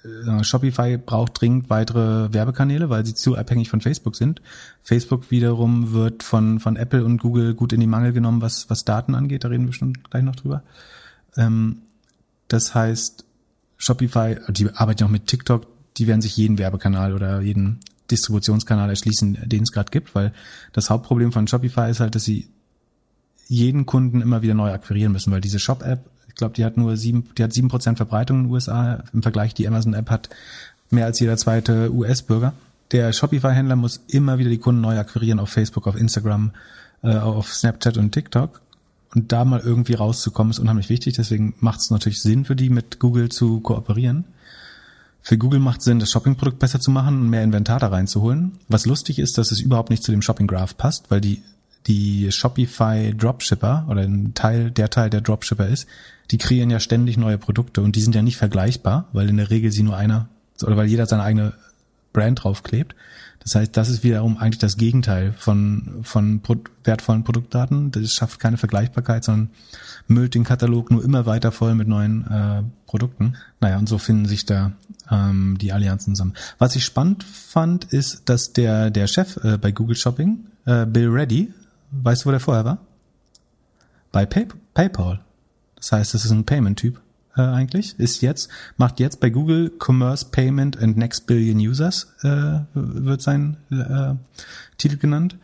[0.05, 4.41] äh, Shopify braucht dringend weitere Werbekanäle, weil sie zu abhängig von Facebook sind.
[4.83, 8.85] Facebook wiederum wird von, von Apple und Google gut in die Mangel genommen, was, was
[8.85, 9.43] Daten angeht.
[9.43, 10.63] Da reden wir schon gleich noch drüber.
[11.37, 11.81] Ähm,
[12.47, 13.25] das heißt,
[13.77, 17.79] Shopify, die arbeiten auch mit TikTok, die werden sich jeden Werbekanal oder jeden
[18.11, 20.33] Distributionskanal erschließen, den es gerade gibt, weil
[20.73, 22.49] das Hauptproblem von Shopify ist halt, dass sie
[23.47, 26.97] jeden Kunden immer wieder neu akquirieren müssen, weil diese Shop-App, ich glaube, die hat nur
[26.97, 29.05] sieben, die hat sieben Prozent Verbreitung in den USA.
[29.13, 30.27] Im Vergleich, die Amazon-App hat
[30.89, 32.51] mehr als jeder zweite US-Bürger.
[32.91, 36.51] Der Shopify-Händler muss immer wieder die Kunden neu akquirieren auf Facebook, auf Instagram,
[37.03, 38.59] äh, auf Snapchat und TikTok.
[39.15, 41.15] Und da mal irgendwie rauszukommen, ist unheimlich wichtig.
[41.15, 44.25] Deswegen macht es natürlich Sinn für die, mit Google zu kooperieren.
[45.21, 48.59] Für Google macht Sinn, das Shopping-Produkt besser zu machen und mehr Inventar da reinzuholen.
[48.67, 51.41] Was lustig ist, dass es überhaupt nicht zu dem Shopping Graph passt, weil die,
[51.87, 55.87] die Shopify Dropshipper oder ein Teil, der Teil der Dropshipper ist,
[56.31, 59.49] die kreieren ja ständig neue Produkte und die sind ja nicht vergleichbar, weil in der
[59.49, 60.27] Regel sie nur einer
[60.63, 61.53] oder weil jeder seine eigene
[62.13, 62.95] Brand draufklebt.
[63.39, 66.41] Das heißt, das ist wiederum eigentlich das Gegenteil von, von
[66.83, 67.91] wertvollen Produktdaten.
[67.91, 69.51] Das schafft keine Vergleichbarkeit, sondern
[70.07, 73.35] müllt den Katalog nur immer weiter voll mit neuen äh, Produkten.
[73.59, 74.71] Naja, und so finden sich da
[75.11, 76.33] ähm, die Allianzen zusammen.
[76.57, 81.09] Was ich spannend fand, ist, dass der, der Chef äh, bei Google Shopping, äh, Bill
[81.09, 81.53] Reddy,
[81.91, 82.79] weißt du, wo der vorher war?
[84.11, 85.24] Bei Pay PayPal.
[85.85, 86.99] Das heißt, das ist ein Payment-Typ
[87.37, 92.61] äh, eigentlich, ist jetzt, macht jetzt bei Google Commerce Payment and Next Billion Users, äh,
[92.73, 94.15] wird sein äh,
[94.79, 95.37] Titel genannt.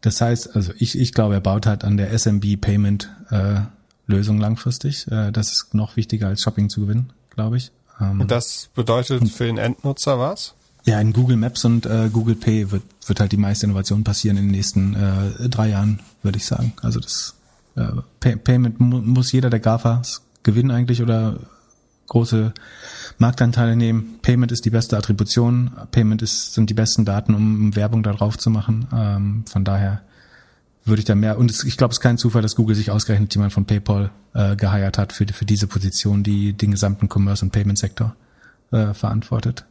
[0.00, 3.60] Das heißt, also ich, ich glaube, er baut halt an der SMB Payment äh,
[4.06, 5.06] Lösung langfristig.
[5.10, 7.72] Äh, das ist noch wichtiger als Shopping zu gewinnen, glaube ich.
[8.00, 10.54] Ähm, und das bedeutet für den Endnutzer was?
[10.86, 14.38] Ja, in Google Maps und äh, Google Pay wird, wird halt die meiste Innovation passieren
[14.38, 16.72] in den nächsten äh, drei Jahren, würde ich sagen.
[16.80, 17.34] Also das
[17.76, 21.36] äh, Pay Payment mu muss jeder der GAFAs gewinnen eigentlich oder
[22.08, 22.52] große
[23.18, 24.18] Marktanteile nehmen.
[24.22, 25.70] Payment ist die beste Attribution.
[25.92, 28.86] Payment ist, sind die besten Daten, um Werbung da drauf zu machen.
[28.92, 30.02] Ähm, von daher
[30.84, 32.90] würde ich da mehr, und es, ich glaube, es ist kein Zufall, dass Google sich
[32.90, 37.44] ausgerechnet jemand von PayPal äh, geheiert hat für, für diese Position, die den gesamten Commerce-
[37.44, 38.14] und Payment-Sektor
[38.72, 39.64] äh, verantwortet.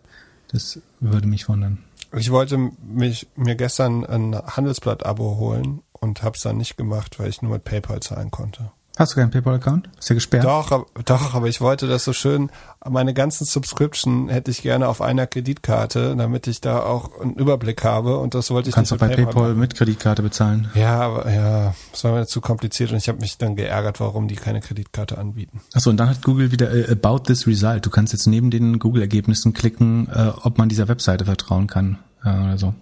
[0.52, 1.80] Das würde mich wundern.
[2.14, 7.30] Ich wollte mich, mir gestern ein Handelsblatt-Abo holen und habe es dann nicht gemacht, weil
[7.30, 8.72] ich nur mit PayPal zahlen konnte.
[8.98, 9.90] Hast du keinen PayPal-Account?
[9.98, 10.44] Ist ja gesperrt?
[10.44, 12.52] Doch, doch, aber ich wollte das so schön,
[12.88, 17.86] meine ganzen Subscription hätte ich gerne auf einer Kreditkarte, damit ich da auch einen Überblick
[17.86, 20.70] habe und das wollte ich Kannst nicht du bei PayPal, PayPal mit Kreditkarte bezahlen?
[20.76, 24.28] Ja, aber ja, das war mir zu kompliziert und ich habe mich dann geärgert, warum
[24.28, 25.62] die keine Kreditkarte anbieten.
[25.74, 27.86] Achso, und dann hat Google wieder äh, About this Result.
[27.86, 32.30] Du kannst jetzt neben den Google-Ergebnissen klicken, äh, ob man dieser Webseite vertrauen kann äh,
[32.30, 32.74] oder so.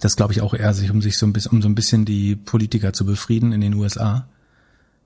[0.00, 2.04] Das glaube ich auch eher, sich um sich so ein bisschen, um so ein bisschen
[2.04, 4.26] die Politiker zu befrieden in den USA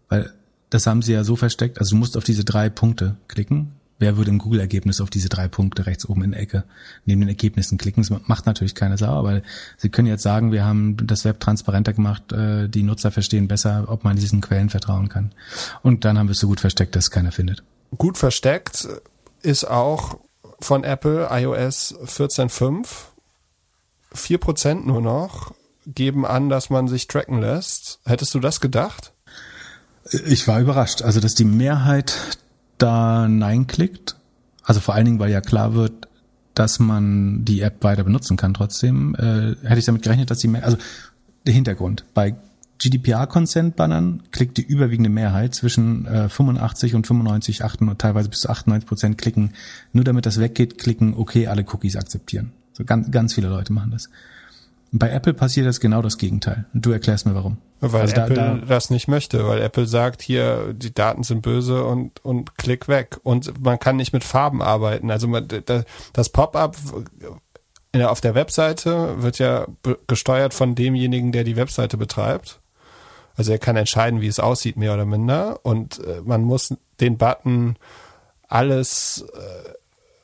[0.08, 0.32] weil
[0.70, 1.78] das haben sie ja so versteckt.
[1.78, 3.72] Also du musst auf diese drei Punkte klicken.
[4.00, 6.62] Wer würde im Google-Ergebnis auf diese drei Punkte rechts oben in der Ecke
[7.04, 8.04] neben den Ergebnissen klicken?
[8.04, 9.42] Das macht natürlich keine Sau, aber
[9.76, 13.86] sie können jetzt sagen, wir haben das Web transparenter gemacht, äh, die Nutzer verstehen besser,
[13.88, 15.32] ob man diesen Quellen vertrauen kann.
[15.82, 17.64] Und dann haben wir es so gut versteckt, dass keiner findet.
[17.96, 18.86] Gut versteckt
[19.42, 20.18] ist auch
[20.60, 22.86] von Apple iOS 14.5.
[24.18, 25.54] Vier Prozent nur noch
[25.86, 28.00] geben an, dass man sich tracken lässt.
[28.04, 29.12] Hättest du das gedacht?
[30.26, 31.02] Ich war überrascht.
[31.02, 32.38] Also, dass die Mehrheit
[32.78, 34.16] da Nein klickt.
[34.62, 36.08] Also vor allen Dingen, weil ja klar wird,
[36.54, 39.14] dass man die App weiter benutzen kann trotzdem.
[39.14, 40.76] Äh, hätte ich damit gerechnet, dass die Mehr also
[41.46, 42.04] der Hintergrund.
[42.14, 42.34] Bei
[42.78, 48.88] GDPR-Consent-Bannern klickt die überwiegende Mehrheit zwischen äh, 85 und 95, 98, teilweise bis zu 98
[48.88, 49.54] Prozent klicken,
[49.92, 52.52] nur damit das weggeht, klicken, okay, alle Cookies akzeptieren.
[52.78, 54.08] So ganz, ganz viele Leute machen das.
[54.92, 56.64] Bei Apple passiert das genau das Gegenteil.
[56.72, 57.58] Und du erklärst mir warum.
[57.80, 61.42] Weil also Apple da, da, das nicht möchte, weil Apple sagt, hier, die Daten sind
[61.42, 63.18] böse und, und klick weg.
[63.24, 65.10] Und man kann nicht mit Farben arbeiten.
[65.10, 65.46] Also man,
[66.12, 66.76] das Pop-up
[68.00, 69.66] auf der Webseite wird ja
[70.06, 72.60] gesteuert von demjenigen, der die Webseite betreibt.
[73.36, 75.60] Also er kann entscheiden, wie es aussieht, mehr oder minder.
[75.64, 77.76] Und äh, man muss den Button
[78.48, 79.77] alles äh,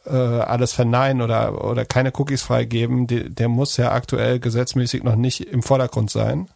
[0.07, 5.17] äh, alles verneinen oder, oder keine Cookies freigeben, die, der muss ja aktuell gesetzmäßig noch
[5.17, 6.49] nicht im Vordergrund sein.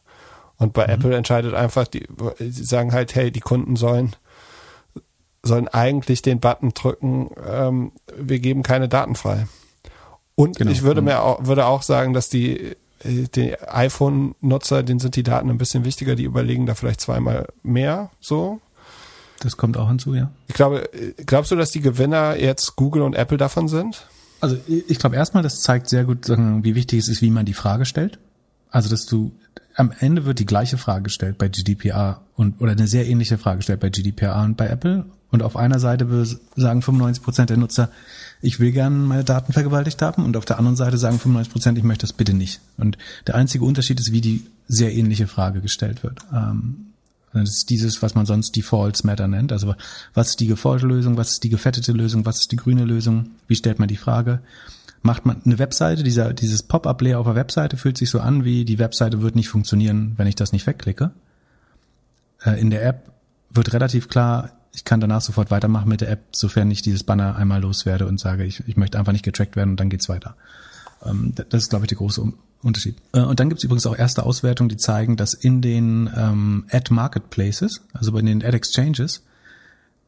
[0.57, 0.93] Und bei mhm.
[0.93, 2.07] Apple entscheidet einfach, die,
[2.39, 4.17] sie sagen halt, hey, die Kunden sollen
[5.43, 9.47] sollen eigentlich den Button drücken, ähm, wir geben keine Daten frei.
[10.35, 10.71] Und genau.
[10.71, 15.23] ich würde mir auch, würde auch sagen, dass die, äh, die iPhone-Nutzer, denen sind die
[15.23, 18.61] Daten ein bisschen wichtiger, die überlegen da vielleicht zweimal mehr so.
[19.41, 20.31] Das kommt auch hinzu, ja.
[20.49, 20.89] Ich glaube,
[21.25, 24.07] glaubst du, dass die Gewinner jetzt Google und Apple davon sind?
[24.41, 27.55] Also ich glaube erstmal, das zeigt sehr gut, wie wichtig es ist, wie man die
[27.55, 28.19] Frage stellt.
[28.71, 29.33] Also dass du
[29.75, 33.59] am Ende wird die gleiche Frage gestellt bei GDPR und oder eine sehr ähnliche Frage
[33.59, 35.05] gestellt bei GDPR und bei Apple.
[35.31, 36.07] Und auf einer Seite
[36.57, 37.91] sagen 95 Prozent der Nutzer,
[38.41, 40.25] ich will gerne meine Daten vergewaltigt haben.
[40.25, 42.61] Und auf der anderen Seite sagen 95 Prozent, ich möchte das bitte nicht.
[42.77, 46.21] Und der einzige Unterschied ist, wie die sehr ähnliche Frage gestellt wird.
[46.33, 46.88] Ähm,
[47.33, 49.53] das ist dieses, was man sonst Defaults Matter nennt.
[49.53, 49.75] Also
[50.15, 53.31] was ist die geforderte Lösung, was ist die gefettete Lösung, was ist die grüne Lösung,
[53.47, 54.41] wie stellt man die Frage
[55.03, 58.65] macht man eine Webseite, dieser, dieses Pop-up-Layer auf der Webseite fühlt sich so an, wie
[58.65, 61.13] die Webseite wird nicht funktionieren, wenn ich das nicht wegklicke.
[62.45, 63.11] Äh, in der App
[63.51, 67.37] wird relativ klar, ich kann danach sofort weitermachen mit der App, sofern ich dieses Banner
[67.37, 70.37] einmal loswerde und sage, ich, ich möchte einfach nicht getrackt werden und dann geht's weiter.
[71.05, 72.33] Ähm, das ist, glaube ich, der große
[72.63, 72.97] Unterschied.
[73.13, 76.93] Äh, und dann gibt's übrigens auch erste Auswertungen, die zeigen, dass in den ähm, Ad
[76.93, 79.23] Marketplaces, also bei den Ad Exchanges,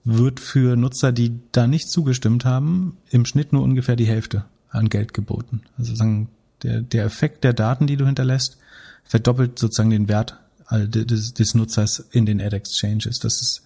[0.05, 4.89] wird für Nutzer, die da nicht zugestimmt haben, im Schnitt nur ungefähr die Hälfte an
[4.89, 5.63] Geld geboten.
[5.79, 6.29] Also sagen,
[6.63, 8.57] der, der Effekt der Daten, die du hinterlässt,
[9.05, 10.39] verdoppelt sozusagen den Wert
[10.71, 13.19] des, des Nutzers in den Ad Exchanges.
[13.19, 13.63] Das ist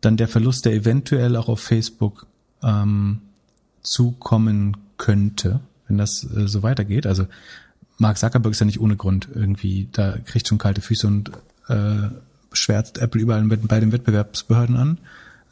[0.00, 2.26] dann der Verlust, der eventuell auch auf Facebook
[2.62, 3.20] ähm,
[3.82, 7.06] zukommen könnte, wenn das äh, so weitergeht.
[7.06, 7.26] Also
[8.02, 11.30] Mark Zuckerberg ist ja nicht ohne Grund irgendwie, da kriegt schon kalte Füße und
[11.68, 12.08] äh,
[12.52, 14.98] schwärzt Apple überall bei den Wettbewerbsbehörden an.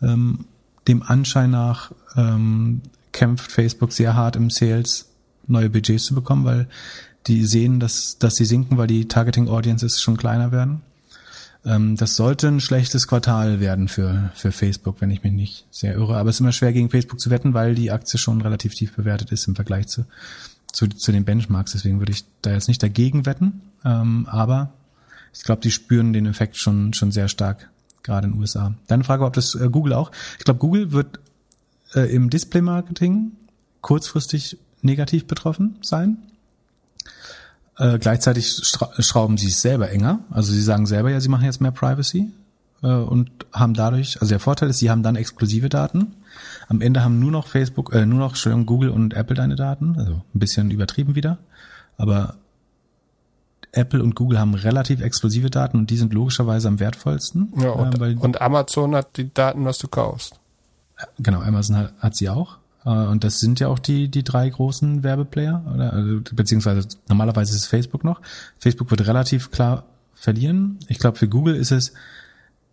[0.02, 0.44] Ähm,
[0.88, 2.82] dem Anschein nach ähm,
[3.12, 5.06] kämpft Facebook sehr hart im Sales,
[5.46, 6.66] neue Budgets zu bekommen, weil
[7.28, 10.82] die sehen, dass, dass sie sinken, weil die Targeting Audiences schon kleiner werden.
[11.64, 15.94] Ähm, das sollte ein schlechtes Quartal werden für, für Facebook, wenn ich mich nicht sehr
[15.94, 16.16] irre.
[16.16, 18.96] Aber es ist immer schwer, gegen Facebook zu wetten, weil die Aktie schon relativ tief
[18.96, 20.04] bewertet ist im Vergleich zu,
[20.72, 21.72] zu, zu den Benchmarks.
[21.72, 23.62] Deswegen würde ich da jetzt nicht dagegen wetten.
[23.84, 24.72] Ähm, aber
[25.32, 27.70] ich glaube, die spüren den Effekt schon, schon sehr stark,
[28.02, 28.74] gerade in den USA.
[28.86, 30.10] Deine Frage, ob das äh, Google auch?
[30.38, 31.20] Ich glaube, Google wird
[31.94, 33.32] äh, im Display-Marketing
[33.80, 36.18] kurzfristig negativ betroffen sein.
[37.78, 38.50] Äh, gleichzeitig
[38.98, 40.20] schrauben sie es selber enger.
[40.30, 42.30] Also sie sagen selber ja, sie machen jetzt mehr Privacy
[42.88, 46.14] und haben dadurch, also der Vorteil ist, sie haben dann exklusive Daten.
[46.68, 49.96] Am Ende haben nur noch Facebook, äh, nur noch Entschuldigung, Google und Apple deine Daten.
[49.98, 51.38] Also ein bisschen übertrieben wieder.
[51.96, 52.36] Aber
[53.72, 57.52] Apple und Google haben relativ exklusive Daten und die sind logischerweise am wertvollsten.
[57.60, 60.40] Ja, und, äh, und Amazon hat die Daten, was du kaufst.
[61.18, 62.58] Genau, Amazon hat, hat sie auch.
[62.84, 67.52] Äh, und das sind ja auch die, die drei großen Werbeplayer, oder, also, beziehungsweise normalerweise
[67.52, 68.20] ist es Facebook noch.
[68.58, 70.78] Facebook wird relativ klar verlieren.
[70.88, 71.92] Ich glaube, für Google ist es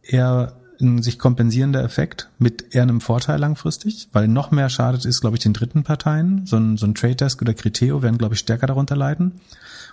[0.08, 5.22] eher ein sich kompensierender Effekt mit eher einem Vorteil langfristig, weil noch mehr schadet ist,
[5.22, 6.46] glaube ich, den dritten Parteien.
[6.46, 9.42] So ein, so ein Trade Desk oder Criteo werden, glaube ich, stärker darunter leiden.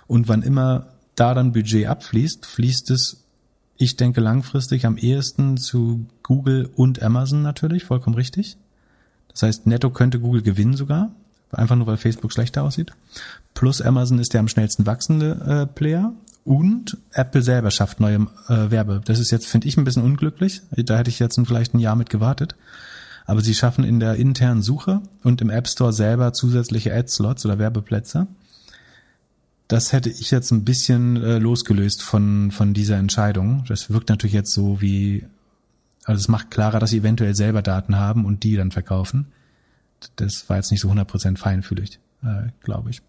[0.07, 3.25] Und wann immer da dann Budget abfließt, fließt es
[3.77, 8.57] ich denke langfristig am ehesten zu Google und Amazon natürlich, vollkommen richtig.
[9.29, 11.11] Das heißt, netto könnte Google gewinnen sogar,
[11.51, 12.93] einfach nur weil Facebook schlechter aussieht.
[13.53, 16.13] Plus Amazon ist der am schnellsten wachsende äh, Player
[16.45, 19.01] und Apple selber schafft neue äh, Werbe.
[19.03, 20.61] Das ist jetzt, finde ich, ein bisschen unglücklich.
[20.71, 22.55] Da hätte ich jetzt vielleicht ein Jahr mit gewartet.
[23.25, 27.59] Aber sie schaffen in der internen Suche und im App Store selber zusätzliche Ad-Slots oder
[27.59, 28.27] Werbeplätze
[29.67, 33.63] das hätte ich jetzt ein bisschen äh, losgelöst von, von dieser Entscheidung.
[33.67, 35.25] Das wirkt natürlich jetzt so wie,
[36.03, 39.27] also es macht klarer, dass sie eventuell selber Daten haben und die dann verkaufen.
[40.17, 43.01] Das war jetzt nicht so 100% feinfühlig, äh, glaube ich.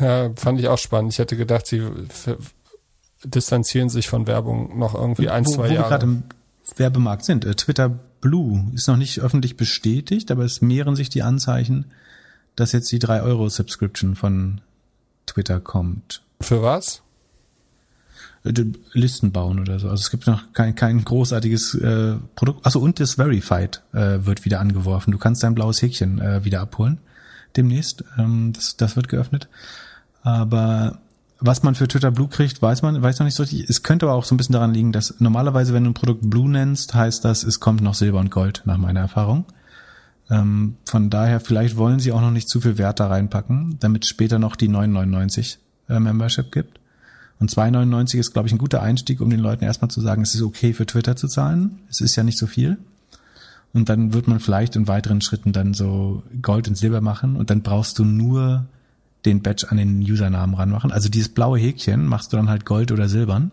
[0.00, 1.12] Ja, fand ich auch spannend.
[1.12, 1.82] Ich hätte gedacht, sie
[3.24, 5.76] distanzieren sich von Werbung noch irgendwie ein, wo, zwei wo Jahre.
[5.76, 6.22] Wo wir gerade im
[6.76, 7.44] Werbemarkt sind.
[7.44, 7.88] Äh, Twitter
[8.20, 11.86] Blue ist noch nicht öffentlich bestätigt, aber es mehren sich die Anzeichen,
[12.56, 14.60] dass jetzt die 3 Euro Subscription von
[15.26, 16.22] Twitter kommt.
[16.40, 17.02] Für was?
[18.44, 18.52] Äh,
[18.92, 19.88] Listen bauen oder so.
[19.88, 22.64] Also es gibt noch kein, kein großartiges äh, Produkt.
[22.64, 25.10] Also und das Verified äh, wird wieder angeworfen.
[25.12, 26.98] Du kannst dein blaues Häkchen äh, wieder abholen
[27.56, 28.04] demnächst.
[28.18, 29.48] Ähm, das, das wird geöffnet.
[30.24, 30.98] Aber
[31.38, 33.68] was man für Twitter Blue kriegt, weiß man, weiß noch nicht so richtig.
[33.68, 36.28] Es könnte aber auch so ein bisschen daran liegen, dass normalerweise, wenn du ein Produkt
[36.28, 39.44] Blue nennst, heißt das, es kommt noch Silber und Gold, nach meiner Erfahrung.
[40.30, 44.06] Ähm, von daher, vielleicht wollen sie auch noch nicht zu viel Wert da reinpacken, damit
[44.06, 45.58] später noch die 9,99
[45.90, 46.80] äh, Membership gibt.
[47.38, 50.34] Und 2,99 ist, glaube ich, ein guter Einstieg, um den Leuten erstmal zu sagen, es
[50.34, 51.80] ist okay für Twitter zu zahlen.
[51.90, 52.78] Es ist ja nicht so viel.
[53.74, 57.50] Und dann wird man vielleicht in weiteren Schritten dann so Gold und Silber machen und
[57.50, 58.66] dann brauchst du nur
[59.24, 60.92] den Badge an den Usernamen ranmachen.
[60.92, 63.50] Also dieses blaue Häkchen machst du dann halt Gold oder Silbern.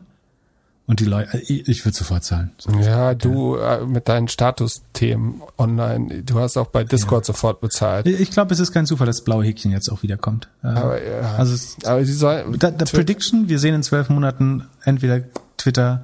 [0.88, 2.52] Und die Leute, ich, ich würde sofort zahlen.
[2.82, 7.34] Ja, du äh, mit deinen Statusthemen online, du hast auch bei Discord ja.
[7.34, 8.08] sofort bezahlt.
[8.08, 10.50] Ich glaube, es ist kein Zufall, dass das blaue Häkchen jetzt auch wiederkommt.
[10.64, 14.10] Äh, aber, ja, also es, aber sie soll, da, da Prediction, wir sehen in zwölf
[14.10, 15.22] Monaten entweder
[15.58, 16.04] Twitter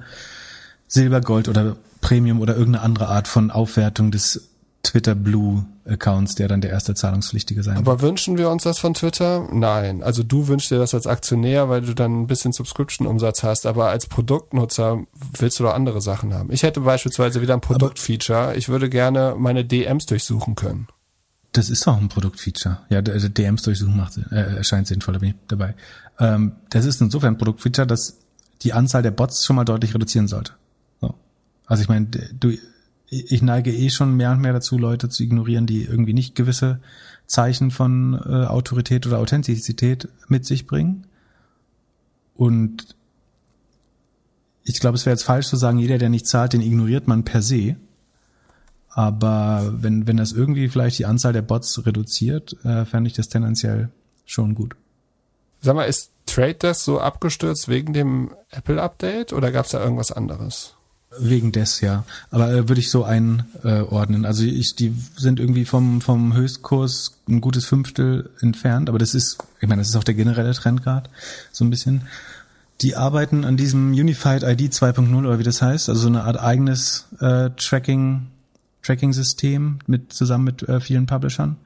[0.86, 4.48] Silber, Gold oder Premium oder irgendeine andere Art von Aufwertung des
[4.82, 8.02] Twitter Blue Accounts, der dann der erste Zahlungspflichtige sein Aber wird.
[8.02, 9.48] wünschen wir uns das von Twitter?
[9.52, 10.02] Nein.
[10.02, 13.88] Also du wünschst dir das als Aktionär, weil du dann ein bisschen Subscription-Umsatz hast, aber
[13.88, 15.04] als Produktnutzer
[15.38, 16.52] willst du doch andere Sachen haben.
[16.52, 18.54] Ich hätte beispielsweise wieder ein Produktfeature.
[18.56, 20.88] Ich würde gerne meine DMs durchsuchen können.
[21.52, 22.78] Das ist doch ein Produktfeature.
[22.90, 25.74] Ja, also DMs durchsuchen macht, äh, erscheint sinnvoll, da bin ich dabei.
[26.20, 28.18] Ähm, das ist insofern ein Produktfeature, dass
[28.62, 30.52] die Anzahl der Bots schon mal deutlich reduzieren sollte.
[31.00, 31.14] So.
[31.66, 32.52] Also ich meine, du
[33.10, 36.80] ich neige eh schon mehr und mehr dazu, Leute zu ignorieren, die irgendwie nicht gewisse
[37.26, 41.06] Zeichen von äh, Autorität oder Authentizität mit sich bringen.
[42.34, 42.94] Und
[44.64, 47.24] ich glaube, es wäre jetzt falsch zu sagen, jeder, der nicht zahlt, den ignoriert man
[47.24, 47.76] per se.
[48.90, 53.28] Aber wenn, wenn das irgendwie vielleicht die Anzahl der Bots reduziert, äh, fände ich das
[53.28, 53.90] tendenziell
[54.24, 54.76] schon gut.
[55.60, 60.12] Sag mal, ist Trade Desk so abgestürzt wegen dem Apple-Update oder gab es da irgendwas
[60.12, 60.77] anderes?
[61.20, 62.04] Wegen des, ja.
[62.30, 64.24] Aber äh, würde ich so einordnen.
[64.24, 69.38] Also ich, die sind irgendwie vom, vom Höchstkurs ein gutes Fünftel entfernt, aber das ist,
[69.60, 71.10] ich meine, das ist auch der generelle Trend gerade,
[71.52, 72.02] so ein bisschen.
[72.80, 76.38] Die arbeiten an diesem Unified ID 2.0 oder wie das heißt, also so eine Art
[76.38, 78.28] eigenes äh, Tracking,
[78.82, 81.56] Tracking-System mit zusammen mit äh, vielen Publishern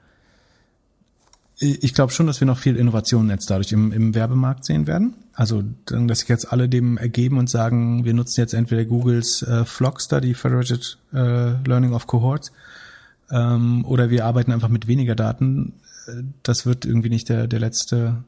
[1.59, 5.15] ich glaube schon, dass wir noch viel Innovation jetzt dadurch im, im Werbemarkt sehen werden.
[5.35, 9.65] Also, dass sich jetzt alle dem ergeben und sagen, wir nutzen jetzt entweder Googles äh,
[9.65, 12.53] Flogster, die Federated äh, Learning of Cohorts,
[13.31, 15.75] ähm, oder wir arbeiten einfach mit weniger Daten.
[16.07, 18.25] Äh, das wird irgendwie nicht der, der letzte,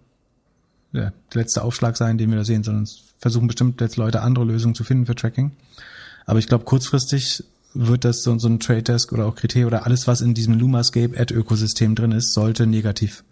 [0.92, 4.74] der letzte Aufschlag sein, den wir da sehen, sondern versuchen bestimmt jetzt Leute andere Lösungen
[4.74, 5.52] zu finden für Tracking.
[6.24, 7.44] Aber ich glaube, kurzfristig
[7.74, 10.58] wird das so, so ein Trade Desk oder auch Kriteria oder alles, was in diesem
[10.58, 13.24] Lumascape Ad-Ökosystem drin ist, sollte negativ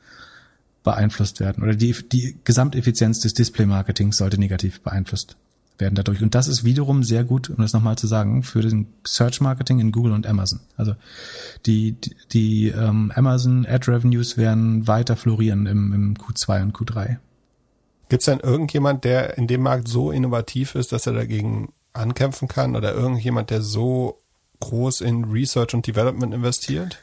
[0.82, 1.62] beeinflusst werden.
[1.62, 5.36] Oder die, die Gesamteffizienz des Display-Marketings sollte negativ beeinflusst
[5.78, 6.22] werden dadurch.
[6.22, 9.92] Und das ist wiederum sehr gut, um das nochmal zu sagen, für den Search-Marketing in
[9.92, 10.60] Google und Amazon.
[10.76, 10.94] Also
[11.66, 17.16] die, die, die ähm, Amazon Ad-Revenues werden weiter florieren im, im Q2 und Q3.
[18.08, 22.48] Gibt es denn irgendjemand, der in dem Markt so innovativ ist, dass er dagegen ankämpfen
[22.48, 22.76] kann?
[22.76, 24.21] Oder irgendjemand, der so
[24.62, 26.98] groß in Research und Development investiert?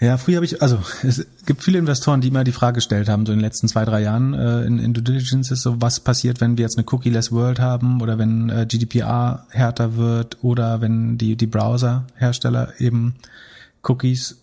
[0.00, 3.24] Ja, früher habe ich, also es gibt viele Investoren, die immer die Frage gestellt haben,
[3.26, 6.00] so in den letzten zwei, drei Jahren äh, in, in Due Diligence ist so, was
[6.00, 10.80] passiert, wenn wir jetzt eine Cookie-less World haben oder wenn äh, GDPR härter wird oder
[10.80, 13.14] wenn die, die Browser-Hersteller eben
[13.82, 14.38] Cookies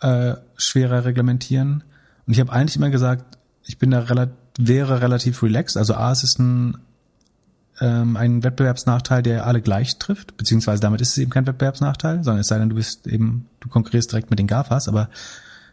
[0.00, 1.84] äh, schwerer reglementieren.
[2.26, 5.76] Und ich habe eigentlich immer gesagt, ich bin da relativ, wäre relativ relaxed.
[5.76, 6.78] Also A, es ist ein
[7.80, 12.40] ähm, ein Wettbewerbsnachteil, der alle gleich trifft, beziehungsweise damit ist es eben kein Wettbewerbsnachteil, sondern
[12.40, 15.08] es sei denn, du bist eben, du konkurrierst direkt mit den GAFAs, aber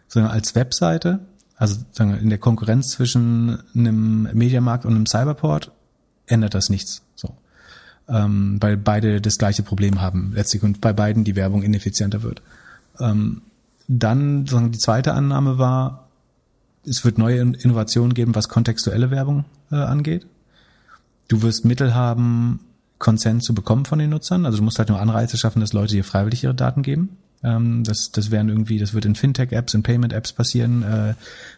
[0.08, 1.20] sondern als Webseite,
[1.56, 5.72] also sagen in der Konkurrenz zwischen einem Mediamarkt und einem Cyberport,
[6.28, 7.02] ändert das nichts.
[7.16, 7.36] So.
[8.08, 12.42] Ähm, weil beide das gleiche Problem haben letztlich und bei beiden die Werbung ineffizienter wird.
[13.00, 13.42] Ähm,
[13.88, 16.08] dann sagen die zweite Annahme war,
[16.86, 20.28] es wird neue Innovationen geben, was kontextuelle Werbung äh, angeht.
[21.28, 22.60] Du wirst Mittel haben,
[23.00, 24.46] Consent zu bekommen von den Nutzern.
[24.46, 27.18] Also du musst halt nur Anreize schaffen, dass Leute dir freiwillig ihre Daten geben.
[27.44, 30.84] Ähm, das, das werden irgendwie, das wird in Fintech-Apps, in Payment-Apps passieren.
[30.84, 31.16] Äh,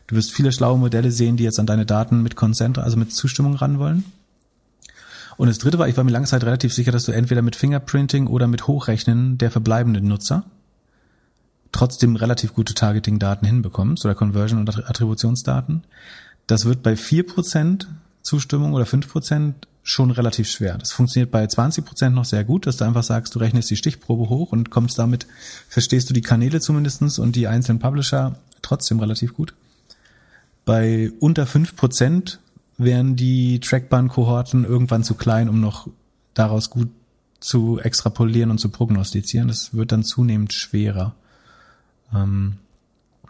[0.08, 3.14] du wirst viele schlaue Modelle sehen, die jetzt an deine Daten mit Consent, also mit
[3.14, 4.04] Zustimmung ran wollen.
[5.38, 7.56] Und das dritte war, ich war mir lange Zeit relativ sicher, dass du entweder mit
[7.56, 10.46] Fingerprinting oder mit Hochrechnen der verbleibenden Nutzer
[11.72, 15.84] trotzdem relativ gute Targeting-Daten hinbekommst oder Conversion- und Attributionsdaten.
[16.48, 17.88] Das wird bei vier Prozent
[18.26, 20.80] Zustimmung oder fünf Prozent schon relativ schwer.
[20.80, 23.76] Das funktioniert bei 20 Prozent noch sehr gut, dass du einfach sagst, du rechnest die
[23.76, 25.28] Stichprobe hoch und kommst damit,
[25.70, 29.54] verstehst du die Kanäle zumindestens und die einzelnen Publisher trotzdem relativ gut.
[30.66, 32.40] Bei unter fünf Prozent
[32.80, 35.88] wären die Trackbahn-Kohorten irgendwann zu klein, um noch
[36.34, 36.90] daraus gut
[37.40, 39.50] zu extrapolieren und zu prognostizieren.
[39.50, 41.14] Das wird dann zunehmend schwerer.
[42.12, 42.58] Ähm,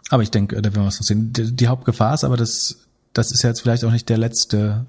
[0.08, 1.34] aber ich denke, da werden wir was noch sehen.
[1.34, 2.85] Die Hauptgefahr ist aber, dass
[3.16, 4.84] das ist jetzt vielleicht auch nicht der letzte,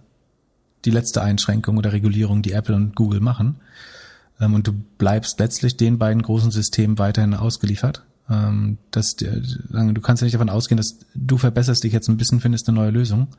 [0.83, 3.55] die letzte Einschränkung oder Regulierung, die Apple und Google machen.
[4.41, 8.03] Ähm, und du bleibst letztlich den beiden großen Systemen weiterhin ausgeliefert.
[8.29, 12.41] Ähm, dass, du kannst ja nicht davon ausgehen, dass du verbesserst dich jetzt ein bisschen,
[12.41, 13.29] findest eine neue Lösung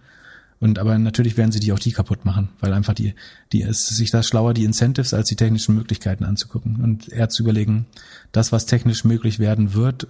[0.59, 3.15] Und aber natürlich werden sie die auch die kaputt machen, weil einfach die,
[3.53, 7.43] die ist sich da schlauer, die Incentives als die technischen Möglichkeiten anzugucken und eher zu
[7.43, 7.85] überlegen,
[8.33, 10.07] das, was technisch möglich werden wird,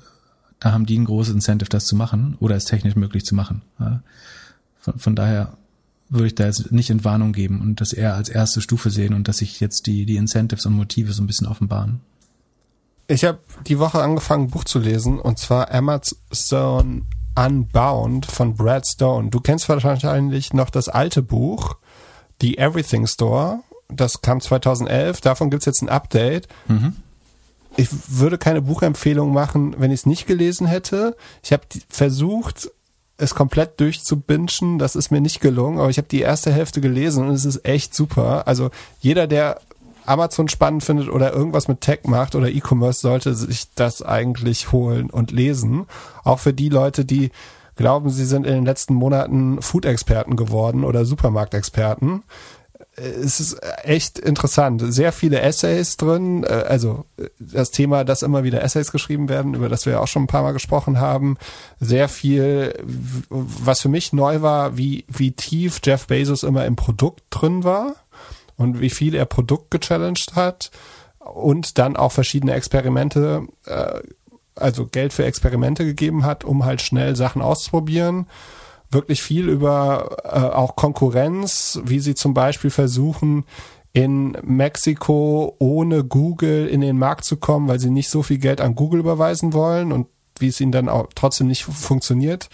[0.60, 3.62] da haben die ein großes Incentive, das zu machen oder es technisch möglich zu machen.
[3.80, 3.98] Von,
[4.96, 5.52] von daher
[6.08, 9.14] würde ich da jetzt nicht in Warnung geben und das eher als erste Stufe sehen
[9.14, 12.00] und dass sich jetzt die, die Incentives und Motive so ein bisschen offenbaren.
[13.08, 17.06] Ich habe die Woche angefangen, ein Buch zu lesen und zwar Amazon
[17.38, 19.30] Unbound von Brad Stone.
[19.30, 21.76] Du kennst wahrscheinlich noch das alte Buch,
[22.40, 23.60] The Everything Store.
[23.88, 25.20] Das kam 2011.
[25.20, 26.48] Davon gibt's jetzt ein Update.
[26.66, 26.96] Mhm.
[27.76, 31.16] Ich würde keine Buchempfehlung machen, wenn ich es nicht gelesen hätte.
[31.42, 32.70] Ich habe versucht,
[33.18, 34.78] es komplett durchzubingen.
[34.78, 37.66] Das ist mir nicht gelungen, aber ich habe die erste Hälfte gelesen und es ist
[37.66, 38.46] echt super.
[38.46, 39.60] Also jeder, der
[40.06, 45.10] Amazon spannend findet oder irgendwas mit Tech macht oder E-Commerce, sollte sich das eigentlich holen
[45.10, 45.86] und lesen.
[46.24, 47.30] Auch für die Leute, die
[47.76, 52.22] glauben, sie sind in den letzten Monaten Food-Experten geworden oder Supermarktexperten.
[52.98, 54.82] Es ist echt interessant.
[54.92, 56.44] Sehr viele Essays drin.
[56.44, 57.04] Also
[57.38, 60.28] das Thema, dass immer wieder Essays geschrieben werden, über das wir ja auch schon ein
[60.28, 61.36] paar Mal gesprochen haben.
[61.80, 62.74] Sehr viel,
[63.28, 67.94] was für mich neu war, wie, wie tief Jeff Bezos immer im Produkt drin war
[68.56, 70.70] und wie viel er Produkt gechallenged hat
[71.18, 74.00] und dann auch verschiedene Experimente, äh,
[74.54, 78.26] also Geld für Experimente gegeben hat, um halt schnell Sachen auszuprobieren.
[78.90, 83.44] Wirklich viel über äh, auch Konkurrenz, wie sie zum Beispiel versuchen,
[83.92, 88.60] in Mexiko ohne Google in den Markt zu kommen, weil sie nicht so viel Geld
[88.60, 90.06] an Google überweisen wollen und
[90.38, 92.48] wie es ihnen dann auch trotzdem nicht funktioniert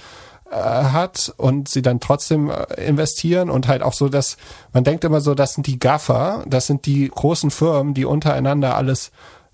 [0.51, 4.37] äh, hat und sie dann trotzdem äh, investieren und halt auch so, dass
[4.72, 8.76] man denkt immer so, das sind die Gaffer, das sind die großen Firmen, die untereinander
[8.76, 9.11] alles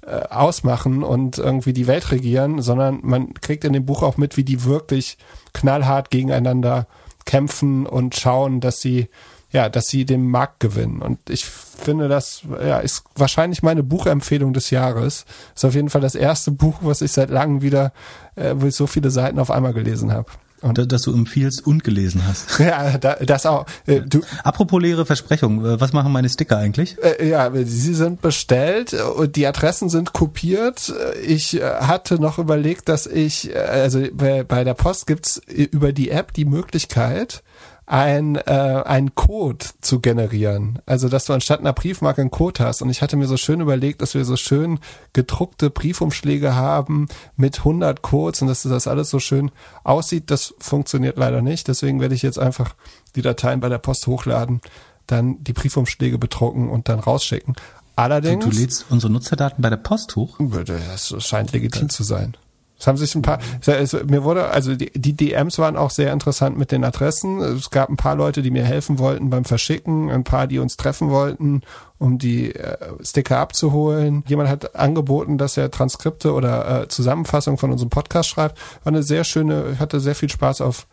[0.07, 4.36] äh, ausmachen und irgendwie die Welt regieren, sondern man kriegt in dem Buch auch mit,
[4.36, 5.18] wie die wirklich
[5.53, 6.86] knallhart gegeneinander
[7.24, 9.09] kämpfen und schauen, dass sie
[9.53, 11.03] ja, dass sie den Markt gewinnen.
[11.03, 15.24] Und ich finde, das ja, ist wahrscheinlich meine Buchempfehlung des Jahres.
[15.55, 17.92] Ist auf jeden Fall das erste Buch, was ich seit langem wieder,
[18.36, 20.30] äh, wo ich so viele Seiten auf einmal gelesen habe.
[20.62, 22.61] Und dass du empfiehlst und gelesen hast.
[22.70, 23.66] Ja, da, das auch.
[23.86, 26.96] Äh, du, Apropos leere Versprechung, äh, was machen meine Sticker eigentlich?
[27.02, 30.92] Äh, ja, sie sind bestellt und die Adressen sind kopiert.
[31.26, 36.32] Ich hatte noch überlegt, dass ich, also bei, bei der Post gibt's über die App
[36.34, 37.42] die Möglichkeit,
[37.91, 40.78] ein, äh, ein Code zu generieren.
[40.86, 42.82] Also, dass du anstatt einer Briefmarke einen Code hast.
[42.82, 44.78] Und ich hatte mir so schön überlegt, dass wir so schön
[45.12, 49.51] gedruckte Briefumschläge haben mit 100 Codes und dass das alles so schön
[49.82, 50.30] aussieht.
[50.30, 51.66] Das funktioniert leider nicht.
[51.66, 52.76] Deswegen werde ich jetzt einfach
[53.16, 54.61] die Dateien bei der Post hochladen,
[55.09, 57.57] dann die Briefumschläge bedrucken und dann rausschicken.
[57.97, 58.45] Allerdings.
[58.45, 60.38] Du, du lädst unsere Nutzerdaten bei der Post hoch?
[60.38, 62.36] Das scheint legitim zu sein.
[62.81, 66.12] Es haben sich ein paar, es, mir wurde, also die, die, DMs waren auch sehr
[66.12, 67.41] interessant mit den Adressen.
[67.41, 70.78] Es gab ein paar Leute, die mir helfen wollten beim Verschicken, ein paar, die uns
[70.78, 71.61] treffen wollten,
[71.99, 74.24] um die äh, Sticker abzuholen.
[74.26, 78.59] Jemand hat angeboten, dass er Transkripte oder äh, Zusammenfassungen von unserem Podcast schreibt.
[78.83, 80.87] War eine sehr schöne, hatte sehr viel Spaß auf,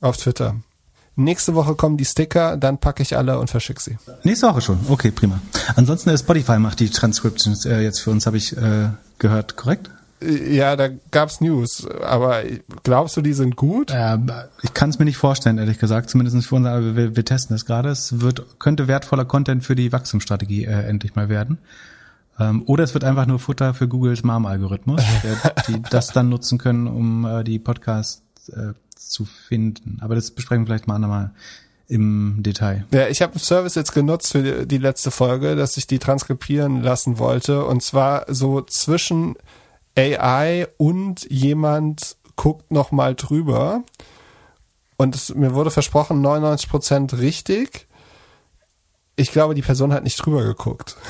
[0.00, 0.56] auf Twitter.
[1.18, 3.96] Nächste Woche kommen die Sticker, dann packe ich alle und verschicke sie.
[4.22, 4.78] Nächste Woche schon.
[4.88, 5.40] Okay, prima.
[5.74, 9.90] Ansonsten äh, Spotify macht die Transcriptions äh, jetzt für uns, habe ich äh, gehört, korrekt?
[10.20, 12.42] Ja, da gab's News, aber
[12.84, 13.90] glaubst du, die sind gut?
[13.90, 14.18] Ja,
[14.62, 16.08] ich kann es mir nicht vorstellen, ehrlich gesagt.
[16.08, 17.90] Zumindest für uns, aber wir, wir testen das gerade.
[17.90, 21.58] Es wird könnte wertvoller Content für die Wachstumsstrategie äh, endlich mal werden.
[22.38, 25.02] Ähm, oder es wird einfach nur Futter für Googles Mom-Algorithmus,
[25.68, 29.98] die das dann nutzen können, um äh, die Podcasts äh, zu finden.
[30.00, 31.30] Aber das besprechen wir vielleicht mal andermal
[31.88, 32.84] im Detail.
[32.92, 35.98] Ja, ich habe einen Service jetzt genutzt für die, die letzte Folge, dass ich die
[35.98, 37.64] transkribieren lassen wollte.
[37.64, 39.36] Und zwar so zwischen
[39.96, 43.82] AI und jemand guckt noch mal drüber.
[44.96, 47.86] Und es, mir wurde versprochen, 99 Prozent richtig.
[49.16, 50.96] Ich glaube, die Person hat nicht drüber geguckt.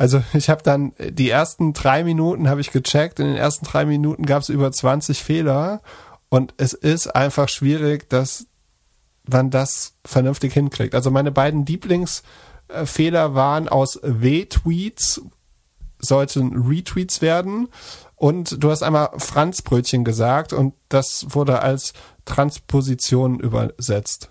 [0.00, 3.18] Also ich habe dann die ersten drei Minuten habe ich gecheckt.
[3.18, 5.82] In den ersten drei Minuten gab es über 20 Fehler.
[6.28, 8.46] Und es ist einfach schwierig, dass
[9.28, 10.94] man das vernünftig hinkriegt.
[10.94, 15.20] Also meine beiden Lieblingsfehler waren aus W-Tweets,
[15.98, 17.66] sollten Retweets werden
[18.18, 21.92] und du hast einmal Franzbrötchen gesagt und das wurde als
[22.24, 24.28] Transposition übersetzt.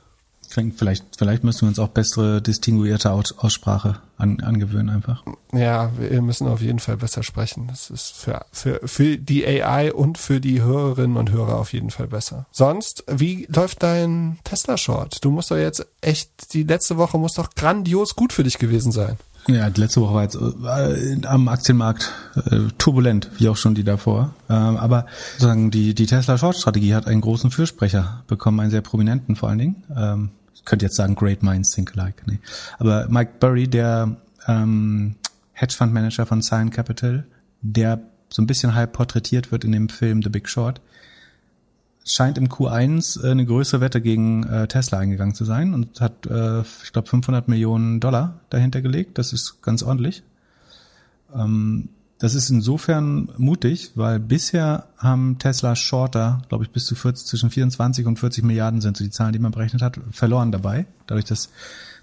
[0.49, 5.23] Vielleicht, vielleicht müssen wir uns auch bessere distinguierte Aussprache an, angewöhnen einfach.
[5.51, 7.67] Ja, wir müssen auf jeden Fall besser sprechen.
[7.67, 11.91] Das ist für, für, für die AI und für die Hörerinnen und Hörer auf jeden
[11.91, 12.47] Fall besser.
[12.51, 15.23] Sonst, wie läuft dein Tesla-Short?
[15.23, 18.91] Du musst doch jetzt echt, die letzte Woche muss doch grandios gut für dich gewesen
[18.91, 19.17] sein.
[19.47, 23.85] Ja, die letzte Woche war jetzt äh, am Aktienmarkt äh, turbulent, wie auch schon die
[23.85, 24.33] davor.
[24.49, 28.81] Ähm, aber sozusagen die, die Tesla Short Strategie hat einen großen Fürsprecher bekommen, einen sehr
[28.81, 29.83] prominenten vor allen Dingen.
[29.95, 30.29] Ähm,
[30.67, 32.23] könnte jetzt sagen, Great Minds Think Alike.
[32.25, 32.39] Nee.
[32.77, 34.17] Aber Mike Burry, der
[34.47, 35.15] ähm,
[35.53, 37.25] Hedgefund Manager von Cyan Capital,
[37.61, 40.81] der so ein bisschen halb porträtiert wird in dem Film The Big Short,
[42.07, 46.25] scheint im Q1 äh, eine größere Wette gegen äh, Tesla eingegangen zu sein und hat,
[46.25, 49.17] äh, ich glaube, 500 Millionen Dollar dahinter gelegt.
[49.17, 50.23] Das ist ganz ordentlich.
[51.35, 51.89] Ähm,
[52.19, 57.51] das ist insofern mutig, weil bisher haben Tesla Shorter, glaube ich, bis zu 40, zwischen
[57.51, 60.87] 24 und 40 Milliarden sind so die Zahlen, die man berechnet hat, verloren dabei.
[61.05, 61.49] Dadurch, dass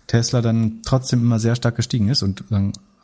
[0.06, 2.44] Tesla dann trotzdem immer sehr stark gestiegen ist und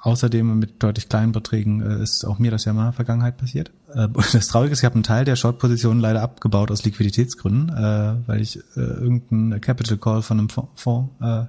[0.00, 3.36] außerdem mit deutlich kleinen Beträgen äh, ist auch mir das ja mal in der Vergangenheit
[3.36, 3.70] passiert.
[3.94, 8.28] Äh, das Traurige ist, ich habe einen Teil der Short-Position leider abgebaut aus Liquiditätsgründen, äh,
[8.28, 11.44] weil ich äh, irgendeinen Capital Call von einem Fonds äh,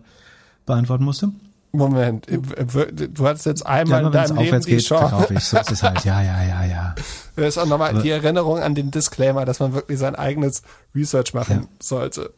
[0.66, 1.32] beantworten musste.
[1.74, 5.34] Moment, du hattest jetzt einmal ja, in deinem Leben die geht, Chance.
[5.34, 5.46] Ich.
[5.46, 6.04] So ist es halt.
[6.04, 6.96] Ja, ja, ja, ja.
[7.38, 11.34] Das ist auch nochmal die Erinnerung an den Disclaimer, dass man wirklich sein eigenes Research
[11.34, 11.68] machen ja.
[11.82, 12.34] sollte.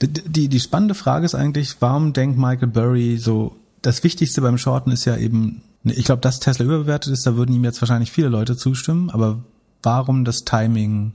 [0.00, 4.58] Die, die, die spannende Frage ist eigentlich, warum denkt Michael Burry so, das Wichtigste beim
[4.58, 8.12] Shorten ist ja eben, ich glaube, dass Tesla überbewertet ist, da würden ihm jetzt wahrscheinlich
[8.12, 9.42] viele Leute zustimmen, aber
[9.82, 11.12] warum das Timing,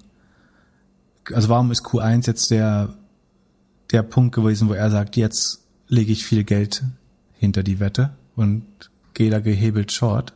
[1.34, 2.94] also warum ist Q1 jetzt der,
[3.92, 6.84] der Punkt gewesen, wo er sagt, jetzt lege ich viel Geld
[7.34, 8.66] hinter die Wette und
[9.14, 10.34] gehe da gehebelt short.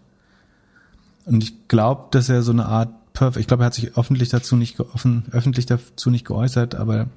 [1.26, 4.30] Und ich glaube, dass er so eine Art Perfect, ich glaube, er hat sich öffentlich
[4.30, 7.08] dazu nicht offen, öffentlich dazu nicht geäußert, aber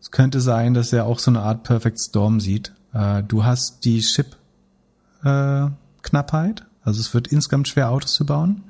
[0.00, 2.72] es könnte sein, dass er auch so eine Art Perfect Storm sieht.
[2.92, 4.36] Äh, du hast die Chip
[5.24, 5.68] äh,
[6.82, 8.64] also es wird insgesamt schwer Autos zu bauen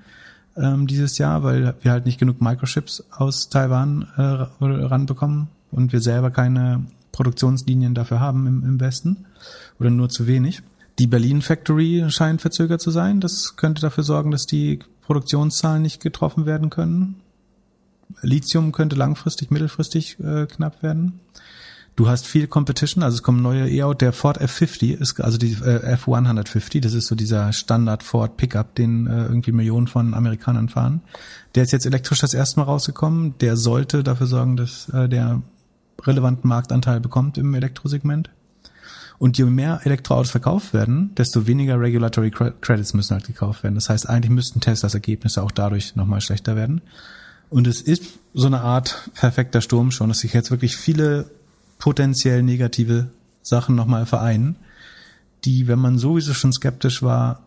[0.56, 4.22] ähm, dieses Jahr, weil wir halt nicht genug Microchips aus Taiwan äh,
[4.60, 9.26] ranbekommen und wir selber keine Produktionslinien dafür haben im, im Westen
[9.78, 10.62] oder nur zu wenig.
[10.98, 13.20] Die Berlin Factory scheint verzögert zu sein.
[13.20, 17.16] Das könnte dafür sorgen, dass die Produktionszahlen nicht getroffen werden können.
[18.22, 21.20] Lithium könnte langfristig, mittelfristig äh, knapp werden.
[21.96, 23.98] Du hast viel Competition, also es kommen neue E-Auto.
[23.98, 28.74] Der Ford F50 ist, also die äh, F150, das ist so dieser Standard Ford Pickup,
[28.74, 31.02] den äh, irgendwie Millionen von Amerikanern fahren.
[31.54, 33.34] Der ist jetzt elektrisch das erste Mal rausgekommen.
[33.40, 35.42] Der sollte dafür sorgen, dass äh, der
[36.06, 38.30] relevanten Marktanteil bekommt im Elektrosegment.
[39.18, 43.74] Und je mehr Elektroautos verkauft werden, desto weniger Regulatory Credits müssen halt gekauft werden.
[43.74, 46.80] Das heißt, eigentlich müssten Teslas Ergebnisse auch dadurch nochmal schlechter werden.
[47.50, 51.30] Und es ist so eine Art perfekter Sturm schon, dass sich jetzt wirklich viele
[51.80, 53.10] potenziell negative
[53.42, 54.54] Sachen nochmal vereinen,
[55.44, 57.42] die, wenn man sowieso schon skeptisch war,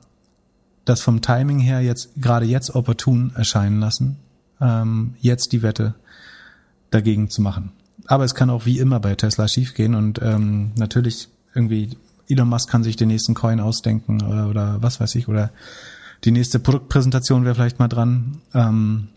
[0.83, 4.17] das vom Timing her jetzt gerade jetzt opportun erscheinen lassen,
[4.59, 5.95] ähm, jetzt die Wette
[6.91, 7.71] dagegen zu machen
[8.07, 12.69] aber es kann auch wie immer bei Tesla schiefgehen und ähm, natürlich irgendwie Elon Musk
[12.69, 15.51] kann sich den nächsten Coin ausdenken oder, oder was weiß ich oder
[16.23, 18.41] die nächste Produktpräsentation wäre vielleicht mal dran.
[18.53, 19.09] Ähm,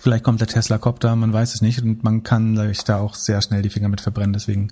[0.00, 3.14] vielleicht kommt der Tesla Copter, man weiß es nicht und man kann sich da auch
[3.14, 4.32] sehr schnell die Finger mit verbrennen.
[4.32, 4.68] Deswegen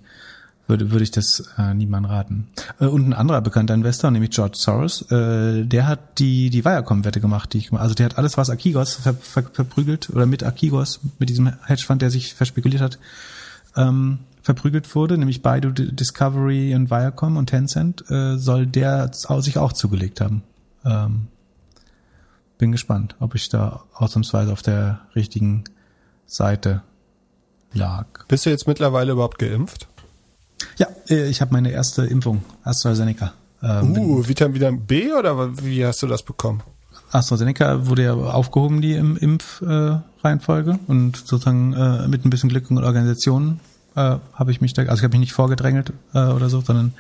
[0.71, 2.49] würde, würde ich das äh, niemandem raten.
[2.79, 7.21] Äh, und ein anderer bekannter Investor, nämlich George Soros, äh, der hat die die Viacom-Wette
[7.21, 11.01] gemacht, die ich also der hat alles, was Akigos ver, ver, verprügelt oder mit Akigos,
[11.19, 12.99] mit diesem Hedgefonds, der sich verspekuliert hat,
[13.77, 19.73] ähm, verprügelt wurde, nämlich Baidu, Discovery und Viacom und Tencent, äh, soll der sich auch
[19.73, 20.43] zugelegt haben.
[20.85, 21.27] Ähm,
[22.61, 25.65] bin gespannt, ob ich da ausnahmsweise auf der richtigen
[26.27, 26.83] Seite
[27.73, 28.07] lag.
[28.29, 29.89] Bist du jetzt mittlerweile überhaupt geimpft?
[30.77, 33.33] Ja, äh, ich habe meine erste Impfung, AstraZeneca.
[33.63, 36.63] Ähm, uh, Vitamin B oder wie hast du das bekommen?
[37.11, 40.73] AstraZeneca wurde ja aufgehoben, die im Impfreihenfolge.
[40.73, 43.61] Äh, und sozusagen äh, mit ein bisschen Glück und Organisation
[43.97, 46.93] äh, habe ich mich da, also ich habe mich nicht vorgedrängelt äh, oder so, sondern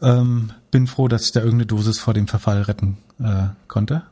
[0.00, 4.02] ähm, bin froh, dass ich da irgendeine Dosis vor dem Verfall retten äh, konnte.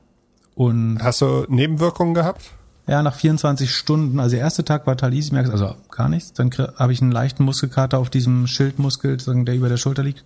[0.58, 2.50] Und Hast du Nebenwirkungen gehabt?
[2.88, 6.32] Ja, nach 24 Stunden, also der erste Tag war Talisimax, also gar nichts.
[6.32, 10.24] Dann habe ich einen leichten Muskelkater auf diesem Schildmuskel, der über der Schulter liegt,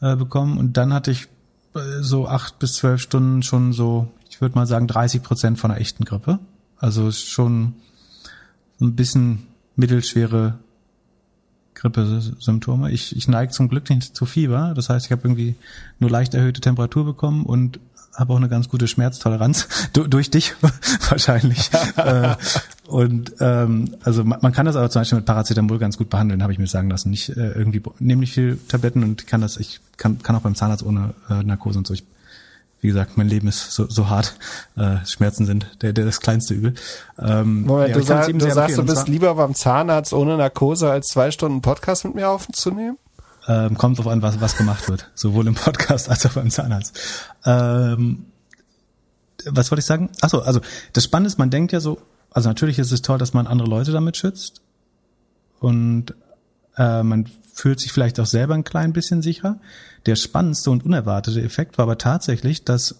[0.00, 0.56] äh, bekommen.
[0.56, 1.28] Und dann hatte ich
[2.00, 5.80] so acht bis zwölf Stunden schon so, ich würde mal sagen, 30 Prozent von einer
[5.80, 6.38] echten Grippe.
[6.78, 7.74] Also schon
[8.80, 9.46] ein bisschen
[9.76, 10.60] mittelschwere
[11.74, 12.90] Grippesymptome.
[12.90, 14.72] Ich, ich neige zum Glück nicht zu Fieber.
[14.74, 15.56] Das heißt, ich habe irgendwie
[15.98, 17.80] nur leicht erhöhte Temperatur bekommen und
[18.14, 20.54] habe auch eine ganz gute Schmerztoleranz du, durch dich
[21.08, 21.70] wahrscheinlich.
[21.96, 22.34] äh,
[22.86, 26.42] und ähm, also man, man, kann das aber zum Beispiel mit Paracetamol ganz gut behandeln,
[26.42, 27.10] habe ich mir sagen lassen.
[27.10, 29.56] Nicht äh, irgendwie nehme nicht viel Tabletten und kann das.
[29.56, 31.94] Ich kann, kann auch beim Zahnarzt ohne äh, Narkose und so.
[31.94, 32.04] Ich,
[32.80, 34.36] wie gesagt, mein Leben ist so, so hart.
[34.76, 36.74] Äh, Schmerzen sind der, der das kleinste Übel.
[37.18, 41.08] Ähm, Moment, ja, du, sag, du sagst, du bist lieber beim Zahnarzt ohne Narkose als
[41.08, 42.98] zwei Stunden Podcast mit mir aufzunehmen?
[43.48, 45.10] Ähm, kommt drauf an, was, was gemacht wird.
[45.14, 46.98] Sowohl im Podcast als auch beim Zahnarzt.
[47.44, 48.26] Ähm,
[49.46, 50.10] was wollte ich sagen?
[50.20, 50.60] Achso, also
[50.92, 53.68] das Spannende ist, man denkt ja so, also natürlich ist es toll, dass man andere
[53.68, 54.62] Leute damit schützt.
[55.60, 56.14] Und
[56.78, 59.60] Äh, man fühlt sich vielleicht auch selber ein klein bisschen sicherer.
[60.06, 62.96] Der spannendste und unerwartete Effekt war aber tatsächlich, dass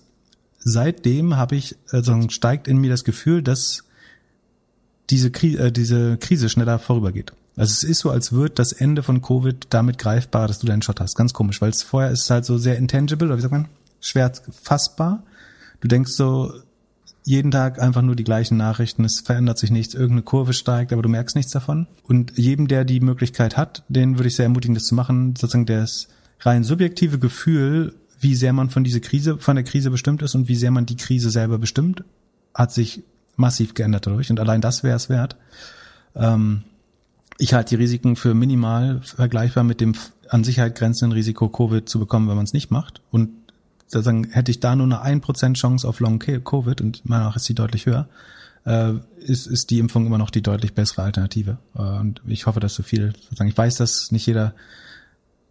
[0.58, 3.84] seitdem habe ich, also steigt in mir das Gefühl, dass
[5.08, 7.32] diese, Kri äh, diese Krise schneller vorübergeht.
[7.56, 10.82] Also es ist so, als wird das Ende von Covid damit greifbar, dass du deinen
[10.82, 11.16] Shot hast.
[11.16, 13.68] Ganz komisch, weil es vorher ist halt so sehr intangible, oder wie sagt man,
[14.00, 15.22] schwer fassbar.
[15.80, 16.52] Du denkst so
[17.24, 21.02] jeden Tag einfach nur die gleichen Nachrichten, es verändert sich nichts, irgendeine Kurve steigt, aber
[21.02, 21.86] du merkst nichts davon.
[22.04, 25.36] Und jedem, der die Möglichkeit hat, den würde ich sehr ermutigen, das zu machen.
[25.36, 26.08] Sozusagen das
[26.40, 30.48] rein subjektive Gefühl, wie sehr man von dieser Krise, von der Krise bestimmt ist und
[30.48, 32.02] wie sehr man die Krise selber bestimmt,
[32.54, 33.02] hat sich
[33.36, 34.30] massiv geändert dadurch.
[34.30, 35.36] Und allein das wäre es wert.
[36.14, 36.62] Ähm,
[37.42, 39.94] ich halte die Risiken für minimal vergleichbar mit dem
[40.28, 43.00] an Sicherheit grenzenden Risiko, Covid zu bekommen, wenn man es nicht macht.
[43.10, 43.30] Und
[43.88, 47.48] sozusagen hätte ich da nur eine 1% Chance auf Long Covid und meiner Meinung ist
[47.48, 48.08] die deutlich höher,
[48.64, 51.58] äh, ist, ist die Impfung immer noch die deutlich bessere Alternative.
[51.74, 54.54] Äh, und ich hoffe, dass so viel, sozusagen, ich weiß, dass nicht jeder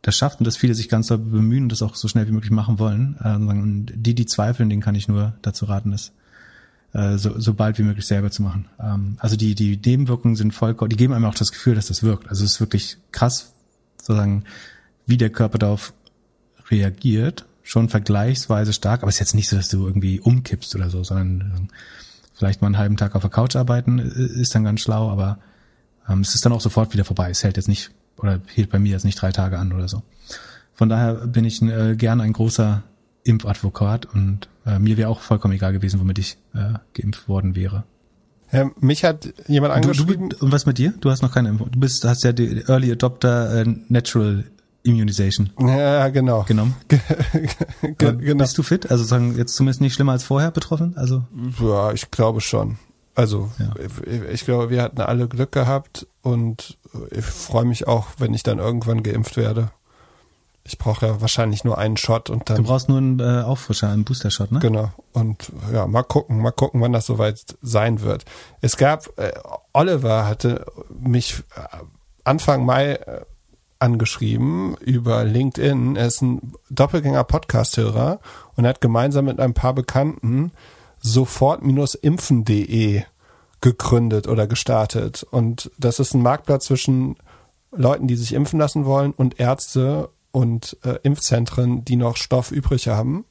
[0.02, 2.32] das schafft und dass viele sich ganz doll bemühen und das auch so schnell wie
[2.32, 3.18] möglich machen wollen.
[3.22, 6.14] Äh, die, die zweifeln, denen kann ich nur dazu raten, das
[6.94, 8.68] äh, so, so bald wie möglich selber zu machen.
[8.80, 12.04] Ähm, also die, die Nebenwirkungen sind vollkommen, die geben einem auch das Gefühl, dass das
[12.04, 12.30] wirkt.
[12.30, 13.54] Also es ist wirklich krass,
[13.98, 14.44] sozusagen,
[15.06, 15.94] wie der Körper darauf
[16.70, 20.90] reagiert schon vergleichsweise stark, aber es ist jetzt nicht so, dass du irgendwie umkippst oder
[20.90, 21.70] so, sondern
[22.34, 25.38] vielleicht mal einen halben Tag auf der Couch arbeiten ist dann ganz schlau, aber
[26.10, 27.30] ähm, es ist dann auch sofort wieder vorbei.
[27.30, 30.02] Es hält jetzt nicht oder hielt bei mir jetzt nicht drei Tage an oder so.
[30.74, 32.84] Von daher bin ich äh, gern ein großer
[33.24, 37.84] Impfadvokat und äh, mir wäre auch vollkommen egal gewesen, womit ich äh, geimpft worden wäre.
[38.52, 40.30] Ja, mich hat jemand angeschrieben.
[40.30, 40.94] Du, du, und was mit dir?
[41.00, 41.72] Du hast noch keine Impfung.
[41.72, 44.44] Du bist, hast ja die Early Adopter äh, Natural
[44.84, 45.52] Immunization.
[45.60, 46.44] Ja, genau.
[46.44, 46.76] Genommen.
[47.98, 48.44] genau.
[48.44, 48.90] Bist du fit?
[48.90, 50.98] Also sagen jetzt zumindest nicht schlimmer als vorher betroffen?
[50.98, 51.24] Also
[51.62, 52.78] ja, ich glaube schon.
[53.14, 53.74] Also ja.
[54.06, 56.78] ich, ich, glaube, wir hatten alle Glück gehabt und
[57.12, 59.72] ich freue mich auch, wenn ich dann irgendwann geimpft werde.
[60.64, 62.58] Ich brauche ja wahrscheinlich nur einen Shot und dann.
[62.58, 64.60] Du brauchst nur einen äh, Auffrischer, einen Booster-Shot, ne?
[64.60, 64.92] Genau.
[65.12, 68.26] Und ja, mal gucken, mal gucken, wann das soweit sein wird.
[68.62, 69.34] Es gab, äh,
[69.74, 71.62] Oliver hatte mich äh,
[72.24, 73.22] Anfang Mai äh,
[73.80, 75.96] angeschrieben über LinkedIn.
[75.96, 78.20] Er ist ein Doppelgänger-Podcast-Hörer
[78.56, 80.52] und hat gemeinsam mit ein paar Bekannten
[81.00, 83.04] sofort-impfen.de
[83.62, 85.24] gegründet oder gestartet.
[85.24, 87.16] Und das ist ein Marktplatz zwischen
[87.72, 92.88] Leuten, die sich impfen lassen wollen und Ärzte und äh, Impfzentren, die noch Stoff übrig
[92.88, 93.26] haben.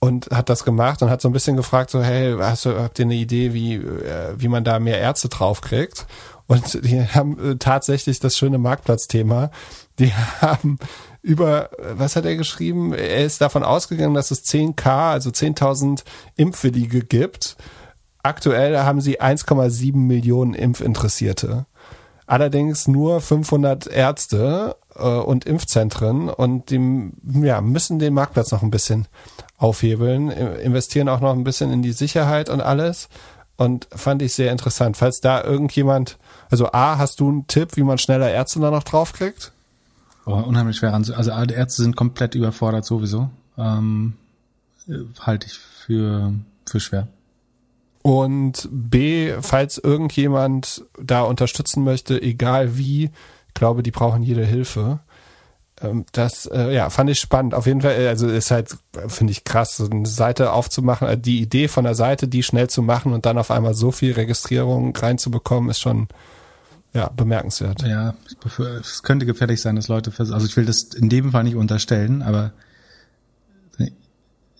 [0.00, 2.98] Und hat das gemacht und hat so ein bisschen gefragt, so, hey, hast du, habt
[2.98, 6.06] ihr eine Idee, wie, äh, wie man da mehr Ärzte draufkriegt?
[6.46, 9.50] Und die haben äh, tatsächlich das schöne Marktplatzthema.
[9.98, 10.78] Die haben
[11.22, 12.92] über, was hat er geschrieben?
[12.92, 16.04] Er ist davon ausgegangen, dass es 10k, also 10.000
[16.36, 17.56] Impfwillige gibt.
[18.22, 21.66] Aktuell haben sie 1,7 Millionen Impfinteressierte.
[22.26, 27.10] Allerdings nur 500 Ärzte äh, und Impfzentren und die
[27.42, 29.06] ja, müssen den Marktplatz noch ein bisschen
[29.56, 33.08] aufhebeln, investieren auch noch ein bisschen in die Sicherheit und alles
[33.56, 34.96] und fand ich sehr interessant.
[34.96, 36.18] Falls da irgendjemand,
[36.50, 39.52] also A, hast du einen Tipp, wie man schneller Ärzte da noch draufkriegt?
[40.26, 40.94] Oh, unheimlich schwer.
[40.94, 41.12] Also
[41.44, 43.30] die Ärzte sind komplett überfordert sowieso.
[43.56, 44.14] Ähm,
[45.20, 46.32] halte ich für,
[46.66, 47.08] für schwer.
[48.02, 53.10] Und B, falls irgendjemand da unterstützen möchte, egal wie,
[53.54, 55.00] glaube, die brauchen jede Hilfe.
[55.80, 57.54] Ähm, das, äh, ja, fand ich spannend.
[57.54, 58.76] Auf jeden Fall, äh, also ist halt,
[59.08, 61.08] finde ich krass, so eine Seite aufzumachen.
[61.08, 63.90] Äh, die Idee von der Seite, die schnell zu machen und dann auf einmal so
[63.90, 66.08] viel Registrierung reinzubekommen, ist schon,
[66.92, 67.82] ja, bemerkenswert.
[67.82, 68.14] Ja,
[68.80, 72.22] es könnte gefährlich sein, dass Leute, also ich will das in dem Fall nicht unterstellen,
[72.22, 72.52] aber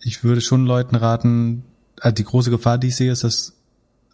[0.05, 1.65] ich würde schon Leuten raten,
[2.01, 3.54] also die große Gefahr, die ich sehe, ist, dass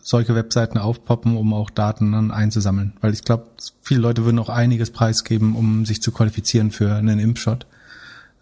[0.02, 2.94] solche Webseiten aufpoppen, um auch Daten dann einzusammeln.
[3.00, 3.46] Weil ich glaube,
[3.82, 7.66] viele Leute würden auch einiges preisgeben, um sich zu qualifizieren für einen Impfshot.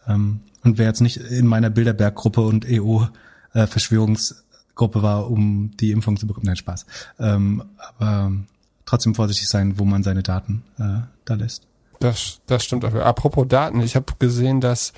[0.07, 6.27] Ähm, und wer jetzt nicht in meiner Bilderberg-Gruppe und EU-Verschwörungsgruppe war, um die Impfung zu
[6.27, 6.87] bekommen, nein, Spaß.
[7.19, 7.63] Ähm,
[7.99, 8.33] aber
[8.87, 11.67] trotzdem vorsichtig sein, wo man seine Daten äh, da lässt.
[12.01, 12.95] Das, das stimmt auch.
[12.95, 14.93] Apropos Daten, ich habe gesehen, dass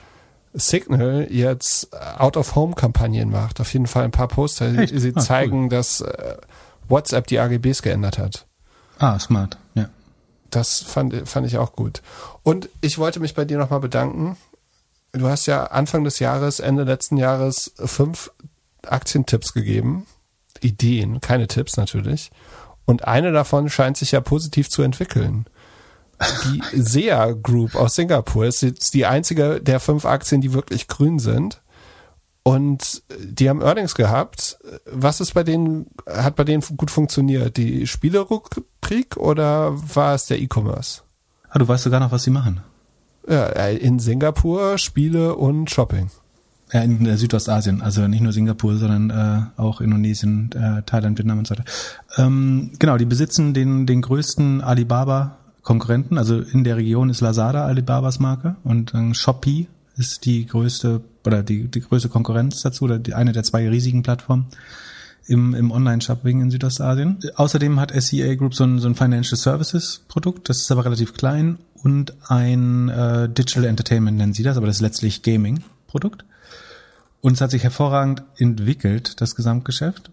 [0.53, 3.61] Signal jetzt Out-of-Home-Kampagnen macht.
[3.61, 4.77] Auf jeden Fall ein paar Poster.
[4.79, 4.93] Echt?
[4.99, 5.69] Sie ah, zeigen, cool.
[5.69, 6.37] dass äh,
[6.89, 8.47] WhatsApp die AGBs geändert hat.
[8.99, 9.89] Ah, smart, ja.
[10.51, 12.03] Das fand, fand ich auch gut.
[12.43, 14.37] Und ich wollte mich bei dir nochmal bedanken.
[15.13, 18.33] Du hast ja Anfang des Jahres, Ende letzten Jahres fünf
[18.85, 20.07] Aktientipps gegeben.
[20.61, 22.31] Ideen, keine Tipps natürlich.
[22.85, 25.47] Und eine davon scheint sich ja positiv zu entwickeln
[26.45, 31.19] die SEA Group aus Singapur ist jetzt die einzige der fünf Aktien, die wirklich grün
[31.19, 31.63] sind.
[32.43, 34.59] Und die haben Earnings gehabt.
[34.91, 37.57] Was ist bei denen, hat bei denen gut funktioniert?
[37.57, 41.03] Die Spielerubrik oder war es der E-Commerce?
[41.51, 42.61] Ah, du weißt sogar noch, was sie machen.
[43.29, 46.11] Ja, äh, in Singapur Spiele und Shopping.
[46.73, 51.39] Ja, in äh, Südostasien, also nicht nur Singapur, sondern äh, auch Indonesien, äh, Thailand, Vietnam
[51.39, 51.65] und so weiter.
[52.17, 54.61] Ähm, genau, die besitzen den, den größten
[55.61, 56.19] Alibaba-Konkurrenten.
[56.19, 59.67] Also in der Region ist Lazada Alibabas Marke und äh, Shopee
[59.97, 64.03] ist die größte oder die, die größte Konkurrenz dazu, oder die, eine der zwei riesigen
[64.03, 64.47] Plattformen
[65.27, 67.19] im, im Online-Shopping in Südostasien.
[67.35, 71.13] Außerdem hat SEA Group so ein, so ein Financial Services Produkt, das ist aber relativ
[71.13, 76.25] klein und ein äh, Digital Entertainment nennen sie das, aber das ist letztlich Gaming Produkt.
[77.21, 80.11] Und es hat sich hervorragend entwickelt, das Gesamtgeschäft.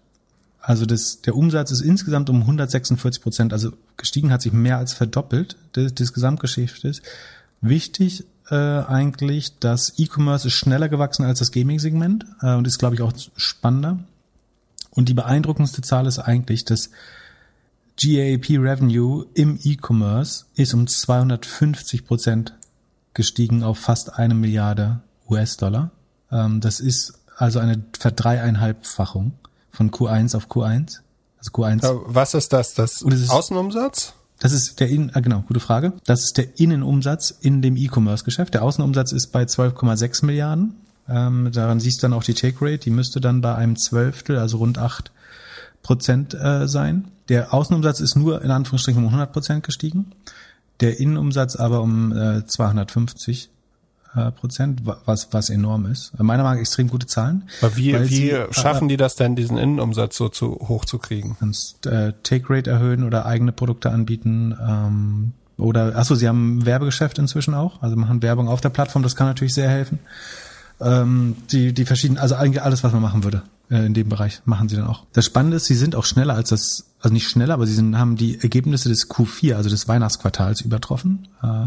[0.68, 4.92] Also das, der Umsatz ist insgesamt um 146 Prozent, also gestiegen hat sich mehr als
[4.92, 7.00] verdoppelt des, des Gesamtgeschäftes.
[7.62, 12.96] Wichtig äh, eigentlich, dass E-Commerce ist schneller gewachsen als das Gaming-Segment äh, und ist, glaube
[12.96, 14.00] ich, auch spannender.
[14.90, 16.90] Und die beeindruckendste Zahl ist eigentlich, dass
[17.98, 22.52] GAAP Revenue im E-Commerce ist um 250 Prozent
[23.14, 25.00] gestiegen auf fast eine Milliarde
[25.30, 25.92] US-Dollar.
[26.30, 29.32] Ähm, das ist also eine Verdreieinhalbfachung
[29.70, 30.98] von Q1 auf Q1.
[31.38, 32.00] Also Q1.
[32.06, 32.74] Was ist das?
[32.74, 34.14] Das, das Außenumsatz?
[34.40, 35.92] Das ist der Innen, ah, genau, gute Frage.
[36.06, 38.54] Das ist der Innenumsatz in dem E-Commerce-Geschäft.
[38.54, 40.76] Der Außenumsatz ist bei 12,6 Milliarden.
[41.08, 42.78] Ähm, daran siehst du dann auch die Take Rate.
[42.78, 45.10] Die müsste dann bei einem Zwölftel, also rund acht
[45.82, 47.08] Prozent äh, sein.
[47.28, 50.12] Der Außenumsatz ist nur in Anführungsstrichen um 100 Prozent gestiegen.
[50.80, 53.57] Der Innenumsatz aber um äh, 250 äh,
[54.32, 56.12] Prozent, was, was enorm ist.
[56.18, 57.48] Meiner Meinung nach extrem gute Zahlen.
[57.60, 60.98] Aber wie, wie sie, schaffen äh, die das denn, diesen Innenumsatz so zu hoch zu
[60.98, 61.36] kriegen?
[61.38, 64.56] Kannst äh, Take Rate erhöhen oder eigene Produkte anbieten.
[64.60, 69.02] Ähm, oder achso, sie haben ein Werbegeschäft inzwischen auch, also machen Werbung auf der Plattform,
[69.02, 69.98] das kann natürlich sehr helfen.
[70.80, 74.40] Ähm, die, die verschiedenen, also eigentlich alles, was man machen würde äh, in dem Bereich,
[74.44, 75.04] machen sie dann auch.
[75.12, 77.98] Das Spannende ist, sie sind auch schneller als das, also nicht schneller, aber sie sind,
[77.98, 81.26] haben die Ergebnisse des Q4, also des Weihnachtsquartals übertroffen.
[81.42, 81.66] Äh,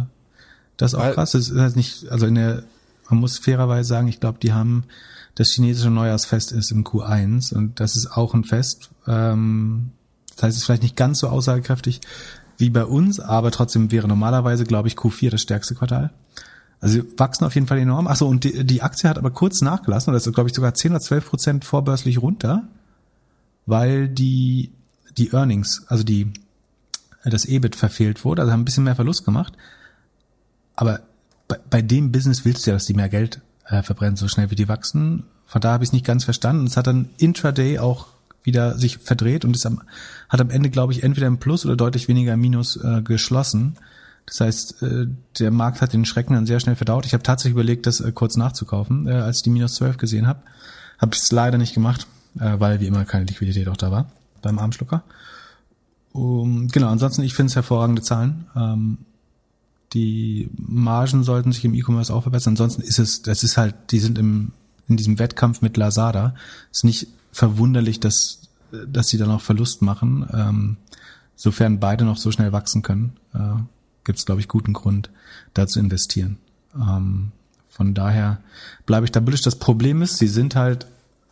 [0.78, 1.32] das ist auch Weil, krass.
[1.32, 2.64] Das ist halt nicht, also in der,
[3.10, 4.86] man muss fairerweise sagen, ich glaube, die haben
[5.36, 8.90] das chinesische Neujahrsfest ist im Q1 und das ist auch ein Fest.
[9.08, 9.92] Ähm,
[10.36, 12.02] das heißt, es ist vielleicht nicht ganz so aussagekräftig
[12.58, 16.12] wie bei uns, aber trotzdem wäre normalerweise, glaube ich, Q4 das stärkste Quartal.
[16.80, 18.08] Also sie wachsen auf jeden Fall enorm.
[18.08, 20.74] Achso, und die, die Aktie hat aber kurz nachgelassen, und das ist, glaube ich, sogar
[20.74, 22.64] 10 oder 12 Prozent vorbörslich runter,
[23.66, 24.72] weil die,
[25.18, 26.34] die Earnings, also die,
[27.24, 29.54] das EBIT verfehlt wurde, also haben ein bisschen mehr Verlust gemacht.
[30.82, 31.02] Aber
[31.48, 34.50] bei, bei dem Business willst du ja, dass die mehr Geld äh, verbrennen, so schnell
[34.50, 35.26] wie die wachsen.
[35.46, 36.66] Von da habe ich es nicht ganz verstanden.
[36.66, 38.08] Es hat dann intraday auch
[38.42, 39.84] wieder sich verdreht und ist am,
[40.28, 43.78] hat am Ende, glaube ich, entweder im Plus oder deutlich weniger im Minus äh, geschlossen.
[44.26, 45.06] Das heißt, äh,
[45.38, 47.06] der Markt hat den Schrecken dann sehr schnell verdaut.
[47.06, 50.26] Ich habe tatsächlich überlegt, das äh, kurz nachzukaufen, äh, als ich die minus 12 gesehen
[50.26, 50.40] habe.
[50.98, 52.08] Habe es leider nicht gemacht,
[52.40, 54.08] äh, weil wie immer keine Liquidität auch da war
[54.42, 55.04] beim Armschlucker.
[56.12, 58.48] Um, genau, ansonsten, ich finde es hervorragende Zahlen.
[58.56, 58.98] Ähm,
[59.94, 62.54] die Margen sollten sich im E-Commerce auch verbessern.
[62.54, 64.54] Ansonsten ist es, das ist halt, die sind im,
[64.88, 66.36] in diesem Wettkampf mit Lazada.
[66.72, 68.42] Ist nicht verwunderlich, dass,
[68.88, 70.28] dass sie dann auch Verlust machen.
[70.34, 70.78] Ähm,
[71.36, 73.62] sofern beide noch so schnell wachsen können, äh,
[74.04, 75.10] gibt es, glaube ich, guten Grund,
[75.54, 76.38] da zu investieren.
[76.76, 77.32] Ähm,
[77.70, 78.40] von daher
[78.86, 79.42] bleibe ich da bullisch.
[79.42, 80.88] Das Problem ist, sie sind halt,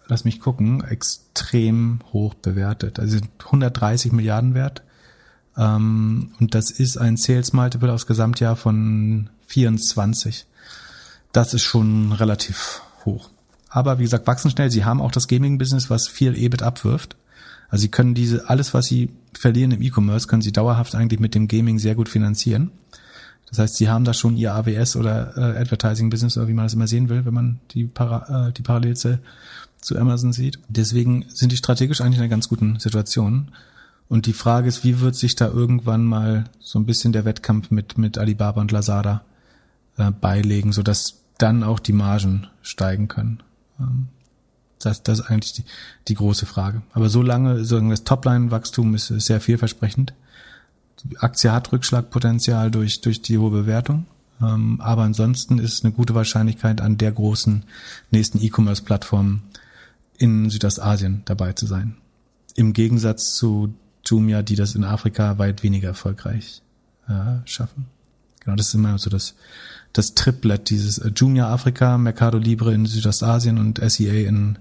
[0.08, 3.00] lass mich gucken, extrem hoch bewertet.
[3.00, 4.82] Also sie sind 130 Milliarden wert.
[5.60, 10.46] Ähm, und das ist ein Sales Multiple aus Gesamtjahr von 24.
[11.34, 13.30] Das ist schon relativ hoch.
[13.70, 14.72] Aber wie gesagt, wachsen schnell.
[14.72, 17.18] Sie haben auch das Gaming-Business, was viel EBIT abwirft.
[17.70, 21.36] Also sie können diese, alles, was sie verlieren im E-Commerce, können sie dauerhaft eigentlich mit
[21.36, 22.72] dem Gaming sehr gut finanzieren.
[23.48, 26.74] Das heißt, sie haben da schon ihr AWS oder äh, Advertising-Business oder wie man das
[26.74, 29.20] immer sehen will, wenn man die, Para, äh, die Parallel zu,
[29.82, 30.60] zu Amazon sieht.
[30.68, 33.52] Deswegen sind die strategisch eigentlich in einer ganz guten Situation.
[34.10, 37.70] Und die Frage ist, wie wird sich da irgendwann mal so ein bisschen der Wettkampf
[37.70, 39.24] mit, mit Alibaba und Lazada
[39.98, 43.42] äh, beilegen, sodass dann auch die Margen steigen können.
[43.80, 44.08] Ähm,
[44.80, 45.64] das, das ist eigentlich die,
[46.08, 46.82] die große Frage.
[46.94, 50.14] Aber so lange, so das Topline-Wachstum ist sehr vielversprechend.
[51.04, 54.06] Die Aktie hat Rückschlagpotenzial durch, durch die hohe Bewertung.
[54.42, 57.64] Ähm, aber ansonsten ist eine gute Wahrscheinlichkeit, an der großen
[58.10, 59.42] nächsten E-Commerce-Plattform
[60.18, 61.96] in Südostasien dabei zu sein.
[62.56, 63.74] Im Gegensatz zu
[64.10, 66.62] Jumia, die das in Afrika weit weniger erfolgreich
[67.08, 67.86] äh, schaffen.
[68.40, 69.36] Genau, das ist immer so das,
[69.94, 74.58] das Triplet, dieses äh, Jumia Afrika, Mercado Libre in Südostasien und SEA in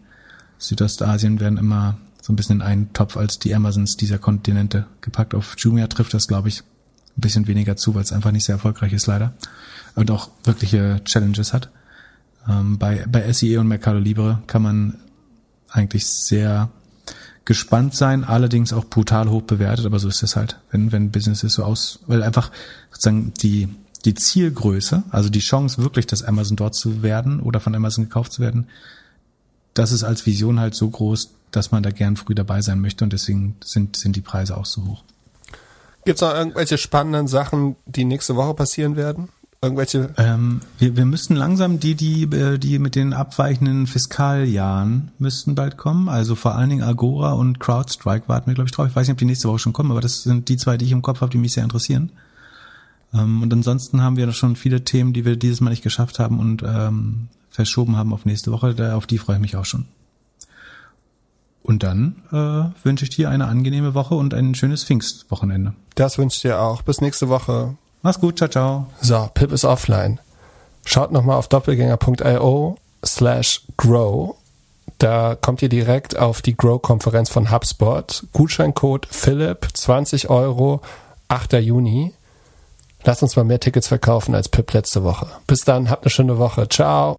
[0.59, 5.35] Südostasien werden immer so ein bisschen in einen Topf als die Amazons dieser Kontinente gepackt.
[5.35, 8.57] Auf Jumia trifft das, glaube ich, ein bisschen weniger zu, weil es einfach nicht sehr
[8.57, 9.33] erfolgreich ist, leider.
[9.95, 11.70] Und auch wirkliche Challenges hat.
[12.49, 14.99] Ähm, bei, bei SEA und Mercado Libre kann man
[15.70, 16.70] eigentlich sehr
[17.49, 21.55] gespannt sein, allerdings auch brutal hoch bewertet, aber so ist es halt, wenn, wenn Businesses
[21.55, 22.53] so aus, weil einfach
[22.91, 23.70] sozusagen die,
[24.05, 28.33] die Zielgröße, also die Chance wirklich, das Amazon dort zu werden oder von Amazon gekauft
[28.33, 28.69] zu werden,
[29.73, 33.03] das ist als Vision halt so groß, dass man da gern früh dabei sein möchte
[33.03, 35.03] und deswegen sind, sind die Preise auch so hoch.
[36.05, 39.31] Gibt es noch irgendwelche spannenden Sachen, die nächste Woche passieren werden?
[39.60, 40.14] Irgendwelche?
[40.16, 45.76] Ähm, wir, wir müssten langsam die, die, äh, die mit den abweichenden Fiskaljahren müssten bald
[45.76, 46.09] kommen.
[46.09, 48.86] Also vor allen Dingen Agora und CrowdStrike warten wir, glaube ich, drauf.
[48.86, 50.85] Ich weiß nicht, ob die nächste Woche schon kommen, aber das sind die zwei, die
[50.85, 52.12] ich im Kopf habe, die mich sehr interessieren.
[53.12, 56.39] Ähm, und ansonsten haben wir schon viele Themen, die wir dieses Mal nicht geschafft haben
[56.39, 58.74] und ähm, verschoben haben auf nächste Woche.
[58.76, 59.86] Da, auf die freue ich mich auch schon.
[61.64, 65.74] Und dann äh, wünsche ich dir eine angenehme Woche und ein schönes Pfingstwochenende.
[65.97, 66.82] Das wünsche ich dir auch.
[66.82, 67.76] Bis nächste Woche.
[68.03, 68.87] Mach's gut, ciao, ciao.
[69.01, 70.20] So, Pip ist offline.
[70.85, 74.37] Schaut nochmal auf doppelgänger.io slash grow.
[74.99, 78.25] Da kommt ihr direkt auf die Grow-Konferenz von HubSpot.
[78.33, 80.81] Gutscheincode Philipp, 20 Euro,
[81.29, 81.55] 8.
[81.55, 82.12] Juni.
[83.05, 85.29] Lasst uns mal mehr Tickets verkaufen als Pip letzte Woche.
[85.47, 86.69] Bis dann, habt eine schöne Woche.
[86.69, 87.16] Ciao.